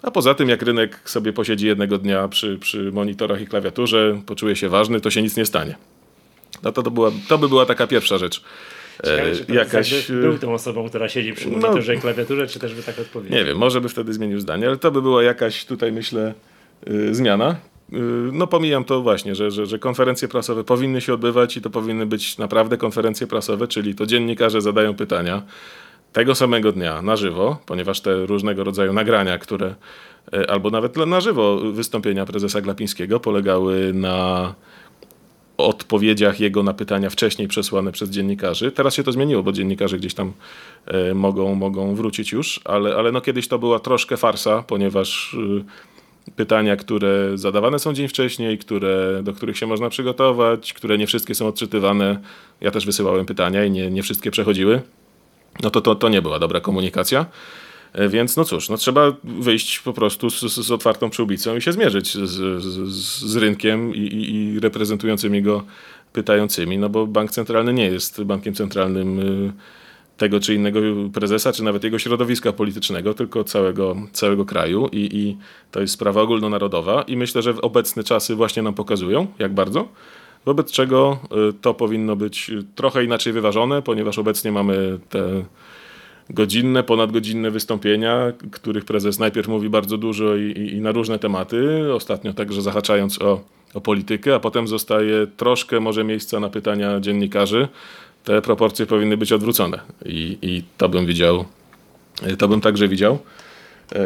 A 0.04 0.12
poza 0.12 0.34
tym, 0.34 0.50
jak 0.50 0.62
rynek 0.62 1.00
sobie 1.06 1.34
posiedzi 1.34 1.68
jednego 1.68 1.98
dnia 1.98 2.28
przy, 2.28 2.58
przy 2.58 2.92
monitorach 2.92 3.42
i 3.42 3.48
klawiaturze, 3.48 4.22
poczuje 4.26 4.56
się 4.56 4.70
ważny, 4.70 5.02
to 5.02 5.12
się 5.12 5.22
nic 5.22 5.38
nie 5.38 5.46
stanie. 5.46 5.76
No 6.64 6.72
to, 6.72 6.84
to, 6.84 6.92
była, 6.92 7.12
to 7.28 7.38
by 7.38 7.50
była 7.50 7.66
taka 7.66 7.88
pierwsza 7.88 8.18
rzecz. 8.18 8.44
Ciekawe, 9.06 9.36
czy 9.36 9.54
jakaś... 9.54 10.12
był 10.12 10.38
tą 10.38 10.54
osobą, 10.54 10.90
która 10.90 11.10
siedzi 11.10 11.34
przy 11.34 11.50
no. 11.50 11.58
monitorze 11.58 11.94
no, 11.94 12.00
i 12.00 12.02
klawiaturze, 12.02 12.48
czy 12.48 12.60
też 12.60 12.76
by 12.76 12.84
tak 12.84 13.00
odpowiedział? 13.00 13.38
Nie 13.38 13.46
wiem, 13.46 13.58
może 13.58 13.82
by 13.82 13.90
wtedy 13.90 14.14
zmienił 14.14 14.40
zdanie, 14.40 14.68
ale 14.68 14.78
to 14.78 14.92
by 14.92 15.02
była 15.02 15.24
jakaś 15.24 15.66
tutaj, 15.66 15.92
myślę, 15.92 16.34
yy, 16.88 17.16
zmiana. 17.16 17.56
Yy, 17.92 18.00
no 18.32 18.48
pomijam 18.48 18.84
to 18.84 19.02
właśnie, 19.02 19.36
że, 19.36 19.52
że, 19.52 19.66
że 19.66 19.80
konferencje 19.80 20.28
prasowe 20.28 20.64
powinny 20.64 21.02
się 21.02 21.14
odbywać 21.14 21.58
i 21.58 21.62
to 21.62 21.70
powinny 21.70 22.06
być 22.06 22.38
naprawdę 22.38 22.78
konferencje 22.78 23.28
prasowe, 23.28 23.68
czyli 23.68 23.96
to 23.96 24.06
dziennikarze 24.06 24.62
zadają 24.62 24.96
pytania, 24.96 25.42
tego 26.14 26.36
samego 26.36 26.72
dnia 26.72 27.02
na 27.02 27.16
żywo, 27.16 27.58
ponieważ 27.66 28.02
te 28.02 28.26
różnego 28.26 28.64
rodzaju 28.64 28.94
nagrania, 28.94 29.38
które 29.38 29.76
e, 30.34 30.52
albo 30.52 30.70
nawet 30.70 30.96
na 30.96 31.22
żywo 31.22 31.58
wystąpienia 31.58 32.26
prezesa 32.26 32.62
Glapińskiego 32.62 33.20
polegały 33.20 33.94
na 33.94 34.56
odpowiedziach 35.58 36.40
jego 36.40 36.64
na 36.64 36.74
pytania 36.74 37.10
wcześniej 37.10 37.48
przesłane 37.48 37.92
przez 37.92 38.10
dziennikarzy. 38.10 38.72
Teraz 38.72 38.94
się 38.94 39.04
to 39.04 39.12
zmieniło, 39.12 39.44
bo 39.44 39.52
dziennikarze 39.52 39.98
gdzieś 39.98 40.14
tam 40.14 40.34
e, 40.86 41.14
mogą, 41.14 41.56
mogą 41.56 41.96
wrócić 41.96 42.32
już, 42.32 42.60
ale, 42.66 42.96
ale 42.96 43.12
no 43.12 43.22
kiedyś 43.22 43.48
to 43.48 43.60
była 43.60 43.80
troszkę 43.80 44.18
farsa, 44.18 44.64
ponieważ 44.68 45.38
e, 46.28 46.32
pytania, 46.36 46.76
które 46.76 47.32
zadawane 47.36 47.80
są 47.80 47.94
dzień 47.94 48.08
wcześniej, 48.08 48.58
które, 48.58 49.22
do 49.24 49.34
których 49.34 49.58
się 49.58 49.68
można 49.68 49.90
przygotować, 49.90 50.74
które 50.74 50.98
nie 50.98 51.08
wszystkie 51.08 51.36
są 51.36 51.48
odczytywane. 51.48 52.20
Ja 52.62 52.72
też 52.72 52.86
wysyłałem 52.86 53.26
pytania 53.26 53.66
i 53.66 53.72
nie, 53.72 53.92
nie 53.92 54.04
wszystkie 54.04 54.32
przechodziły 54.32 54.82
no 55.64 55.70
to, 55.70 55.82
to, 55.82 55.96
to 55.96 56.10
nie 56.10 56.22
była 56.22 56.40
dobra 56.40 56.60
komunikacja. 56.60 57.26
E, 57.94 58.10
więc 58.10 58.38
no 58.38 58.46
cóż, 58.46 58.70
no 58.70 58.78
trzeba 58.78 59.14
wyjść 59.24 59.80
po 59.80 59.94
prostu 59.94 60.30
z, 60.30 60.40
z 60.40 60.72
otwartą 60.72 61.10
przyłbicą 61.10 61.56
i 61.56 61.62
się 61.62 61.72
zmierzyć 61.72 62.14
z, 62.14 62.30
z, 62.64 62.92
z 63.32 63.36
rynkiem 63.36 63.96
i, 63.96 64.00
i, 64.00 64.36
i, 64.36 64.60
reprezentującymi 64.60 65.42
go 65.42 65.64
pytającymi, 66.14 66.78
no 66.78 66.90
bo 66.90 67.08
bank 67.08 67.32
centralny 67.32 67.74
nie 67.74 67.86
jest 67.86 68.24
bankiem 68.24 68.54
centralnym 68.54 69.20
y, 69.20 69.54
tego 70.18 70.40
czy 70.40 70.56
innego 70.56 70.80
prezesa, 71.14 71.54
czy 71.54 71.64
nawet 71.64 71.84
jego 71.84 72.00
środowiska 72.00 72.54
politycznego, 72.54 73.14
tylko 73.14 73.44
całego, 73.44 73.96
całego 74.12 74.46
kraju 74.46 74.90
I, 74.92 75.18
i 75.18 75.38
to 75.72 75.82
jest 75.82 75.94
sprawa 75.94 76.22
ogólnonarodowa 76.22 77.02
i 77.02 77.18
myślę, 77.18 77.42
że 77.42 77.62
obecne 77.62 78.04
czasy 78.04 78.36
właśnie 78.36 78.62
nam 78.62 78.74
pokazują, 78.74 79.28
jak 79.40 79.54
bardzo. 79.54 79.88
Wobec 80.46 80.72
czego 80.72 81.20
y, 81.50 81.54
to 81.54 81.74
powinno 81.74 82.16
być 82.16 82.52
trochę 82.76 83.04
inaczej 83.04 83.34
wyważone, 83.34 83.82
ponieważ 83.82 84.20
obecnie 84.20 84.52
mamy 84.52 85.00
te 85.10 85.44
godzinne, 86.30 86.84
ponadgodzinne 86.84 87.52
wystąpienia, 87.52 88.32
których 88.52 88.86
prezes 88.86 89.20
najpierw 89.20 89.48
mówi 89.48 89.70
bardzo 89.70 89.98
dużo 89.98 90.36
i, 90.36 90.42
i, 90.42 90.74
i 90.74 90.82
na 90.82 90.92
różne 90.92 91.20
tematy, 91.20 91.94
ostatnio 91.94 92.34
także 92.34 92.62
zahaczając 92.62 93.22
o, 93.22 93.42
o 93.74 93.82
politykę, 93.82 94.36
a 94.36 94.40
potem 94.40 94.68
zostaje 94.68 95.28
troszkę 95.38 95.80
może 95.80 96.04
miejsca 96.04 96.40
na 96.40 96.50
pytania 96.50 97.00
dziennikarzy. 97.00 97.68
Te 98.24 98.42
proporcje 98.42 98.86
powinny 98.86 99.18
być 99.18 99.32
odwrócone 99.32 99.80
i, 100.06 100.38
i 100.42 100.64
to 100.78 100.90
bym 100.90 101.06
widział, 101.06 101.46
to 102.38 102.48
bym 102.48 102.62
także 102.62 102.88
widział 102.88 103.20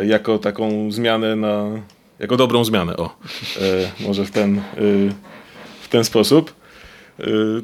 jako 0.03 0.37
taką 0.37 0.91
zmianę 0.91 1.35
na, 1.35 1.65
jako 2.19 2.37
dobrą 2.37 2.63
zmianę, 2.63 2.97
o, 2.97 3.17
może 3.99 4.25
w 4.25 4.31
ten 4.31 4.61
ten 5.95 6.03
sposób. 6.03 6.53
Y, 7.19 7.23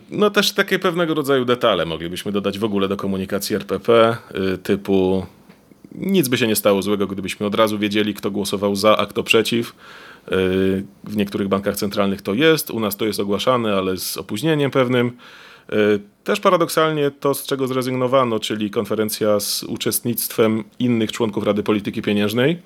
no 0.10 0.30
też 0.30 0.52
takie 0.52 0.80
pewnego 0.80 1.14
rodzaju 1.14 1.46
detale 1.46 1.86
moglibyśmy 1.86 2.32
dodać 2.32 2.60
w 2.60 2.64
ogóle 2.64 2.88
do 2.88 2.98
komunikacji 2.98 3.56
RPP, 3.56 4.18
y, 4.54 4.58
typu 4.58 5.26
nic 5.96 6.28
by 6.28 6.38
się 6.38 6.48
nie 6.48 6.56
stało 6.56 6.82
złego, 6.82 7.08
gdybyśmy 7.08 7.46
od 7.46 7.56
razu 7.56 7.80
wiedzieli, 7.80 8.14
kto 8.14 8.32
głosował 8.32 8.76
za, 8.76 8.98
a 8.98 9.06
kto 9.06 9.24
przeciw. 9.24 9.70
Y, 9.70 9.74
w 11.04 11.16
niektórych 11.16 11.48
bankach 11.48 11.76
centralnych 11.76 12.22
to 12.22 12.34
jest, 12.34 12.72
u 12.72 12.80
nas 12.80 12.98
to 12.98 13.06
jest 13.06 13.20
ogłaszane, 13.20 13.76
ale 13.76 13.98
z 13.98 14.18
opóźnieniem 14.18 14.72
pewnym. 14.72 15.12
Też 16.24 16.40
paradoksalnie 16.40 17.12
to, 17.12 17.34
z 17.34 17.46
czego 17.46 17.68
zrezygnowano, 17.68 18.40
czyli 18.40 18.70
konferencja 18.70 19.40
z 19.40 19.64
uczestnictwem 19.64 20.64
innych 20.80 21.12
członków 21.12 21.44
Rady 21.44 21.64
Polityki 21.64 22.02
Pieniężnej, 22.02 22.60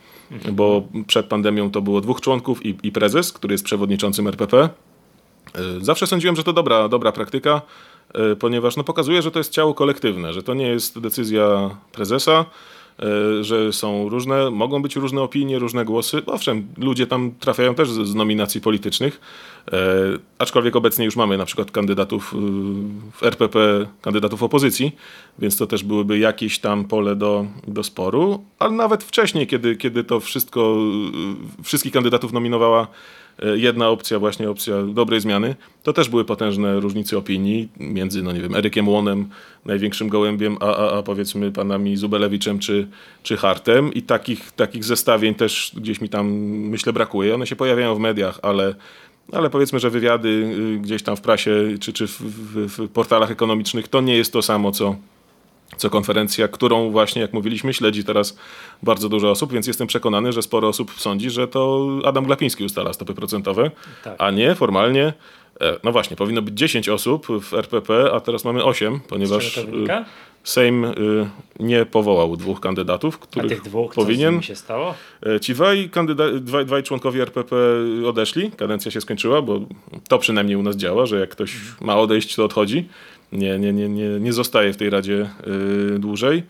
bo 0.51 0.87
przed 1.07 1.25
pandemią 1.25 1.71
to 1.71 1.81
było 1.81 2.01
dwóch 2.01 2.21
członków 2.21 2.65
i, 2.65 2.75
i 2.83 2.91
prezes, 2.91 3.31
który 3.33 3.53
jest 3.53 3.63
przewodniczącym 3.63 4.27
RPP. 4.27 4.69
Zawsze 5.81 6.07
sądziłem, 6.07 6.35
że 6.35 6.43
to 6.43 6.53
dobra, 6.53 6.89
dobra 6.89 7.11
praktyka, 7.11 7.61
ponieważ 8.39 8.75
no, 8.75 8.83
pokazuje, 8.83 9.21
że 9.21 9.31
to 9.31 9.39
jest 9.39 9.51
ciało 9.51 9.73
kolektywne, 9.73 10.33
że 10.33 10.43
to 10.43 10.53
nie 10.53 10.67
jest 10.67 10.99
decyzja 10.99 11.69
prezesa, 11.91 12.45
E, 12.99 13.43
że 13.43 13.73
są 13.73 14.09
różne, 14.09 14.51
mogą 14.51 14.81
być 14.81 14.95
różne 14.95 15.21
opinie, 15.21 15.59
różne 15.59 15.85
głosy. 15.85 16.21
Owszem, 16.25 16.67
ludzie 16.77 17.07
tam 17.07 17.31
trafiają 17.39 17.75
też 17.75 17.89
z, 17.89 18.15
nominacji 18.15 18.61
politycznych, 18.61 19.21
aczkolwiek 20.39 20.75
obecnie 20.75 21.05
już 21.05 21.15
mamy 21.15 21.37
na 21.37 21.45
przykład 21.45 21.71
kandydatów 21.71 22.33
w 23.13 23.23
RPP, 23.23 23.87
kandydatów 24.01 24.43
opozycji, 24.43 24.95
więc 25.39 25.57
to 25.57 25.67
też 25.67 25.83
byłyby 25.83 26.19
jakieś 26.19 26.59
tam 26.59 26.85
pole 26.85 27.15
do, 27.15 27.45
do 27.67 27.83
sporu, 27.83 28.43
ale 28.59 28.71
nawet 28.71 29.03
wcześniej, 29.03 29.47
kiedy, 29.47 29.75
kiedy 29.75 30.03
to 30.03 30.19
wszystko, 30.19 30.77
wszystkich 31.63 31.93
kandydatów 31.93 32.33
nominowała 32.33 32.87
jedna 33.55 33.89
opcja, 33.89 34.19
właśnie 34.19 34.49
opcja 34.49 34.83
dobrej 34.83 35.19
zmiany, 35.19 35.55
to 35.83 35.93
też 35.93 36.09
były 36.09 36.25
potężne 36.25 36.79
różnice 36.79 37.17
opinii 37.17 37.69
między, 37.79 38.23
no 38.23 38.31
nie 38.31 38.41
wiem, 38.41 38.55
Erykiem 38.55 38.89
Łonem, 38.89 39.29
największym 39.65 40.09
gołębiem, 40.09 40.57
a, 40.59 40.75
a, 40.75 40.97
a 40.97 41.03
powiedzmy 41.03 41.51
panami 41.51 41.97
Zubelewiczem 41.97 42.59
czy, 42.59 42.87
czy 43.23 43.37
Hartem 43.37 43.93
i 43.93 44.01
takich, 44.01 44.51
takich 44.51 44.83
zestawień 44.83 45.35
też 45.35 45.71
gdzieś 45.75 46.01
mi 46.01 46.09
tam, 46.09 46.27
myślę, 46.69 46.93
brakuje. 46.93 47.35
One 47.35 47.47
się 47.47 47.55
pojawiają 47.55 47.95
w 47.95 47.99
mediach, 47.99 48.39
ale 48.41 48.75
ale 49.31 49.49
powiedzmy, 49.49 49.79
że 49.79 49.89
wywiady 49.89 50.29
y, 50.29 50.79
gdzieś 50.79 51.03
tam 51.03 51.15
w 51.15 51.21
prasie 51.21 51.51
czy, 51.79 51.93
czy 51.93 52.07
w, 52.07 52.21
w, 52.21 52.77
w 52.77 52.89
portalach 52.89 53.31
ekonomicznych 53.31 53.87
to 53.87 54.01
nie 54.01 54.17
jest 54.17 54.33
to 54.33 54.41
samo, 54.41 54.71
co, 54.71 54.95
co 55.77 55.89
konferencja, 55.89 56.47
którą 56.47 56.91
właśnie, 56.91 57.21
jak 57.21 57.33
mówiliśmy, 57.33 57.73
śledzi 57.73 58.03
teraz 58.03 58.37
bardzo 58.83 59.09
dużo 59.09 59.31
osób, 59.31 59.53
więc 59.53 59.67
jestem 59.67 59.87
przekonany, 59.87 60.33
że 60.33 60.41
sporo 60.41 60.67
osób 60.67 60.91
sądzi, 60.97 61.29
że 61.29 61.47
to 61.47 61.87
Adam 62.05 62.25
Glapiński 62.25 62.63
ustala 62.63 62.93
stopy 62.93 63.13
procentowe, 63.13 63.71
tak. 64.03 64.15
a 64.17 64.31
nie 64.31 64.55
formalnie. 64.55 65.13
E, 65.61 65.79
no 65.83 65.91
właśnie, 65.91 66.17
powinno 66.17 66.41
być 66.41 66.57
10 66.57 66.89
osób 66.89 67.27
w 67.41 67.53
RPP, 67.53 68.11
a 68.13 68.19
teraz 68.19 68.45
mamy 68.45 68.63
8, 68.63 68.99
ponieważ 69.07 69.59
Sejm 70.45 70.85
y, 70.85 70.93
nie 71.59 71.85
powołał 71.85 72.37
dwóch 72.37 72.59
kandydatów, 72.59 73.19
których 73.19 73.51
a 73.51 73.55
tych 73.55 73.63
dwóch, 73.63 73.93
powinien. 73.93 74.35
Co 74.35 74.41
się 74.41 74.55
stało? 74.55 74.93
E, 75.25 75.39
ci 75.39 75.53
dwaj, 75.53 75.89
kandyda- 75.89 76.39
dwaj, 76.39 76.65
dwaj 76.65 76.83
członkowie 76.83 77.21
RPP 77.21 77.55
odeszli, 78.07 78.51
kadencja 78.51 78.91
się 78.91 79.01
skończyła, 79.01 79.41
bo 79.41 79.59
to 80.09 80.19
przynajmniej 80.19 80.55
u 80.55 80.63
nas 80.63 80.75
działa, 80.75 81.05
że 81.05 81.19
jak 81.19 81.29
ktoś 81.29 81.55
ma 81.81 81.97
odejść, 81.97 82.35
to 82.35 82.45
odchodzi 82.45 82.87
nie, 83.31 83.59
nie, 83.59 83.73
nie, 83.73 83.89
nie, 83.89 84.19
nie 84.19 84.33
zostaje 84.33 84.73
w 84.73 84.77
tej 84.77 84.89
Radzie 84.89 85.29
y, 85.95 85.99
dłużej. 85.99 86.43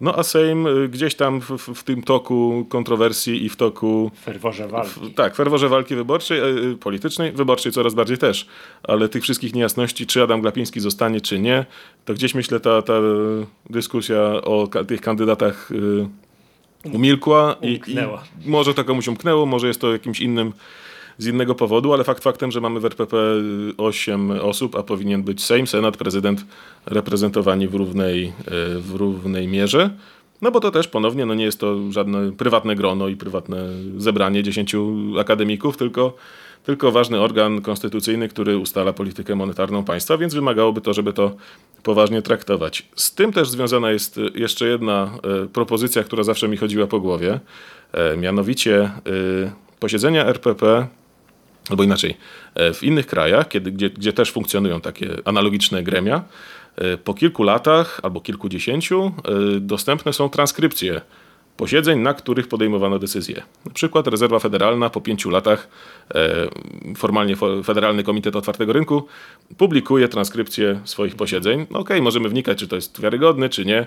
No 0.00 0.18
a 0.18 0.22
Sejm 0.22 0.66
y, 0.66 0.88
gdzieś 0.88 1.14
tam 1.14 1.40
w, 1.40 1.50
w, 1.58 1.82
tym 1.82 2.02
toku 2.02 2.66
kontrowersji 2.68 3.44
i 3.44 3.48
w 3.48 3.56
toku... 3.56 4.10
Ferworze 4.24 4.68
walki. 4.68 5.00
W, 5.00 5.14
tak, 5.14 5.36
ferworze 5.36 5.68
walki 5.68 5.94
wyborczej, 5.94 6.40
y, 6.72 6.76
politycznej, 6.76 7.32
wyborczej 7.32 7.72
coraz 7.72 7.94
bardziej 7.94 8.18
też, 8.18 8.46
ale 8.82 9.08
tych 9.08 9.22
wszystkich 9.22 9.54
niejasności, 9.54 10.06
czy 10.06 10.22
Adam 10.22 10.40
Glapiński 10.40 10.80
zostanie, 10.80 11.20
czy 11.20 11.38
nie, 11.38 11.66
to 12.04 12.14
gdzieś 12.14 12.34
myślę 12.34 12.60
ta, 12.60 12.82
ta 12.82 12.94
dyskusja 13.70 14.22
o 14.42 14.68
ka 14.68 14.84
tych 14.84 15.00
kandydatach 15.00 15.70
umilkła 16.92 17.56
i, 17.62 17.80
i, 17.86 17.96
może 18.46 18.74
to 18.74 18.84
komuś 18.84 19.08
umknęło, 19.08 19.46
może 19.46 19.66
jest 19.66 19.80
to 19.80 19.92
jakimś 19.92 20.20
innym 20.20 20.52
z 21.18 21.26
innego 21.26 21.54
powodu, 21.54 21.92
ale 21.92 22.04
fakt 22.04 22.22
faktem, 22.22 22.52
że 22.52 22.60
mamy 22.60 22.80
w 22.80 22.84
RPP 22.84 23.16
8 23.76 24.30
osób, 24.30 24.76
a 24.76 24.82
powinien 24.82 25.22
być 25.22 25.44
Sejm, 25.44 25.66
Senat, 25.66 25.96
prezydent 25.96 26.44
reprezentowani 26.86 27.68
w 27.68 27.74
równej, 27.74 28.26
e, 28.26 28.32
w 28.78 28.94
równej 28.94 29.48
mierze. 29.48 29.90
No 30.42 30.50
bo 30.50 30.60
to 30.60 30.70
też 30.70 30.88
ponownie 30.88 31.26
no 31.26 31.34
nie 31.34 31.44
jest 31.44 31.60
to 31.60 31.92
żadne 31.92 32.32
prywatne 32.32 32.76
grono 32.76 33.08
i 33.08 33.16
prywatne 33.16 33.68
zebranie 33.96 34.42
dziesięciu 34.42 34.94
akademików, 35.20 35.76
tylko, 35.76 36.16
tylko 36.64 36.92
ważny 36.92 37.20
organ 37.20 37.62
konstytucyjny, 37.62 38.28
który 38.28 38.58
ustala 38.58 38.92
politykę 38.92 39.34
monetarną 39.34 39.84
państwa, 39.84 40.18
więc 40.18 40.34
wymagałoby 40.34 40.80
to, 40.80 40.94
żeby 40.94 41.12
to 41.12 41.36
poważnie 41.82 42.22
traktować. 42.22 42.88
Z 42.96 43.14
tym 43.14 43.32
też 43.32 43.48
związana 43.48 43.90
jest 43.90 44.20
jeszcze 44.34 44.66
jedna 44.66 45.18
e, 45.42 45.46
propozycja, 45.46 46.04
która 46.04 46.22
zawsze 46.22 46.48
mi 46.48 46.56
chodziła 46.56 46.86
po 46.86 47.00
głowie, 47.00 47.40
e, 47.92 48.16
mianowicie 48.16 48.90
posiedzenia 49.80 50.26
RPP 50.26 50.86
albo 51.70 51.82
inaczej, 51.82 52.16
e, 52.54 52.74
w 52.74 52.82
innych 52.82 53.06
krajach, 53.06 53.48
kiedy, 53.48 53.72
gdzie, 53.72 53.90
gdzie 53.90 54.12
też 54.12 54.32
funkcjonują 54.32 54.80
takie 54.80 55.08
analogiczne 55.24 55.82
gremia, 55.82 56.24
e, 56.76 56.96
po 56.96 57.14
kilku 57.14 57.42
latach 57.42 58.00
albo 58.02 58.20
kilkudziesięciu 58.20 59.12
e, 59.56 59.60
dostępne 59.60 60.12
są 60.12 60.28
transkrypcje 60.28 61.00
posiedzeń, 61.56 62.00
na 62.00 62.14
których 62.14 62.48
podejmowano 62.48 62.98
decyzje. 62.98 63.42
Na 63.66 63.72
przykład 63.72 64.06
Rezerwa 64.06 64.38
Federalna 64.38 64.90
po 64.90 65.00
pięciu 65.00 65.30
latach, 65.30 65.68
formalnie 66.96 67.36
Federalny 67.64 68.02
Komitet 68.02 68.36
Otwartego 68.36 68.72
Rynku, 68.72 69.06
publikuje 69.56 70.08
transkrypcję 70.08 70.80
swoich 70.84 71.16
posiedzeń. 71.16 71.58
No 71.58 71.78
okej, 71.78 71.96
okay, 71.96 72.02
możemy 72.02 72.28
wnikać, 72.28 72.58
czy 72.58 72.68
to 72.68 72.76
jest 72.76 73.00
wiarygodne, 73.00 73.48
czy 73.48 73.64
nie, 73.64 73.86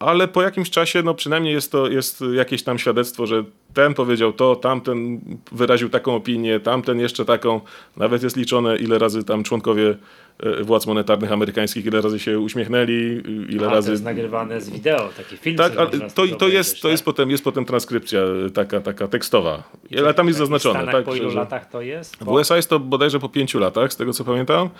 ale 0.00 0.28
po 0.28 0.42
jakimś 0.42 0.70
czasie, 0.70 1.02
no 1.02 1.14
przynajmniej 1.14 1.54
jest 1.54 1.72
to 1.72 1.88
jest 1.88 2.24
jakieś 2.34 2.62
tam 2.62 2.78
świadectwo, 2.78 3.26
że 3.26 3.44
ten 3.74 3.94
powiedział 3.94 4.32
to, 4.32 4.56
tamten 4.56 5.20
wyraził 5.52 5.88
taką 5.88 6.14
opinię, 6.14 6.60
tamten 6.60 7.00
jeszcze 7.00 7.24
taką. 7.24 7.60
Nawet 7.96 8.22
jest 8.22 8.36
liczone, 8.36 8.76
ile 8.76 8.98
razy 8.98 9.24
tam 9.24 9.42
członkowie 9.42 9.96
e, 10.38 10.64
władz 10.64 10.86
monetarnych 10.86 11.32
amerykańskich, 11.32 11.86
ile 11.86 12.00
razy 12.00 12.18
się 12.18 12.38
uśmiechnęli, 12.38 13.22
ile 13.48 13.66
A, 13.66 13.70
razy... 13.70 13.86
to 13.86 13.92
jest 13.92 14.04
nagrywane 14.04 14.60
z 14.60 14.70
wideo, 14.70 15.08
taki 15.16 15.36
film. 15.36 15.56
Tak, 15.56 15.76
ale 15.76 15.90
to, 15.90 16.26
to, 16.38 16.48
jest, 16.48 16.82
to 16.82 16.88
jest, 16.88 17.04
potem, 17.04 17.30
jest 17.30 17.44
potem 17.44 17.64
transkrypcja 17.64 18.20
taka, 18.54 18.80
taka 18.80 19.08
tekstowa. 19.08 19.62
Ale 19.98 20.14
tam 20.14 20.26
jest 20.26 20.38
zaznaczone. 20.38 20.92
Tak, 20.92 21.04
po 21.04 21.14
ilu 21.14 21.30
że, 21.30 21.38
latach 21.38 21.70
to 21.70 21.80
jest? 21.80 22.16
W 22.16 22.28
USA 22.28 22.56
jest 22.56 22.70
to 22.70 22.80
bodajże 22.80 23.18
po 23.18 23.28
pięciu 23.28 23.58
latach, 23.58 23.92
z 23.92 23.96
tego 23.96 24.12
co 24.12 24.24
pamiętam. 24.24 24.70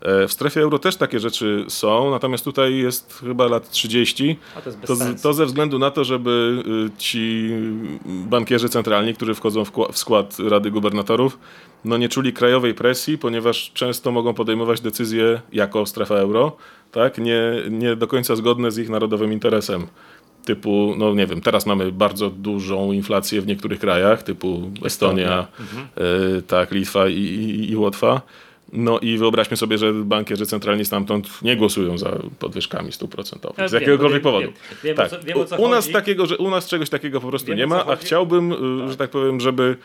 E, 0.00 0.28
w 0.28 0.32
strefie 0.32 0.60
euro 0.60 0.78
też 0.78 0.96
takie 0.96 1.20
rzeczy 1.20 1.64
są, 1.68 2.10
natomiast 2.10 2.44
tutaj 2.44 2.76
jest 2.76 3.18
chyba 3.20 3.46
lat 3.46 3.70
30. 3.70 4.36
A 4.56 4.60
to, 4.60 4.70
to, 4.86 4.96
to, 5.22 5.34
ze 5.34 5.46
względu 5.46 5.78
na 5.78 5.90
to, 5.90 6.04
żeby 6.04 6.62
y, 6.94 6.98
ci 6.98 7.50
bankierzy 8.06 8.68
centralni, 8.68 9.14
którzy 9.14 9.34
wchodzą 9.34 9.64
w 9.92 9.98
skład 9.98 10.36
Rady 10.48 10.70
Gubernatorów, 10.70 11.38
no 11.84 11.96
nie 11.96 12.08
czuli 12.08 12.32
krajowej 12.32 12.74
presji, 12.74 13.18
ponieważ 13.18 13.70
często 13.74 14.12
mogą 14.12 14.34
podejmować 14.34 14.80
decyzje 14.80 15.40
jako 15.52 15.86
strefa 15.86 16.14
euro, 16.14 16.56
tak? 16.92 17.18
nie, 17.18 17.40
nie 17.70 17.96
do 17.96 18.06
końca 18.06 18.36
zgodne 18.36 18.70
z 18.70 18.78
ich 18.78 18.88
narodowym 18.88 19.32
interesem 19.32 19.86
typu, 20.46 20.94
no 20.98 21.14
nie 21.14 21.26
wiem, 21.26 21.40
teraz 21.40 21.66
mamy 21.66 21.92
bardzo 21.92 22.30
dużą 22.30 22.92
inflację 22.92 23.40
w 23.40 23.46
niektórych 23.46 23.80
krajach, 23.80 24.22
typu 24.22 24.70
Estonia, 24.84 25.46
mhm. 25.60 25.88
y, 26.38 26.42
tak, 26.42 26.72
Litwa 26.72 27.08
i, 27.08 27.14
i, 27.14 27.70
i 27.70 27.76
Łotwa. 27.76 28.20
No 28.72 28.98
i 28.98 29.18
wyobraźmy 29.18 29.56
sobie, 29.56 29.78
że 29.78 29.92
bankierzy 29.92 30.46
centralni 30.46 30.84
stamtąd 30.84 31.42
nie 31.42 31.56
głosują 31.56 31.98
za 31.98 32.18
podwyżkami 32.38 32.92
stóp 32.92 33.10
procentowych. 33.10 33.58
Ja 33.58 33.68
z 33.68 33.72
jakiegokolwiek 33.72 34.22
powodu. 34.22 34.52
Wiem, 34.84 34.96
tak. 34.96 35.24
wiem, 35.24 35.38
o 35.38 35.44
co, 35.44 35.56
u, 35.56 35.68
nas 35.68 35.90
takiego, 35.90 36.26
że 36.26 36.36
u 36.36 36.50
nas 36.50 36.68
czegoś 36.68 36.90
takiego 36.90 37.20
po 37.20 37.28
prostu 37.28 37.54
nie 37.54 37.66
ma, 37.66 37.86
a 37.86 37.96
chciałbym, 37.96 38.50
tak. 38.50 38.90
że 38.90 38.96
tak 38.96 39.10
powiem, 39.10 39.40
żeby 39.40 39.76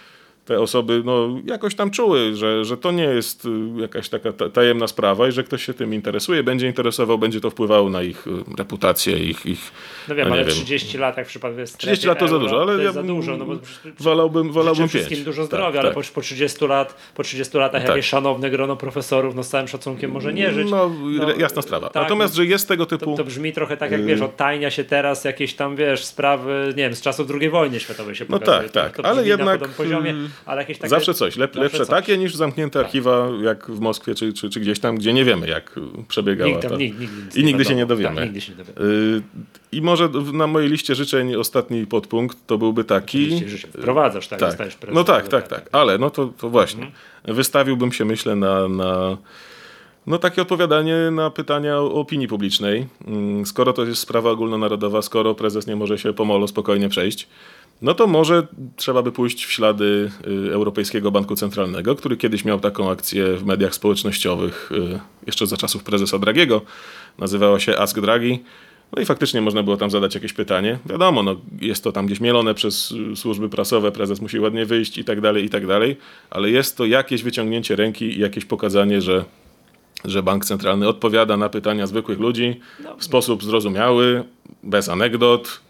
te 0.45 0.59
osoby 0.59 1.01
no, 1.05 1.39
jakoś 1.45 1.75
tam 1.75 1.91
czuły, 1.91 2.35
że, 2.35 2.65
że 2.65 2.77
to 2.77 2.91
nie 2.91 3.03
jest 3.03 3.45
y, 3.45 3.49
jakaś 3.81 4.09
taka 4.09 4.31
tajemna 4.53 4.87
sprawa 4.87 5.27
i 5.27 5.31
że 5.31 5.43
ktoś 5.43 5.65
się 5.65 5.73
tym 5.73 5.93
interesuje, 5.93 6.43
będzie 6.43 6.67
interesował, 6.67 7.17
będzie 7.17 7.41
to 7.41 7.49
wpływało 7.49 7.89
na 7.89 8.03
ich 8.03 8.27
y, 8.27 8.31
reputację, 8.57 9.17
ich... 9.17 9.45
ich 9.45 9.71
no 10.07 10.15
wiem, 10.15 10.29
no 10.29 10.35
ale 10.35 10.45
wiem. 10.45 10.53
30 10.53 10.97
lat 10.97 11.17
jak 11.17 11.25
w 11.25 11.29
przypadku 11.29 11.57
30 11.77 12.07
lat 12.07 12.19
to 12.19 12.27
za 12.27 12.39
dużo, 12.39 12.61
ale 12.61 12.83
ja 12.83 12.91
za 12.91 13.03
dużo, 13.03 13.37
no 13.37 13.45
bo 13.45 13.53
wolałbym, 13.99 14.51
wolałbym 14.51 14.87
wszystkim 14.87 15.23
dużo 15.23 15.43
zdrowia, 15.45 15.65
tak, 15.65 15.75
ale 15.79 15.95
tak. 15.95 16.05
Po, 16.05 16.13
po 16.13 16.21
30 16.21 16.65
lat, 16.65 17.11
po 17.15 17.23
30 17.23 17.57
latach 17.57 17.81
tak. 17.81 17.89
jakieś 17.89 18.05
szanowne 18.05 18.49
grono 18.49 18.75
profesorów, 18.75 19.35
no 19.35 19.43
z 19.43 19.49
całym 19.49 19.67
szacunkiem 19.67 20.11
może 20.11 20.33
nie 20.33 20.51
żyć. 20.51 20.71
No, 20.71 20.91
no 21.17 21.31
jasna 21.31 21.61
sprawa. 21.61 21.89
Tak, 21.89 22.03
Natomiast, 22.03 22.35
że 22.35 22.45
jest 22.45 22.67
tego 22.67 22.85
typu... 22.85 23.05
To, 23.05 23.17
to, 23.17 23.23
brzmi 23.23 23.53
trochę 23.53 23.77
tak 23.77 23.91
jak, 23.91 24.05
wiesz, 24.05 24.21
odtajnia 24.21 24.71
się 24.71 24.83
teraz 24.83 25.23
jakieś 25.23 25.53
tam, 25.53 25.75
wiesz, 25.75 26.05
sprawy, 26.05 26.67
nie 26.67 26.83
wiem, 26.83 26.95
z 26.95 27.01
czasów 27.01 27.31
II 27.41 27.49
wojny 27.49 27.79
światowej 27.79 28.15
się 28.15 28.25
no 28.29 28.39
pokazuje. 28.39 28.67
No 28.67 28.73
tak, 28.73 28.95
tak, 28.95 29.05
ale 29.05 29.27
jednak... 29.27 29.67
Poziomie, 29.67 30.15
ale 30.45 30.61
jakieś 30.61 30.77
takie... 30.77 30.89
Zawsze 30.89 31.13
coś, 31.13 31.37
lep, 31.37 31.55
lepsze 31.55 31.77
coś. 31.77 31.87
takie 31.87 32.17
niż 32.17 32.35
zamknięte 32.35 32.79
tak. 32.79 32.85
archiwa 32.85 33.29
jak 33.43 33.71
w 33.71 33.79
Moskwie 33.79 34.15
czy, 34.15 34.33
czy, 34.33 34.49
czy, 34.49 34.59
gdzieś 34.59 34.79
tam, 34.79 34.95
gdzie 34.95 35.13
nie 35.13 35.25
wiemy 35.25 35.47
jak 35.47 35.79
przebiegała 36.07 36.51
nigdy, 36.51 36.69
ta... 36.69 36.75
nigdy, 36.75 37.05
nigdy 37.05 37.39
I 37.39 37.43
nigdy 37.43 37.65
się 37.65 37.75
nie 37.75 37.85
dowiemy. 37.85 38.15
Tak, 38.15 38.25
nigdy 38.25 38.41
się 38.41 38.51
nie 38.51 38.57
dowiemy. 38.57 38.79
Y, 38.81 39.21
I 39.71 39.81
może 39.81 40.09
na 40.33 40.47
mojej 40.47 40.69
liście 40.69 40.95
życzeń 40.95 41.35
ostatni 41.35 41.87
podpunkt 41.87 42.37
to 42.47 42.57
byłby 42.57 42.83
taki... 42.83 43.41
Wprowadzasz, 43.79 44.27
tak? 44.27 44.39
tak. 44.39 44.69
No 44.93 45.03
tak, 45.03 45.27
tak, 45.27 45.47
tak. 45.47 45.69
Ale 45.71 45.97
no 45.97 46.09
to, 46.09 46.25
to 46.25 46.49
właśnie. 46.49 46.83
Mhm. 46.83 47.35
Wystawiłbym 47.35 47.91
się 47.91 48.05
myślę 48.05 48.35
na... 48.35 48.67
na 48.67 49.17
no 50.07 50.17
takie 50.17 50.41
odpowiadanie 50.41 50.95
na 51.11 51.29
pytania 51.29 51.77
o 51.77 51.93
opinii 51.93 52.27
publicznej. 52.27 52.87
Mm, 53.07 53.45
skoro 53.45 53.73
to 53.73 53.85
jest 53.85 54.01
sprawa 54.01 54.31
ogólnonarodowa, 54.31 55.01
skoro 55.01 55.35
prezes 55.35 55.67
nie 55.67 55.75
może 55.75 55.97
się 55.97 56.13
pomolo 56.13 56.47
spokojnie 56.47 56.89
przejść, 56.89 57.27
no 57.81 57.93
to 57.93 58.07
może 58.07 58.47
trzeba 58.75 59.01
by 59.01 59.11
pójść 59.11 59.45
w 59.45 59.51
ślady 59.51 60.11
y, 60.47 60.53
Europejskiego 60.53 61.11
Banku 61.11 61.35
Centralnego, 61.35 61.95
który 61.95 62.17
kiedyś 62.17 62.45
miał 62.45 62.59
taką 62.59 62.91
akcję 62.91 63.37
w 63.37 63.45
mediach 63.45 63.75
społecznościowych, 63.75 64.71
y, 64.71 64.99
jeszcze 65.25 65.47
za 65.47 65.57
czasów 65.57 65.83
prezesa 65.83 66.19
Dragiego. 66.19 66.61
Nazywała 67.17 67.59
się 67.59 67.77
Ask 67.77 67.99
Draghi. 67.99 68.39
No 68.95 69.01
i 69.01 69.05
faktycznie 69.05 69.41
można 69.41 69.63
było 69.63 69.77
tam 69.77 69.91
zadać 69.91 70.15
jakieś 70.15 70.33
pytanie. 70.33 70.79
Wiadomo, 70.85 71.23
no, 71.23 71.35
jest 71.61 71.83
to 71.83 71.91
tam 71.91 72.05
gdzieś 72.05 72.19
mielone 72.19 72.53
przez 72.53 72.91
y, 72.91 73.15
służby 73.15 73.49
prasowe, 73.49 73.91
prezes 73.91 74.21
musi 74.21 74.39
ładnie 74.39 74.65
wyjść 74.65 74.97
i 74.97 75.03
tak 75.03 75.21
dalej, 75.21 75.45
i 75.45 75.49
tak 75.49 75.67
dalej, 75.67 75.97
ale 76.29 76.49
jest 76.49 76.77
to 76.77 76.85
jakieś 76.85 77.23
wyciągnięcie 77.23 77.75
ręki 77.75 78.05
i 78.05 78.19
jakieś 78.19 78.45
pokazanie, 78.45 79.01
że, 79.01 79.25
że 80.05 80.23
bank 80.23 80.45
centralny 80.45 80.87
odpowiada 80.87 81.37
na 81.37 81.49
pytania 81.49 81.87
zwykłych 81.87 82.19
ludzi 82.19 82.59
w 82.97 83.03
sposób 83.03 83.43
zrozumiały, 83.43 84.23
bez 84.63 84.89
anegdot, 84.89 85.61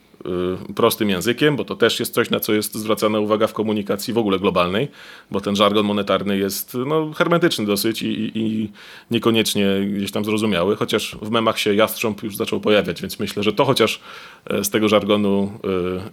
prostym 0.75 1.09
językiem, 1.09 1.55
bo 1.55 1.65
to 1.65 1.75
też 1.75 1.99
jest 1.99 2.13
coś, 2.13 2.29
na 2.29 2.39
co 2.39 2.53
jest 2.53 2.75
zwracana 2.75 3.19
uwaga 3.19 3.47
w 3.47 3.53
komunikacji 3.53 4.13
w 4.13 4.17
ogóle 4.17 4.39
globalnej, 4.39 4.87
bo 5.31 5.41
ten 5.41 5.55
żargon 5.55 5.85
monetarny 5.85 6.37
jest 6.37 6.77
no, 6.85 7.11
hermetyczny 7.13 7.65
dosyć 7.65 8.01
i, 8.01 8.07
i, 8.07 8.31
i 8.37 8.71
niekoniecznie 9.11 9.65
gdzieś 9.93 10.11
tam 10.11 10.25
zrozumiały, 10.25 10.75
chociaż 10.75 11.17
w 11.21 11.29
memach 11.29 11.59
się 11.59 11.73
jastrząb 11.75 12.23
już 12.23 12.35
zaczął 12.35 12.59
pojawiać, 12.59 13.01
więc 13.01 13.19
myślę, 13.19 13.43
że 13.43 13.53
to 13.53 13.65
chociaż 13.65 14.01
e, 14.45 14.63
z 14.63 14.69
tego 14.69 14.89
żargonu 14.89 15.51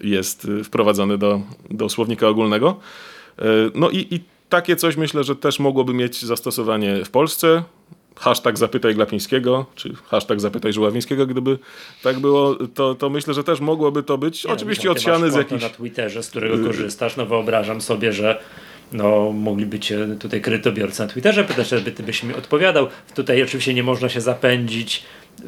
y, 0.03 0.09
jest 0.09 0.45
y, 0.45 0.65
wprowadzony 0.65 1.19
do, 1.19 1.41
do 1.71 1.89
słownika 1.89 2.29
ogólnego. 2.29 2.77
E, 3.39 3.45
No 3.75 3.91
i, 3.91 4.15
i 4.15 4.21
takie 4.49 4.77
coś 4.77 4.97
myślę, 4.97 5.25
że 5.25 5.37
też 5.37 5.61
mogłoby 5.61 5.95
mieć 5.95 6.25
zastosowanie 6.25 7.05
w 7.05 7.11
Polsce. 7.11 7.63
Hashtag 8.21 8.59
zapytaj 8.59 8.95
Glapińskiego, 8.95 9.67
czy 9.75 9.95
hashtag 10.07 10.41
zapytaj 10.41 10.73
Żuławińskiego, 10.73 11.27
gdyby 11.27 11.59
tak 12.03 12.19
było, 12.19 12.57
to, 12.75 12.95
to 12.95 13.11
myślę, 13.11 13.35
że 13.35 13.45
też 13.45 13.61
mogłoby 13.61 14.03
to 14.03 14.19
być. 14.19 14.45
Nie, 14.45 14.53
Oczywiście 14.53 14.89
no, 14.89 15.19
masz 15.19 15.31
z 15.33 15.35
jakichś... 15.37 15.63
na 15.63 15.69
Twitterze, 15.69 16.23
z 16.23 16.31
którego 16.31 16.67
korzystasz, 16.67 17.17
no 17.17 17.27
wyobrażam 17.27 17.81
sobie, 17.81 18.13
że 18.13 18.41
no, 18.93 19.33
mogliby 19.33 19.79
cię 19.79 20.09
tutaj 20.21 20.41
kredytobiorcy 20.41 21.03
na 21.03 21.09
Twitterze 21.09 21.45
pytać, 21.45 21.69
żeby 21.69 21.93
ty 21.93 22.03
byś 22.03 22.23
mi 22.23 22.35
odpowiadał. 22.35 22.89
Tutaj 23.15 23.43
oczywiście 23.43 23.75
nie 23.75 23.83
można 23.83 24.09
się 24.09 24.21
zapędzić 24.21 25.03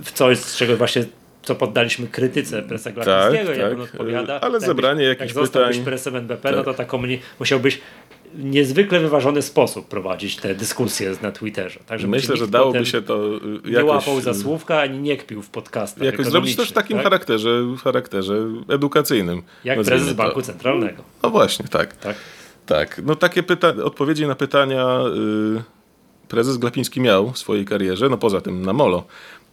w 0.04 0.12
coś, 0.12 0.38
z 0.38 0.56
czego 0.56 0.76
właśnie 0.76 1.04
co 1.42 1.54
poddaliśmy 1.54 2.06
krytyce 2.08 2.62
presa 2.62 2.90
Glapińskiego, 2.92 3.50
jak 3.52 3.60
tak. 3.70 3.72
on 3.78 3.80
odpowiada. 3.80 4.40
Ale 4.40 4.52
Tak 4.58 4.68
zebranie 4.68 5.04
jak 5.04 5.18
jakichś 5.20 5.34
zostałbyś 5.34 5.76
pytań- 5.76 5.84
presem 5.84 6.16
NBP, 6.16 6.50
no 6.50 6.56
Tak. 6.56 6.64
to 6.64 6.74
ta 6.74 6.84
komuni- 6.84 7.18
musiałbyś 7.40 7.80
niezwykle 8.34 9.00
wyważony 9.00 9.42
sposób 9.42 9.88
prowadzić 9.88 10.36
te 10.36 10.54
dyskusje 10.54 11.16
na 11.22 11.32
Twitterze. 11.32 11.80
Tak, 11.86 12.02
Myślę, 12.02 12.36
że 12.36 12.46
dałoby 12.48 12.86
się 12.86 13.02
to 13.02 13.36
y, 13.36 13.40
nie 13.64 13.72
jakoś, 13.72 13.90
łapał 13.90 14.20
za 14.20 14.34
słówka, 14.34 14.80
ani 14.80 14.98
nie 14.98 15.16
kpił 15.16 15.42
w 15.42 15.50
podcastach 15.50 16.04
jakoś 16.04 16.26
zrobić 16.26 16.56
też 16.56 16.70
w 16.70 16.72
takim 16.72 16.96
tak? 16.96 17.04
charakterze, 17.04 17.62
charakterze 17.84 18.34
edukacyjnym. 18.68 19.42
Jak 19.64 19.82
prezes. 19.82 20.12
Banku 20.12 20.42
Centralnego. 20.42 21.02
No 21.22 21.30
właśnie, 21.30 21.68
tak. 21.68 21.96
Tak? 21.96 22.16
Tak, 22.66 23.00
no 23.04 23.16
takie 23.16 23.42
pyta- 23.42 23.82
odpowiedzi 23.82 24.26
na 24.26 24.34
pytania 24.34 25.00
y, 25.58 25.62
prezes 26.28 26.56
Glapiński 26.56 27.00
miał 27.00 27.30
w 27.30 27.38
swojej 27.38 27.64
karierze, 27.64 28.08
no 28.08 28.18
poza 28.18 28.40
tym 28.40 28.62
na 28.62 28.72
Molo. 28.72 29.04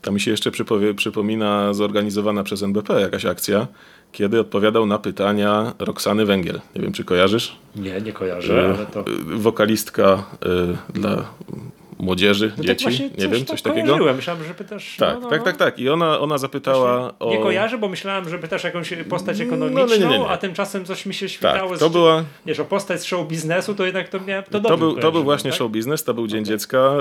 Tam 0.02 0.14
mi 0.14 0.20
się 0.20 0.32
jeszcze 0.32 0.52
przypomina 0.96 1.74
zorganizowana 1.74 2.44
przez 2.44 2.64
NBP 2.64 3.02
jakaś 3.02 3.26
akcja, 3.26 3.68
kiedy 4.12 4.40
odpowiadał 4.40 4.86
na 4.86 4.98
pytania 5.00 5.74
Roxany 5.80 6.26
Węgiel. 6.26 6.62
Nie 6.76 6.82
wiem, 6.82 6.94
czy 6.94 7.04
kojarzysz? 7.04 7.56
Nie, 7.76 8.02
nie 8.02 8.14
kojarzę, 8.14 8.76
ale 8.78 8.86
to... 8.86 9.00
Y, 9.12 9.38
Wokalistka 9.38 10.24
y, 10.90 10.94
dla 11.00 11.26
młodzieży, 12.00 12.48
No 12.50 12.56
tak 12.56 12.66
dzieci, 12.66 12.84
właśnie 12.86 13.10
nie 13.18 13.28
wiem, 13.28 13.40
tak 13.40 13.48
coś 13.48 13.62
takiego. 13.62 13.86
kojarzyłem. 13.88 14.16
Myślałem, 14.16 14.44
że 14.44 14.54
pytasz... 14.54 14.96
Tak, 15.00 15.16
no, 15.16 15.20
no, 15.22 15.30
tak, 15.30 15.40
no. 15.40 15.46
tak, 15.46 15.58
tak. 15.58 15.80
I 15.80 15.90
ona, 15.90 16.20
ona 16.20 16.38
zapytała 16.38 17.14
o... 17.20 17.30
Nie 17.32 17.38
kojarzę, 17.38 17.78
bo 17.78 17.88
myślałem, 17.90 18.30
że 18.30 18.40
pytasz 18.40 18.64
jakąś 18.64 18.94
postać 19.10 19.40
No, 19.40 19.46
ekonomiczną, 19.46 19.86
nie, 19.88 20.08
nie, 20.08 20.20
nie. 20.20 20.28
a 20.28 20.38
tymczasem 20.38 20.86
coś 20.86 21.06
mi 21.06 21.14
się 21.14 21.30
świtało. 21.30 21.70
Tak, 21.70 21.78
z- 21.78 21.80
to 21.80 21.90
była... 21.90 22.24
Wiesz, 22.46 22.60
o 22.60 22.66
postać 22.66 23.02
z 23.02 23.04
show 23.06 23.28
biznesu, 23.28 23.76
to 23.76 23.86
jednak 23.86 24.10
to 24.10 24.20
miałem... 24.20 24.44
To, 24.44 24.52
To 24.52 24.60
dobrze 24.60 24.78
był, 24.78 24.96
to 24.96 25.12
był 25.12 25.24
właśnie 25.24 25.52
tak? 25.52 25.58
show 25.58 25.72
biznes, 25.72 26.04
to 26.04 26.14
był 26.14 26.28
Dzień 26.28 26.46
Dziecka 26.46 26.94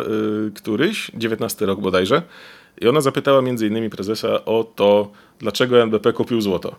y, 0.48 0.52
któryś, 0.54 1.10
19 1.14 1.66
rok 1.66 1.80
bodajże. 1.80 2.22
I 2.80 2.88
ona 2.88 3.00
zapytała 3.00 3.42
między 3.42 3.66
innymi 3.66 3.90
prezesa 3.90 4.44
o 4.44 4.64
to, 4.64 5.10
dlaczego 5.38 5.82
NBP 5.82 6.12
kupił 6.12 6.40
złoto. 6.40 6.74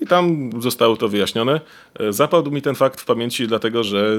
I 0.00 0.06
tam 0.06 0.50
zostało 0.62 0.96
to 0.96 1.08
wyjaśnione. 1.08 1.60
E, 2.00 2.12
Zapadł 2.12 2.50
mi 2.50 2.62
ten 2.62 2.74
fakt 2.74 3.00
w 3.00 3.04
pamięci, 3.04 3.46
dlatego 3.46 3.84
że 3.84 4.18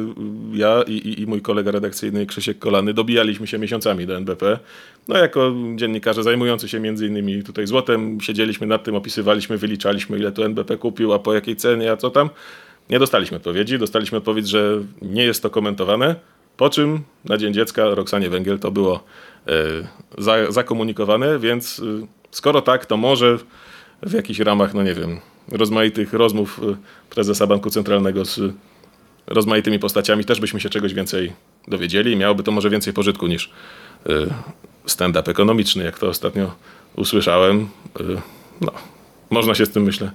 ja 0.53 0.83
i, 0.87 1.21
i, 1.21 1.27
mój 1.27 1.41
kolega 1.41 1.71
redakcyjny 1.71 2.25
Krzysiek 2.25 2.59
Kolany 2.59 2.93
dobijaliśmy 2.93 3.47
się 3.47 3.59
miesiącami 3.59 4.07
do 4.07 4.17
NBP. 4.17 4.59
No 5.07 5.17
jako 5.17 5.53
dziennikarze 5.75 6.23
zajmujący 6.23 6.69
się 6.69 6.79
między 6.79 7.07
innymi 7.07 7.43
tutaj 7.43 7.67
złotem, 7.67 8.21
siedzieliśmy 8.21 8.67
nad 8.67 8.83
tym, 8.83 8.95
opisywaliśmy, 8.95 9.57
wyliczaliśmy 9.57 10.17
ile 10.17 10.31
to 10.31 10.45
NBP 10.45 10.77
kupił, 10.77 11.13
a 11.13 11.19
po 11.19 11.33
jakiej 11.33 11.55
cenie, 11.55 11.91
a 11.91 11.97
co 11.97 12.09
tam. 12.09 12.29
Nie 12.89 12.99
dostaliśmy 12.99 13.37
odpowiedzi. 13.37 13.79
Dostaliśmy 13.79 14.17
odpowiedź, 14.17 14.47
że 14.47 14.83
nie 15.01 15.23
jest 15.23 15.43
to 15.43 15.49
komentowane. 15.49 16.15
Po 16.57 16.69
czym 16.69 17.03
na 17.25 17.37
Dzień 17.37 17.53
Dziecka 17.53 17.95
Roxanie 17.95 18.29
Węgiel 18.29 18.59
to 18.59 18.71
było 18.71 19.03
e, 19.47 19.53
za, 20.17 20.51
zakomunikowane, 20.51 21.39
więc 21.39 21.79
e, 21.79 22.07
skoro 22.31 22.61
tak, 22.61 22.85
to 22.85 22.97
może 22.97 23.37
w 24.03 24.13
jakichś 24.13 24.39
ramach, 24.39 24.73
no 24.73 24.83
nie 24.83 24.93
wiem, 24.93 25.19
rozmaitych 25.51 26.13
rozmów 26.13 26.61
e, 26.63 26.75
prezesa 27.09 27.47
Banku 27.47 27.69
Centralnego 27.69 28.25
z 28.25 28.39
rozmaitymi 29.27 29.79
postaciami 29.79 30.25
też 30.25 30.39
byśmy 30.39 30.59
się 30.59 30.69
czegoś 30.69 30.93
więcej 30.93 31.33
dowiedzieli 31.67 32.15
miałoby 32.15 32.43
to 32.43 32.51
może 32.51 32.69
więcej 32.69 32.93
pożytku 32.93 33.27
niż 33.27 33.51
e, 34.05 34.09
stand-up 34.85 35.31
ekonomiczny, 35.31 35.83
jak 35.83 35.99
to 35.99 36.07
ostatnio 36.07 36.55
usłyszałem. 36.95 37.67
E, 37.99 38.03
no, 38.61 38.71
można 39.29 39.55
się 39.55 39.65
z 39.65 39.69
tym, 39.69 39.83
myślę, 39.83 40.11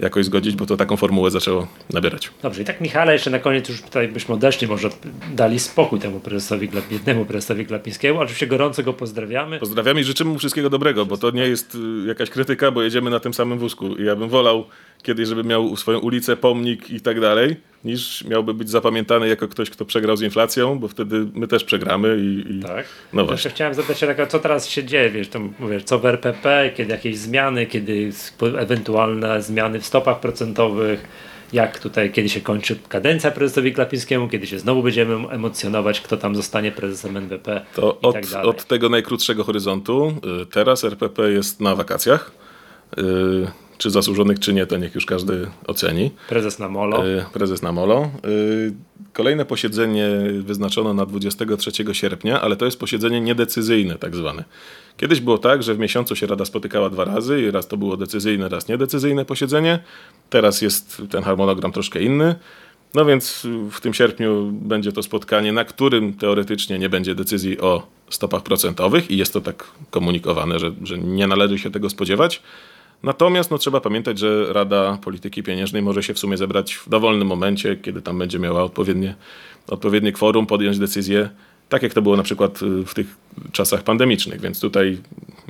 jakoś 0.00 0.24
zgodzić, 0.24 0.56
bo 0.56 0.66
to 0.66 0.76
taką 0.76 0.96
formułę 0.96 1.30
zaczęło 1.30 1.66
nabierać. 1.92 2.30
Dobrze, 2.42 2.62
i 2.62 2.64
tak 2.64 2.80
Michale, 2.80 3.12
jeszcze 3.12 3.30
na 3.30 3.38
koniec 3.38 3.68
już 3.68 3.82
tutaj 3.82 4.08
byśmy 4.08 4.34
odeszli, 4.34 4.68
może 4.68 4.88
dali 5.34 5.58
spokój 5.58 6.00
temu 6.00 6.20
prezesowi, 6.20 6.70
biednemu 6.90 7.24
prezesowi 7.24 7.66
Glapińskiemu. 7.66 8.20
Oczywiście 8.20 8.46
gorąco 8.46 8.82
go 8.82 8.92
pozdrawiamy. 8.92 9.58
Pozdrawiamy 9.58 10.00
i 10.00 10.04
życzymy 10.04 10.30
mu 10.30 10.38
wszystkiego 10.38 10.70
dobrego, 10.70 11.06
bo 11.06 11.16
to 11.16 11.30
nie 11.30 11.48
jest 11.48 11.74
y, 11.74 12.06
jakaś 12.06 12.30
krytyka, 12.30 12.70
bo 12.70 12.82
jedziemy 12.82 13.10
na 13.10 13.20
tym 13.20 13.34
samym 13.34 13.58
wózku. 13.58 13.86
I 13.86 14.04
ja 14.04 14.16
bym 14.16 14.28
wolał 14.28 14.64
kiedyś, 15.02 15.28
żeby 15.28 15.44
miał 15.44 15.76
swoją 15.76 15.98
ulicę, 15.98 16.36
pomnik 16.36 16.90
i 16.90 17.00
tak 17.00 17.20
dalej, 17.20 17.56
niż 17.84 18.24
miałby 18.24 18.54
być 18.54 18.70
zapamiętany 18.70 19.28
jako 19.28 19.48
ktoś, 19.48 19.70
kto 19.70 19.84
przegrał 19.84 20.16
z 20.16 20.22
inflacją, 20.22 20.78
bo 20.78 20.88
wtedy 20.88 21.26
my 21.34 21.48
też 21.48 21.64
przegramy 21.64 22.18
i, 22.20 22.52
i 22.56 22.62
Tak. 22.62 22.86
no 23.12 23.22
Jeszcze 23.22 23.26
właśnie. 23.26 23.50
chciałem 23.50 23.74
zapytać 23.74 23.98
się, 23.98 24.06
taka, 24.06 24.26
co 24.26 24.38
teraz 24.38 24.68
się 24.68 24.84
dzieje, 24.84 25.10
wiesz, 25.10 25.28
to 25.28 25.40
mówię, 25.58 25.80
co 25.80 25.98
w 25.98 26.06
RPP, 26.06 26.70
kiedy 26.76 26.92
jakieś 26.92 27.18
zmiany, 27.18 27.66
kiedy 27.66 28.10
ewentualne 28.58 29.42
zmiany 29.42 29.80
w 29.80 29.86
stopach 29.86 30.20
procentowych, 30.20 31.08
jak 31.52 31.78
tutaj, 31.78 32.12
kiedy 32.12 32.28
się 32.28 32.40
kończy 32.40 32.76
kadencja 32.88 33.30
prezesowi 33.30 33.72
Glapińskiemu, 33.72 34.28
kiedy 34.28 34.46
się 34.46 34.58
znowu 34.58 34.82
będziemy 34.82 35.14
emocjonować, 35.28 36.00
kto 36.00 36.16
tam 36.16 36.36
zostanie 36.36 36.72
prezesem 36.72 37.16
NBP 37.16 37.64
To 37.74 37.98
i 38.02 38.06
od, 38.06 38.14
tak 38.30 38.44
od 38.44 38.64
tego 38.64 38.88
najkrótszego 38.88 39.44
horyzontu, 39.44 40.14
y, 40.42 40.46
teraz 40.46 40.84
RPP 40.84 41.30
jest 41.30 41.60
na 41.60 41.74
wakacjach. 41.74 42.30
Czy 43.78 43.90
zasłużonych, 43.90 44.40
czy 44.40 44.52
nie, 44.52 44.66
to 44.66 44.76
niech 44.76 44.94
już 44.94 45.06
każdy 45.06 45.50
oceni. 45.66 46.10
Prezes 46.28 46.58
na 46.58 46.68
molo. 46.68 47.06
Y, 47.06 47.24
Prezes 47.32 47.62
na 47.62 47.72
Molo. 47.72 48.10
Y, 48.26 48.72
Kolejne 49.12 49.44
posiedzenie 49.44 50.08
wyznaczono 50.40 50.94
na 50.94 51.06
23 51.06 51.94
sierpnia, 51.94 52.40
ale 52.40 52.56
to 52.56 52.64
jest 52.64 52.80
posiedzenie 52.80 53.20
niedecyzyjne 53.20 53.94
tak 53.98 54.16
zwane. 54.16 54.44
Kiedyś 54.96 55.20
było 55.20 55.38
tak, 55.38 55.62
że 55.62 55.74
w 55.74 55.78
miesiącu 55.78 56.16
się 56.16 56.26
Rada 56.26 56.44
spotykała 56.44 56.90
dwa 56.90 57.04
razy 57.04 57.42
i 57.42 57.50
raz 57.50 57.68
to 57.68 57.76
było 57.76 57.96
decyzyjne, 57.96 58.48
raz 58.48 58.68
niedecyzyjne 58.68 59.24
posiedzenie. 59.24 59.78
Teraz 60.30 60.62
jest 60.62 61.02
ten 61.10 61.22
harmonogram 61.22 61.72
troszkę 61.72 62.02
inny. 62.02 62.34
No 62.94 63.04
więc 63.04 63.46
w 63.70 63.80
tym 63.80 63.94
sierpniu 63.94 64.50
będzie 64.52 64.92
to 64.92 65.02
spotkanie, 65.02 65.52
na 65.52 65.64
którym 65.64 66.14
teoretycznie 66.14 66.78
nie 66.78 66.88
będzie 66.88 67.14
decyzji 67.14 67.60
o 67.60 67.86
stopach 68.10 68.42
procentowych 68.42 69.10
i 69.10 69.16
jest 69.16 69.32
to 69.32 69.40
tak 69.40 69.64
komunikowane, 69.90 70.58
że, 70.58 70.72
że 70.82 70.98
nie 70.98 71.26
należy 71.26 71.58
się 71.58 71.70
tego 71.70 71.90
spodziewać. 71.90 72.42
Natomiast 73.02 73.50
no, 73.50 73.58
trzeba 73.58 73.80
pamiętać, 73.80 74.18
że 74.18 74.52
Rada 74.52 74.98
Polityki 75.04 75.42
Pieniężnej 75.42 75.82
może 75.82 76.02
się 76.02 76.14
w 76.14 76.18
sumie 76.18 76.36
zebrać 76.36 76.74
w 76.74 76.88
dowolnym 76.88 77.28
momencie, 77.28 77.76
kiedy 77.76 78.02
tam 78.02 78.18
będzie 78.18 78.38
miała 78.38 78.62
odpowiednie, 78.62 79.14
odpowiednie 79.68 80.12
kworum, 80.12 80.46
podjąć 80.46 80.78
decyzję, 80.78 81.30
tak 81.68 81.82
jak 81.82 81.94
to 81.94 82.02
było 82.02 82.16
na 82.16 82.22
przykład 82.22 82.62
y, 82.62 82.84
w 82.86 82.94
tych 82.94 83.06
czasach 83.52 83.82
pandemicznych, 83.82 84.40
więc 84.40 84.60
tutaj 84.60 84.98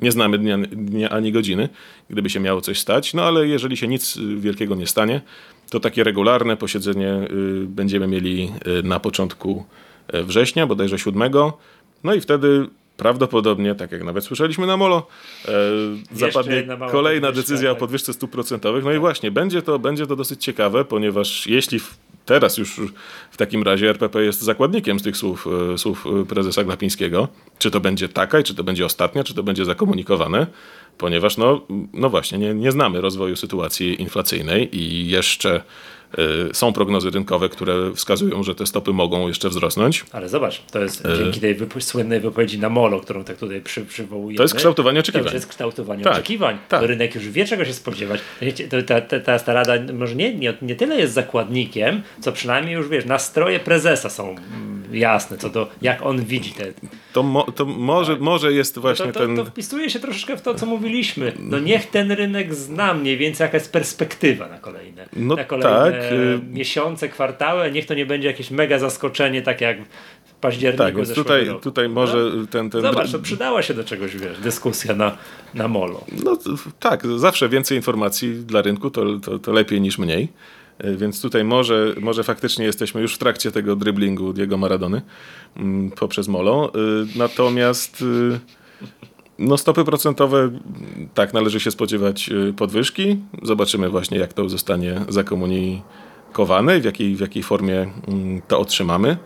nie 0.03 0.13
znamy 0.13 0.39
dnia, 0.39 0.59
dnia 0.59 1.11
ani 1.11 1.33
godziny, 1.33 1.69
gdyby 2.11 2.31
się 2.31 2.41
miało 2.41 2.61
coś 2.61 2.79
stać, 2.79 3.15
no 3.15 3.23
ale 3.23 3.47
jeżeli 3.47 3.77
się 3.77 3.89
nic 3.89 4.17
y, 4.17 4.37
wielkiego 4.37 4.75
nie 4.75 4.87
stanie, 4.87 5.21
to 5.71 5.81
takie 5.81 6.05
regularne 6.05 6.57
posiedzenie 6.57 7.13
y, 7.13 7.67
będziemy 7.67 8.07
mieli 8.07 8.53
na 8.85 9.01
początku 9.01 9.65
września, 10.13 10.67
bodajże 10.67 10.99
7. 10.99 11.33
No 12.05 12.15
i 12.15 12.21
wtedy 12.21 12.69
prawdopodobnie, 12.97 13.75
tak 13.75 13.93
jak 13.93 14.05
nawet 14.05 14.25
słyszeliśmy 14.25 14.67
na 14.67 14.77
Molo, 14.77 15.07
e, 15.49 15.53
zapadnie 16.13 16.69
kolejna 16.91 17.27
podwyżka, 17.27 17.53
decyzja 17.53 17.71
o 17.71 17.75
tak. 17.75 17.81
podwyżce 17.81 18.13
stóp 18.13 18.31
procentowych. 18.31 18.85
No 18.85 18.93
i 18.93 18.99
właśnie, 18.99 19.31
będzie 19.31 19.63
to, 19.63 19.79
będzie 19.79 20.07
to 20.07 20.17
dosyć 20.17 20.45
ciekawe, 20.45 20.85
ponieważ 20.85 21.47
jeśli 21.47 21.79
w, 21.79 21.99
teraz 22.27 22.59
już 22.59 22.81
w 23.31 23.37
takim 23.37 23.63
razie 23.63 23.91
RPP 23.91 24.23
jest 24.23 24.43
zakładnikiem 24.43 25.01
z 25.01 25.03
tych 25.03 25.17
słów, 25.17 25.47
e, 25.75 25.79
słów 25.79 26.07
e, 26.23 26.25
prezesa 26.25 26.65
Glapińskiego, 26.65 27.29
czy 27.59 27.71
to 27.71 27.81
będzie 27.81 28.09
taka, 28.09 28.41
i 28.41 28.45
czy 28.45 28.55
to 28.55 28.65
będzie 28.65 28.87
ostatnia, 28.87 29.25
czy 29.25 29.35
to 29.35 29.43
będzie 29.43 29.65
zakomunikowane, 29.65 30.47
ponieważ 30.99 31.37
no, 31.37 31.61
no 31.93 32.11
właśnie, 32.11 32.39
nie, 32.39 32.55
nie 32.55 32.73
znamy 32.73 33.01
rozwoju 33.01 33.37
sytuacji 33.37 34.03
inflacyjnej 34.03 34.77
i 34.77 35.09
jeszcze 35.09 35.63
są 36.53 36.73
prognozy 36.73 37.11
rynkowe, 37.11 37.49
które 37.49 37.93
wskazują, 37.95 38.43
że 38.43 38.55
te 38.55 38.67
stopy 38.67 38.93
mogą 38.93 39.29
jeszcze 39.29 39.49
wzrosnąć. 39.49 40.05
Ale 40.13 40.29
zobacz, 40.29 40.63
to 40.73 40.83
jest 40.83 41.07
y 41.07 41.19
dzięki 41.19 41.41
tej 41.41 41.55
wypo 41.55 41.81
słynnej 41.81 42.21
wypowiedzi 42.21 42.59
na 42.59 42.69
Molo, 42.69 43.01
którą 43.01 43.25
tak 43.25 43.37
tutaj 43.37 43.61
przy, 43.61 43.85
przywołujemy. 43.85 44.37
To 44.37 44.43
jest 44.43 44.55
kształtowanie 44.55 45.01
oczekiwań. 45.01 45.29
To 45.29 45.35
jest 45.35 45.47
kształtowanie 45.47 46.05
tak, 46.05 46.13
oczekiwań. 46.13 46.59
Tak. 46.69 46.83
Rynek 46.83 47.15
już 47.15 47.29
wie, 47.29 47.45
czego 47.45 47.65
się 47.65 47.73
spodziewać. 47.73 48.21
Ta, 48.71 49.01
ta, 49.01 49.21
ta, 49.21 49.39
ta 49.39 49.53
rada 49.53 49.75
może 49.93 50.15
nie, 50.15 50.35
nie, 50.35 50.55
nie 50.63 50.77
tyle 50.77 50.97
jest 50.97 51.13
zakładnikiem, 51.15 52.03
co 52.21 52.33
przynajmniej 52.33 52.75
już 52.75 52.89
wiesz, 52.89 53.05
nastroje 53.05 53.61
prezesa 53.61 54.11
są 54.11 54.31
mm, 54.31 54.85
jasne, 54.93 55.39
co 55.39 55.51
do 55.51 55.69
jak 55.83 56.03
on 56.03 56.25
widzi 56.25 56.53
te. 56.53 56.65
To, 57.13 57.23
mo, 57.23 57.43
to 57.43 57.65
może, 57.65 58.13
tak. 58.13 58.23
może 58.23 58.53
jest 58.53 58.79
właśnie 58.79 59.07
to, 59.07 59.13
to, 59.13 59.21
ten. 59.21 59.37
To 59.37 59.45
wpisuje 59.45 59.91
się 59.91 60.01
troszeczkę 60.01 60.37
w 60.37 60.43
to, 60.43 60.55
co 60.55 60.67
mówiliśmy. 60.67 61.33
No 61.39 61.59
niech 61.59 61.91
ten 61.91 62.13
rynek 62.13 62.55
zna 62.55 62.95
mniej 62.95 63.17
więcej, 63.17 63.45
jaka 63.45 63.57
jest 63.57 63.73
perspektywa 63.73 64.49
na 64.49 64.59
kolejne, 64.59 65.09
no 65.17 65.35
na 65.35 65.45
kolejne 65.45 65.96
tak. 66.03 66.13
Y- 66.13 66.41
miesiące, 66.53 67.09
kwartały. 67.09 67.73
Niech 67.73 67.87
to 67.87 67.95
nie 67.95 68.07
będzie 68.07 68.29
jakieś 68.29 68.51
mega 68.51 68.79
zaskoczenie, 68.79 69.43
tak 69.43 69.61
jak 69.61 69.79
w 70.27 70.35
październiku. 70.41 70.85
Tak, 70.85 70.97
więc 70.97 71.15
tutaj, 71.15 71.45
roku. 71.45 71.61
tutaj 71.61 71.89
może 71.89 72.17
no? 72.37 72.47
ten, 72.47 72.71
ten. 72.71 72.83
Zobacz, 72.83 73.13
to 73.13 73.19
przydała 73.19 73.63
się 73.63 73.75
do 73.75 73.85
czegoś, 73.85 74.17
wiesz, 74.17 74.39
dyskusja 74.39 74.95
na, 74.95 75.17
na 75.55 75.69
molo. 75.69 76.05
No 76.25 76.39
tak, 76.81 77.07
zawsze 77.17 77.49
więcej 77.49 77.77
informacji 77.77 78.35
dla 78.35 78.63
rynku 78.63 78.91
to, 78.91 79.19
to, 79.19 79.39
to 79.39 79.53
lepiej 79.53 79.81
niż 79.81 79.99
mniej. 79.99 80.29
E, 80.79 80.97
więc 80.97 81.21
tutaj 81.21 81.45
może, 81.45 81.95
może 82.01 82.25
faktycznie 82.25 82.65
jesteśmy 82.65 83.01
już 83.01 83.15
w 83.15 83.19
trakcie 83.19 83.53
tego 83.53 83.77
driblingu 83.77 84.33
Diego 84.33 84.57
Maradony 84.57 85.03
mm, 85.57 85.91
poprzez 85.91 86.29
Molo. 86.29 86.73
E, 86.75 86.79
natomiast 87.19 88.05
e, 88.33 88.39
no 89.39 89.59
stopy 89.59 89.85
procentowe, 89.85 90.51
tak, 91.15 91.35
należy 91.35 91.61
się 91.61 91.71
spodziewać 91.71 92.31
podwyżki. 92.57 93.17
Zobaczymy 93.43 93.89
właśnie, 93.89 94.19
jak 94.19 94.33
to 94.33 94.49
zostanie 94.49 95.01
zakomunikowane 95.09 96.81
w 96.81 96.85
jakiej, 96.85 97.17
w 97.17 97.21
jakiej 97.21 97.43
formie 97.43 97.91
mm, 98.09 98.43
to 98.49 98.59
otrzymamy. 98.59 99.17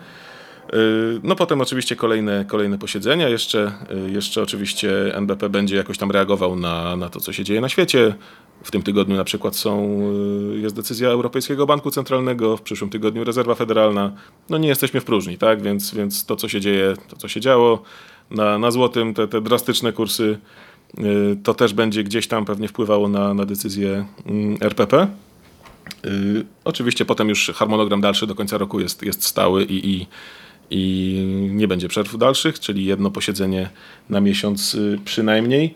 No 1.23 1.37
potem 1.37 1.61
oczywiście 1.61 1.97
kolejne, 1.97 2.45
kolejne 2.45 2.79
posiedzenia. 2.79 3.29
Jeszcze, 3.29 3.73
jeszcze 4.07 4.43
oczywiście 4.43 5.17
NBP 5.17 5.49
będzie 5.49 5.77
jakoś 5.77 5.99
tam 5.99 6.11
reagował 6.11 6.57
na, 6.57 6.97
na 6.97 7.09
to, 7.09 7.21
co 7.21 7.33
się 7.33 7.45
dzieje 7.45 7.61
na 7.61 7.69
świecie. 7.69 8.15
W 8.63 8.71
tym 8.71 8.83
tygodniu 8.83 9.17
na 9.17 9.25
przykład 9.25 9.57
są, 9.57 10.01
y, 10.55 10.59
jest 10.59 10.77
decyzja 10.77 11.09
Europejskiego 11.09 11.67
Banku 11.67 11.91
Centralnego, 11.91 12.57
w 12.57 12.63
przyszłym 12.63 12.91
tygodniu 12.91 13.25
rezerwa 13.25 13.55
federalna. 13.55 14.13
No 14.51 14.59
nie 14.59 14.69
jesteśmy 14.69 15.01
w 15.01 15.05
próżni, 15.05 15.39
tak? 15.39 15.63
Więc, 15.63 15.95
więc 15.95 16.25
to, 16.25 16.37
co 16.37 16.49
się 16.49 16.61
dzieje, 16.61 16.95
to, 17.09 17.17
co 17.17 17.29
się 17.29 17.41
działo 17.41 17.83
na, 18.31 18.59
na 18.59 18.71
złotym, 18.71 19.15
te, 19.15 19.29
te 19.29 19.41
drastyczne 19.41 19.93
kursy, 19.93 20.39
y, 20.99 21.37
to 21.43 21.55
też 21.55 21.75
będzie 21.75 22.05
gdzieś 22.05 22.27
tam 22.27 22.45
pewnie 22.45 22.69
wpływało 22.69 23.09
na, 23.09 23.35
na 23.35 23.47
decyzję 23.47 24.05
mm, 24.27 24.57
RPP. 24.61 25.09
Y, 26.05 26.45
oczywiście 26.65 27.05
potem 27.05 27.29
już 27.29 27.53
harmonogram 27.55 28.01
dalszy 28.01 28.27
do 28.27 28.35
końca 28.35 28.59
roku 28.59 28.81
jest, 28.81 29.03
jest 29.03 29.25
stały 29.25 29.65
i, 29.65 29.91
i, 29.91 30.07
i 30.71 31.51
nie 31.51 31.69
będzie 31.69 31.89
przerw 31.89 32.19
dalszych, 32.19 32.61
czyli 32.61 32.85
jedno 32.85 33.11
posiedzenie 33.11 33.71
na 34.11 34.21
miesiąc 34.21 34.77
przynajmniej. 35.05 35.75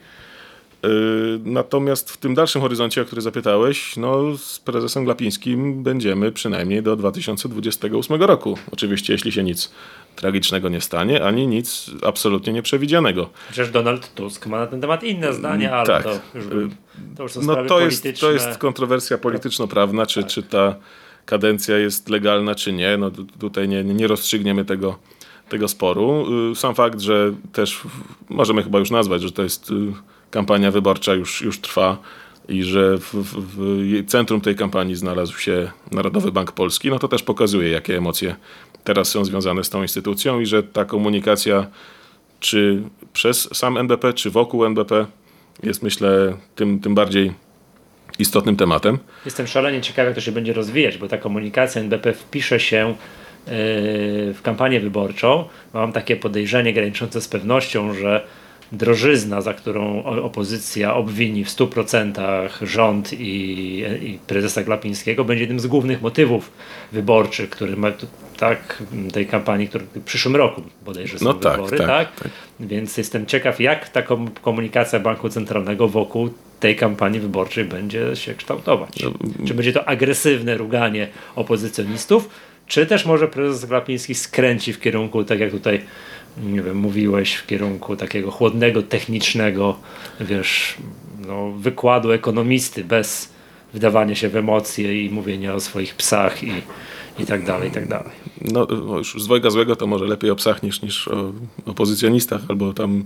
Y, 0.85 1.41
natomiast 1.45 2.11
w 2.11 2.17
tym 2.17 2.35
dalszym 2.35 2.63
horyzoncie, 2.63 3.03
o 3.03 3.05
który 3.05 3.23
zapytałeś, 3.23 3.97
no 3.97 4.37
z 4.37 4.59
prezesem 4.59 5.05
Glapińskim 5.05 5.83
będziemy 5.83 6.33
przynajmniej 6.33 6.83
do 6.83 6.97
2028 6.97 8.23
roku. 8.23 8.59
Oczywiście, 8.73 9.13
jeśli 9.13 9.33
się 9.33 9.43
nic 9.43 9.71
tragicznego 10.17 10.69
nie 10.69 10.81
stanie, 10.81 11.25
ani 11.25 11.47
nic 11.47 11.91
absolutnie 12.03 12.53
nieprzewidzianego. 12.53 13.31
Chociaż 13.49 13.71
Donald 13.71 14.15
Tusk 14.15 14.47
ma 14.47 14.59
na 14.59 14.67
ten 14.67 14.81
temat 14.81 15.03
inne 15.03 15.33
zdanie, 15.33 15.73
ale 15.73 15.87
tak. 15.87 16.03
to, 16.03 16.11
już, 16.35 16.45
to 17.17 17.23
już 17.23 17.33
są 17.33 17.43
no, 17.43 17.65
to 17.65 17.81
jest, 17.81 18.07
to 18.21 18.33
jest 18.33 18.59
kontrowersja 18.59 19.19
polityczno-prawna, 19.19 20.07
czy, 20.07 20.23
tak. 20.23 20.31
czy 20.31 20.43
ta 20.43 20.75
kadencja 21.27 21.79
jest 21.79 22.09
legalna, 22.09 22.55
czy 22.55 22.73
nie. 22.73 22.97
No, 22.97 23.11
tutaj 23.39 23.69
nie, 23.69 23.85
nie 23.85 24.07
rozstrzygniemy 24.07 24.65
tego, 24.65 24.99
tego 25.49 25.69
sporu. 25.69 26.27
Y, 26.53 26.57
sam 26.57 26.75
fakt, 26.75 27.01
że 27.01 27.33
też 27.53 27.81
możemy 28.29 28.63
chyba 28.63 28.79
już 28.79 28.91
nazwać, 28.91 29.23
że 29.23 29.33
to 29.33 29.43
jest 29.43 29.71
y, 29.71 29.75
kampania 30.35 30.71
wyborcza 30.71 31.15
już, 31.15 31.43
już 31.43 31.61
trwa 31.61 31.99
i 32.49 32.63
że 32.63 32.99
w, 32.99 33.15
w, 33.15 33.57
w, 33.57 34.07
centrum 34.07 34.41
tej 34.41 34.57
kampanii 34.57 34.97
znalazł 34.97 35.39
się 35.39 35.71
Narodowy 35.93 36.33
Bank 36.33 36.53
Polski, 36.53 36.91
no 36.91 36.99
to 36.99 37.09
też 37.09 37.23
pokazuje, 37.23 37.71
jakie 37.71 37.97
emocje 37.97 38.37
teraz 38.85 39.09
są 39.09 39.25
związane 39.25 39.65
z 39.65 39.71
tą 39.71 39.83
instytucją 39.83 40.41
i 40.41 40.47
że 40.47 40.63
ta 40.63 40.85
komunikacja 40.85 41.67
czy 42.41 42.83
przez 43.13 43.57
sam 43.57 43.77
NBP, 43.77 44.13
czy 44.13 44.31
wokół 44.31 44.65
NBP 44.65 45.07
jest 45.63 45.83
myślę 45.83 46.37
tym, 46.55 46.81
tym 46.81 46.95
bardziej 46.95 47.33
istotnym 48.19 48.57
tematem. 48.57 48.99
Jestem 49.25 49.47
szalenie 49.47 49.81
ciekawy, 49.81 50.07
jak 50.07 50.15
to 50.15 50.21
się 50.21 50.33
będzie 50.33 50.53
rozwijać, 50.53 50.99
bo 50.99 51.09
ta 51.09 51.19
komunikacja 51.19 51.81
NBP 51.81 52.13
wpisze 52.13 52.61
się 52.61 52.89
yy, 53.47 53.55
w 54.35 54.39
kampanię 54.43 54.81
wyborczą. 54.81 55.49
Mam 55.75 55.93
takie 55.93 56.17
podejrzenie 56.17 56.73
graniczące 56.73 57.21
z 57.21 57.29
pewnością, 57.29 57.95
że 57.95 58.27
drożyzna, 58.73 59.41
za 59.41 59.55
którą 59.55 60.05
opozycja 60.05 60.95
obwini 60.95 61.45
w 61.45 61.49
100% 61.49 62.49
rząd 62.63 63.13
i, 63.13 63.79
i 64.03 64.19
prezesa 64.27 64.63
Glapińskiego, 64.63 65.25
będzie 65.25 65.43
jednym 65.43 65.61
z 65.61 65.67
głównych 65.67 66.03
motywów 66.03 66.53
wyborczych, 66.93 67.51
który 67.51 67.77
ma 67.77 67.89
tak, 68.37 68.83
tej 69.13 69.27
kampanii, 69.27 69.69
który 69.69 69.85
w 69.85 70.05
przyszłym 70.05 70.37
roku 70.37 70.63
bodajże 70.85 71.19
są 71.19 71.25
no 71.25 71.35
tak, 71.35 71.57
wybory, 71.57 71.79
tak, 71.79 71.87
tak? 71.87 72.21
tak, 72.21 72.33
Więc 72.61 72.97
jestem 72.97 73.27
ciekaw, 73.27 73.61
jak 73.61 73.89
ta 73.89 74.03
komunikacja 74.43 75.01
Banku 75.01 75.29
Centralnego 75.29 75.89
wokół 75.89 76.31
tej 76.61 76.77
kampanii 76.77 77.21
wyborczej 77.21 77.65
będzie 77.65 78.17
się 78.17 78.35
kształtować. 78.35 79.03
No, 79.03 79.13
czy 79.47 79.55
będzie 79.55 79.73
to 79.73 79.89
agresywne 79.89 80.57
ruganie 80.57 81.09
opozycjonistów, 81.37 82.29
czy 82.67 82.87
też 82.87 83.07
może 83.07 83.29
prezes 83.29 83.65
Glapiński 83.65 84.15
skręci 84.15 84.73
w 84.73 84.81
kierunku, 84.81 85.25
tak 85.25 85.41
jak 85.41 85.51
tutaj 85.51 85.81
nie 86.43 86.63
wiem, 86.63 86.77
mówiłeś 86.77 87.35
w 87.35 87.47
kierunku 87.47 87.97
takiego 87.97 88.31
chłodnego, 88.31 88.83
technicznego, 88.83 89.79
wiesz, 90.21 90.77
no, 91.27 91.53
wykładu 91.53 92.13
ekonomisty 92.13 92.85
bez 92.85 93.35
wdawania 93.75 94.15
się 94.15 94.29
w 94.29 94.37
emocje 94.37 95.05
i 95.05 95.11
mówienia 95.11 95.55
o 95.55 95.61
swoich 95.61 95.95
psach 95.95 96.43
i, 96.43 96.53
i 97.19 97.27
tak 97.27 97.45
dalej, 97.45 97.69
i 97.69 97.73
tak 97.73 97.89
dalej. 97.89 98.11
No, 98.41 98.67
no 98.87 98.99
już 98.99 99.23
z 99.23 99.25
dwojga 99.25 99.51
złego 99.51 99.77
to 99.77 99.87
może 99.87 100.05
lepiej 100.05 100.31
o 100.31 100.37
psach 100.37 100.63
niż, 100.63 100.83
niż 100.83 101.09
o 101.09 101.33
opozycjonistach 101.67 102.41
albo 102.49 102.73
tam 102.73 103.05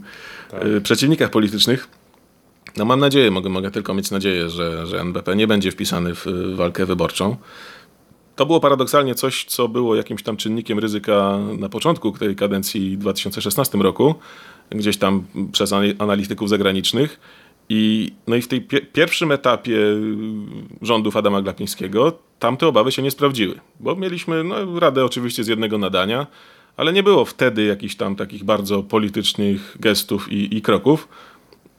tak. 0.51 0.65
y, 0.65 0.81
przeciwnikach 0.81 1.31
politycznych. 1.31 1.89
No 2.77 2.85
mam 2.85 3.01
nadzieję, 3.01 3.31
mogę, 3.31 3.49
mogę 3.49 3.71
tylko 3.71 3.95
mieć 3.95 4.11
nadzieję, 4.11 4.51
że, 4.51 4.87
że 4.87 5.01
NBP 5.01 5.37
nie 5.37 5.47
będzie 5.47 5.71
wpisany 5.71 6.15
w 6.15 6.27
walkę 6.55 6.87
wyborczą. 6.87 7.37
To 8.39 8.47
było 8.47 8.61
paradoksalnie 8.61 9.15
coś, 9.15 9.45
co 9.45 9.69
było 9.69 9.97
jakimś 9.97 10.23
tam 10.23 10.37
czynnikiem 10.37 10.79
ryzyka 10.79 11.39
na 11.59 11.69
początku 11.69 12.13
tej 12.13 12.37
kadencji 12.37 12.97
w 12.97 13.01
2016 13.01 13.79
roku, 13.79 14.15
gdzieś 14.71 14.97
tam 14.97 15.25
przez 15.53 15.73
analityków 15.99 16.49
zagranicznych. 16.49 17.21
I, 17.69 18.13
no 18.27 18.37
i 18.37 18.43
w 18.43 18.49
tej 18.49 18.61
pie 18.61 18.81
pierwszym 18.81 19.33
etapie 19.33 19.79
rządów 20.83 21.17
Adama 21.17 21.43
Glapińskiego 21.43 22.13
tamte 22.39 22.67
obawy 22.67 22.93
się 22.93 23.03
nie 23.03 23.11
sprawdziły, 23.11 23.61
bo 23.81 23.97
mieliśmy 23.97 24.45
no, 24.45 24.81
radę 24.81 25.05
oczywiście 25.05 25.45
z 25.45 25.49
jednego 25.49 25.79
nadania, 25.79 26.27
ale 26.77 26.93
nie 26.93 27.03
było 27.03 27.25
wtedy 27.25 27.65
jakichś 27.65 27.95
tam 27.95 28.17
takich 28.17 28.45
bardzo 28.45 28.83
politycznych 28.83 29.77
gestów 29.81 30.33
i, 30.33 30.57
i 30.57 30.63
kroków. 30.63 31.09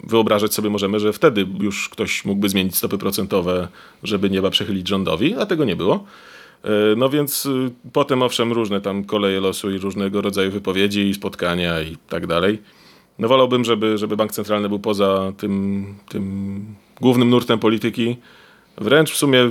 Wyobrażać 0.03 0.53
sobie 0.53 0.69
możemy, 0.69 0.99
że 0.99 1.13
wtedy 1.13 1.47
już 1.59 1.89
ktoś 1.89 2.25
mógłby 2.25 2.49
zmienić 2.49 2.77
stopy 2.77 2.97
procentowe, 2.97 3.67
żeby 4.03 4.29
nieba 4.29 4.49
przechylić 4.49 4.87
rządowi, 4.87 5.35
a 5.35 5.45
tego 5.45 5.65
nie 5.65 5.75
było. 5.75 6.05
E, 6.63 6.95
no 6.97 7.09
więc 7.09 7.45
y, 7.45 7.71
potem 7.93 8.23
owszem 8.23 8.51
różne 8.51 8.81
tam 8.81 9.03
koleje 9.03 9.39
losu 9.39 9.71
i 9.71 9.77
różnego 9.77 10.21
rodzaju 10.21 10.51
wypowiedzi 10.51 11.01
i 11.01 11.13
spotkania 11.13 11.81
i 11.81 11.97
tak 12.09 12.27
dalej. 12.27 12.61
No 13.19 13.27
wolałbym, 13.27 13.65
żeby, 13.65 13.97
żeby 13.97 14.17
bank 14.17 14.31
centralny 14.31 14.69
był 14.69 14.79
poza 14.79 15.33
tym, 15.37 15.85
tym 16.09 16.65
głównym 17.01 17.29
nurtem 17.29 17.59
polityki. 17.59 18.17
Wręcz 18.77 19.11
w 19.11 19.17
sumie 19.17 19.49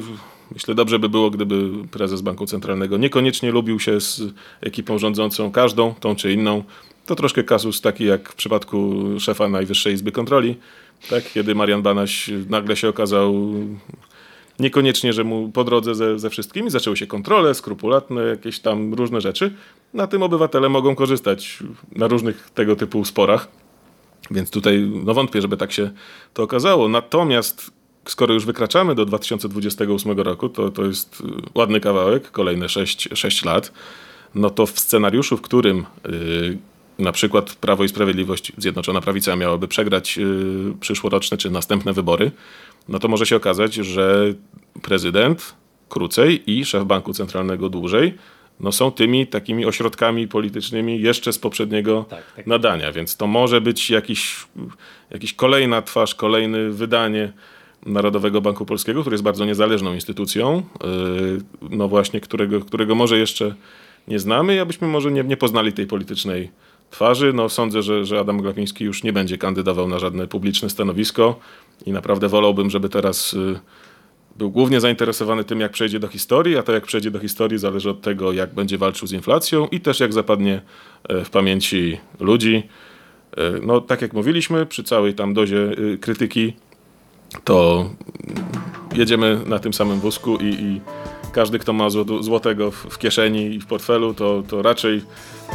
myślę 0.55 0.75
dobrze 0.75 0.99
by 0.99 1.09
było, 1.09 1.31
gdyby 1.31 1.71
prezes 1.91 2.21
banku 2.21 2.47
centralnego 2.47 2.97
niekoniecznie 2.97 3.51
lubił 3.51 3.81
się 3.81 4.01
z 4.01 4.23
ekipą 4.61 4.99
rządzącą, 4.99 5.51
każdą, 5.51 5.95
tą 5.95 6.17
czy 6.17 6.33
inną. 6.33 6.65
To 7.07 7.15
troszkę 7.15 7.45
kasus 7.45 7.81
taki 7.81 8.05
jak 8.05 8.29
w 8.29 8.35
przypadku 8.35 9.05
szefa 9.21 9.49
Najwyższej 9.49 9.95
Izby 9.95 10.13
Kontroli, 10.13 10.57
tak? 11.11 11.33
kiedy 11.33 11.55
Marian 11.55 11.83
Banaś 11.83 12.31
nagle 12.49 12.77
się 12.77 12.89
okazał 12.89 13.35
Niekoniecznie, 14.59 15.13
że 15.13 15.25
mu 15.25 15.53
po 15.53 15.65
drodze 15.65 15.95
ze, 15.95 16.19
ze 16.19 16.31
wszystkimi 16.31 16.71
zaczęły 16.71 16.97
się 16.97 17.07
kontrole, 17.07 17.55
skrupulatne, 17.55 18.23
jakieś 18.23 18.61
tam 18.61 18.95
różne 18.95 19.21
rzeczy. 19.21 19.55
Na 19.95 20.07
tym 20.07 20.23
obywatele 20.23 20.69
mogą 20.69 20.95
korzystać 20.95 21.59
na 21.97 22.09
różnych 22.09 22.51
tego 22.51 22.77
typu 22.77 23.05
sporach. 23.05 23.49
Więc 24.31 24.51
tutaj 24.51 24.91
no 25.05 25.15
wątpię, 25.15 25.43
żeby 25.43 25.57
tak 25.57 25.73
się 25.73 25.91
to 26.35 26.43
okazało. 26.43 26.89
Natomiast 26.89 27.71
skoro 28.05 28.35
już 28.35 28.47
wykraczamy 28.47 28.95
do 28.95 29.05
2028 29.05 30.21
roku, 30.21 30.49
to, 30.49 30.71
to 30.71 30.85
jest 30.85 31.23
ładny 31.55 31.81
kawałek, 31.81 32.31
kolejne 32.31 32.69
6, 32.69 33.09
6 33.15 33.45
lat, 33.45 33.73
no 34.35 34.51
to 34.51 34.67
w 34.67 34.81
scenariuszu, 34.81 35.37
w 35.37 35.43
którym 35.43 35.85
yy, 36.09 36.59
na 36.99 37.13
przykład 37.13 37.55
Prawo 37.55 37.85
i 37.85 37.89
Sprawiedliwość, 37.89 38.53
Zjednoczona 38.59 39.01
Prawica 39.01 39.37
miałaby 39.37 39.69
przegrać 39.69 40.17
yy, 40.17 40.75
przyszłoroczne 40.81 41.37
czy 41.37 41.51
następne 41.51 41.93
wybory, 41.93 42.31
no 42.89 42.99
to 42.99 43.09
może 43.09 43.27
się 43.27 43.37
okazać, 43.37 43.75
że 43.75 44.35
prezydent 44.83 45.55
krócej 45.89 46.51
i 46.51 46.65
szef 46.65 46.85
banku 46.85 47.13
centralnego 47.13 47.69
dłużej, 47.69 48.15
no 48.61 48.73
są 48.73 48.91
tymi 48.91 49.27
takimi 49.27 49.67
ośrodkami 49.67 50.29
politycznymi 50.29 51.01
jeszcze 51.01 51.33
z 51.33 51.39
poprzedniego 51.39 52.05
Tak, 52.11 52.33
tak. 52.37 52.47
nadania, 52.47 52.93
więc 52.93 53.17
to 53.17 53.27
może 53.27 53.61
być 53.61 53.91
jakiś, 53.91 54.47
jakiś 55.11 55.35
kolejna 55.35 55.83
twarz, 55.83 56.15
kolejne 56.15 56.71
wydanie 56.71 57.33
Narodowego 57.87 58.41
Banku 58.41 58.67
Polskiego, 58.67 59.01
który 59.01 59.15
jest 59.15 59.25
bardzo 59.25 59.45
niezależną 59.45 59.95
instytucją, 59.95 60.63
yy, 60.83 61.69
no 61.71 61.89
właśnie, 61.89 62.21
którego, 62.21 62.61
którego 62.61 62.95
może 62.95 63.19
jeszcze 63.19 63.55
nie 64.09 64.19
znamy 64.19 64.55
i 64.55 64.59
abyśmy 64.59 64.89
może 64.89 65.11
nie, 65.11 65.25
nie 65.25 65.37
poznali 65.37 65.73
tej 65.73 65.87
politycznej 65.87 66.51
twarzy. 66.91 67.33
No 67.33 67.49
sądzę, 67.49 67.83
że, 67.83 68.05
że 68.05 68.19
Adam 68.21 68.43
Glapiński 68.43 68.85
już 68.85 69.03
nie 69.03 69.13
będzie 69.13 69.39
kandydował 69.39 69.89
na 69.89 69.99
żadne 69.99 70.27
publiczne 70.27 70.71
stanowisko 70.71 71.41
i 71.87 71.93
naprawdę 71.93 72.29
wolałbym, 72.29 72.71
żeby 72.71 72.89
teraz 72.89 73.33
yy, 73.33 73.61
był 74.39 74.51
głównie 74.51 74.81
zainteresowany 74.81 75.45
tym, 75.45 75.61
jak 75.61 75.73
przejdzie 75.73 75.99
do 75.99 76.09
historii, 76.09 76.57
a 76.57 76.63
to 76.63 76.73
jak 76.73 76.87
przejdzie 76.87 77.11
do 77.11 77.19
historii 77.19 77.59
zależy 77.59 77.91
od 77.91 78.01
tego, 78.01 78.33
jak 78.33 78.55
będzie 78.55 78.79
walczył 78.79 79.09
z 79.09 79.13
inflacją 79.13 79.67
i 79.67 79.81
też 79.81 80.01
jak 80.01 80.13
zapadnie 80.13 80.63
e, 81.09 81.25
w 81.25 81.31
pamięci 81.31 81.99
ludzi. 82.21 82.63
E, 83.37 83.61
No, 83.63 83.81
tak 83.81 84.03
jak 84.03 84.13
mówiliśmy, 84.13 84.67
przy 84.67 84.85
całej 84.85 85.15
tam 85.15 85.35
dozie 85.35 85.57
y, 85.57 85.99
krytyki, 86.01 86.53
to 87.45 87.91
jedziemy 88.95 89.41
na 89.47 89.59
tym 89.59 89.73
samym 89.73 90.01
wózku 90.01 90.37
i, 90.37 90.45
i 90.45 90.81
każdy, 91.33 91.59
kto 91.59 91.73
ma 91.73 91.89
zło- 91.89 92.23
złotego 92.23 92.71
w, 92.71 92.99
kieszeni 92.99 93.55
i 93.55 93.61
w 93.61 93.67
portfelu, 93.67 94.15
to, 94.15 94.43
to 94.49 94.63
raczej 94.63 95.03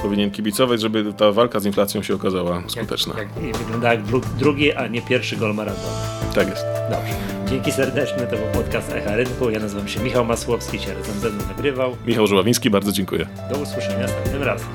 powinien 0.01 0.31
kibicować, 0.31 0.81
żeby 0.81 1.13
ta 1.17 1.31
walka 1.31 1.59
z 1.59 1.65
inflacją 1.65 2.03
się 2.03 2.15
okazała 2.15 2.63
skuteczna. 2.67 3.13
Jak, 3.17 3.27
jak 3.47 3.57
wygląda 3.57 3.93
jak 3.93 4.03
dru- 4.05 4.25
drugi, 4.39 4.73
a 4.73 4.87
nie 4.87 5.01
pierwszy 5.01 5.35
gol 5.37 5.53
maratonu. 5.55 5.87
Tak 6.35 6.47
jest. 6.49 6.65
Dobrze. 6.89 7.13
Dzięki 7.49 7.71
serdeczne, 7.71 8.27
to 8.27 8.35
był 8.37 8.45
podcast 8.63 8.91
Echa 8.91 9.15
Rynku. 9.15 9.49
Ja 9.49 9.59
nazywam 9.59 9.87
się 9.87 9.99
Michał 9.99 10.25
Masłowski, 10.25 10.79
się 10.79 10.93
razem 10.93 11.19
ze 11.19 11.29
mną 11.29 11.43
nagrywał. 11.47 11.97
Michał 12.05 12.27
Żuławiński, 12.27 12.69
bardzo 12.69 12.91
dziękuję. 12.91 13.27
Do 13.51 13.57
usłyszenia 13.59 13.99
następnym 13.99 14.43
razem. 14.43 14.67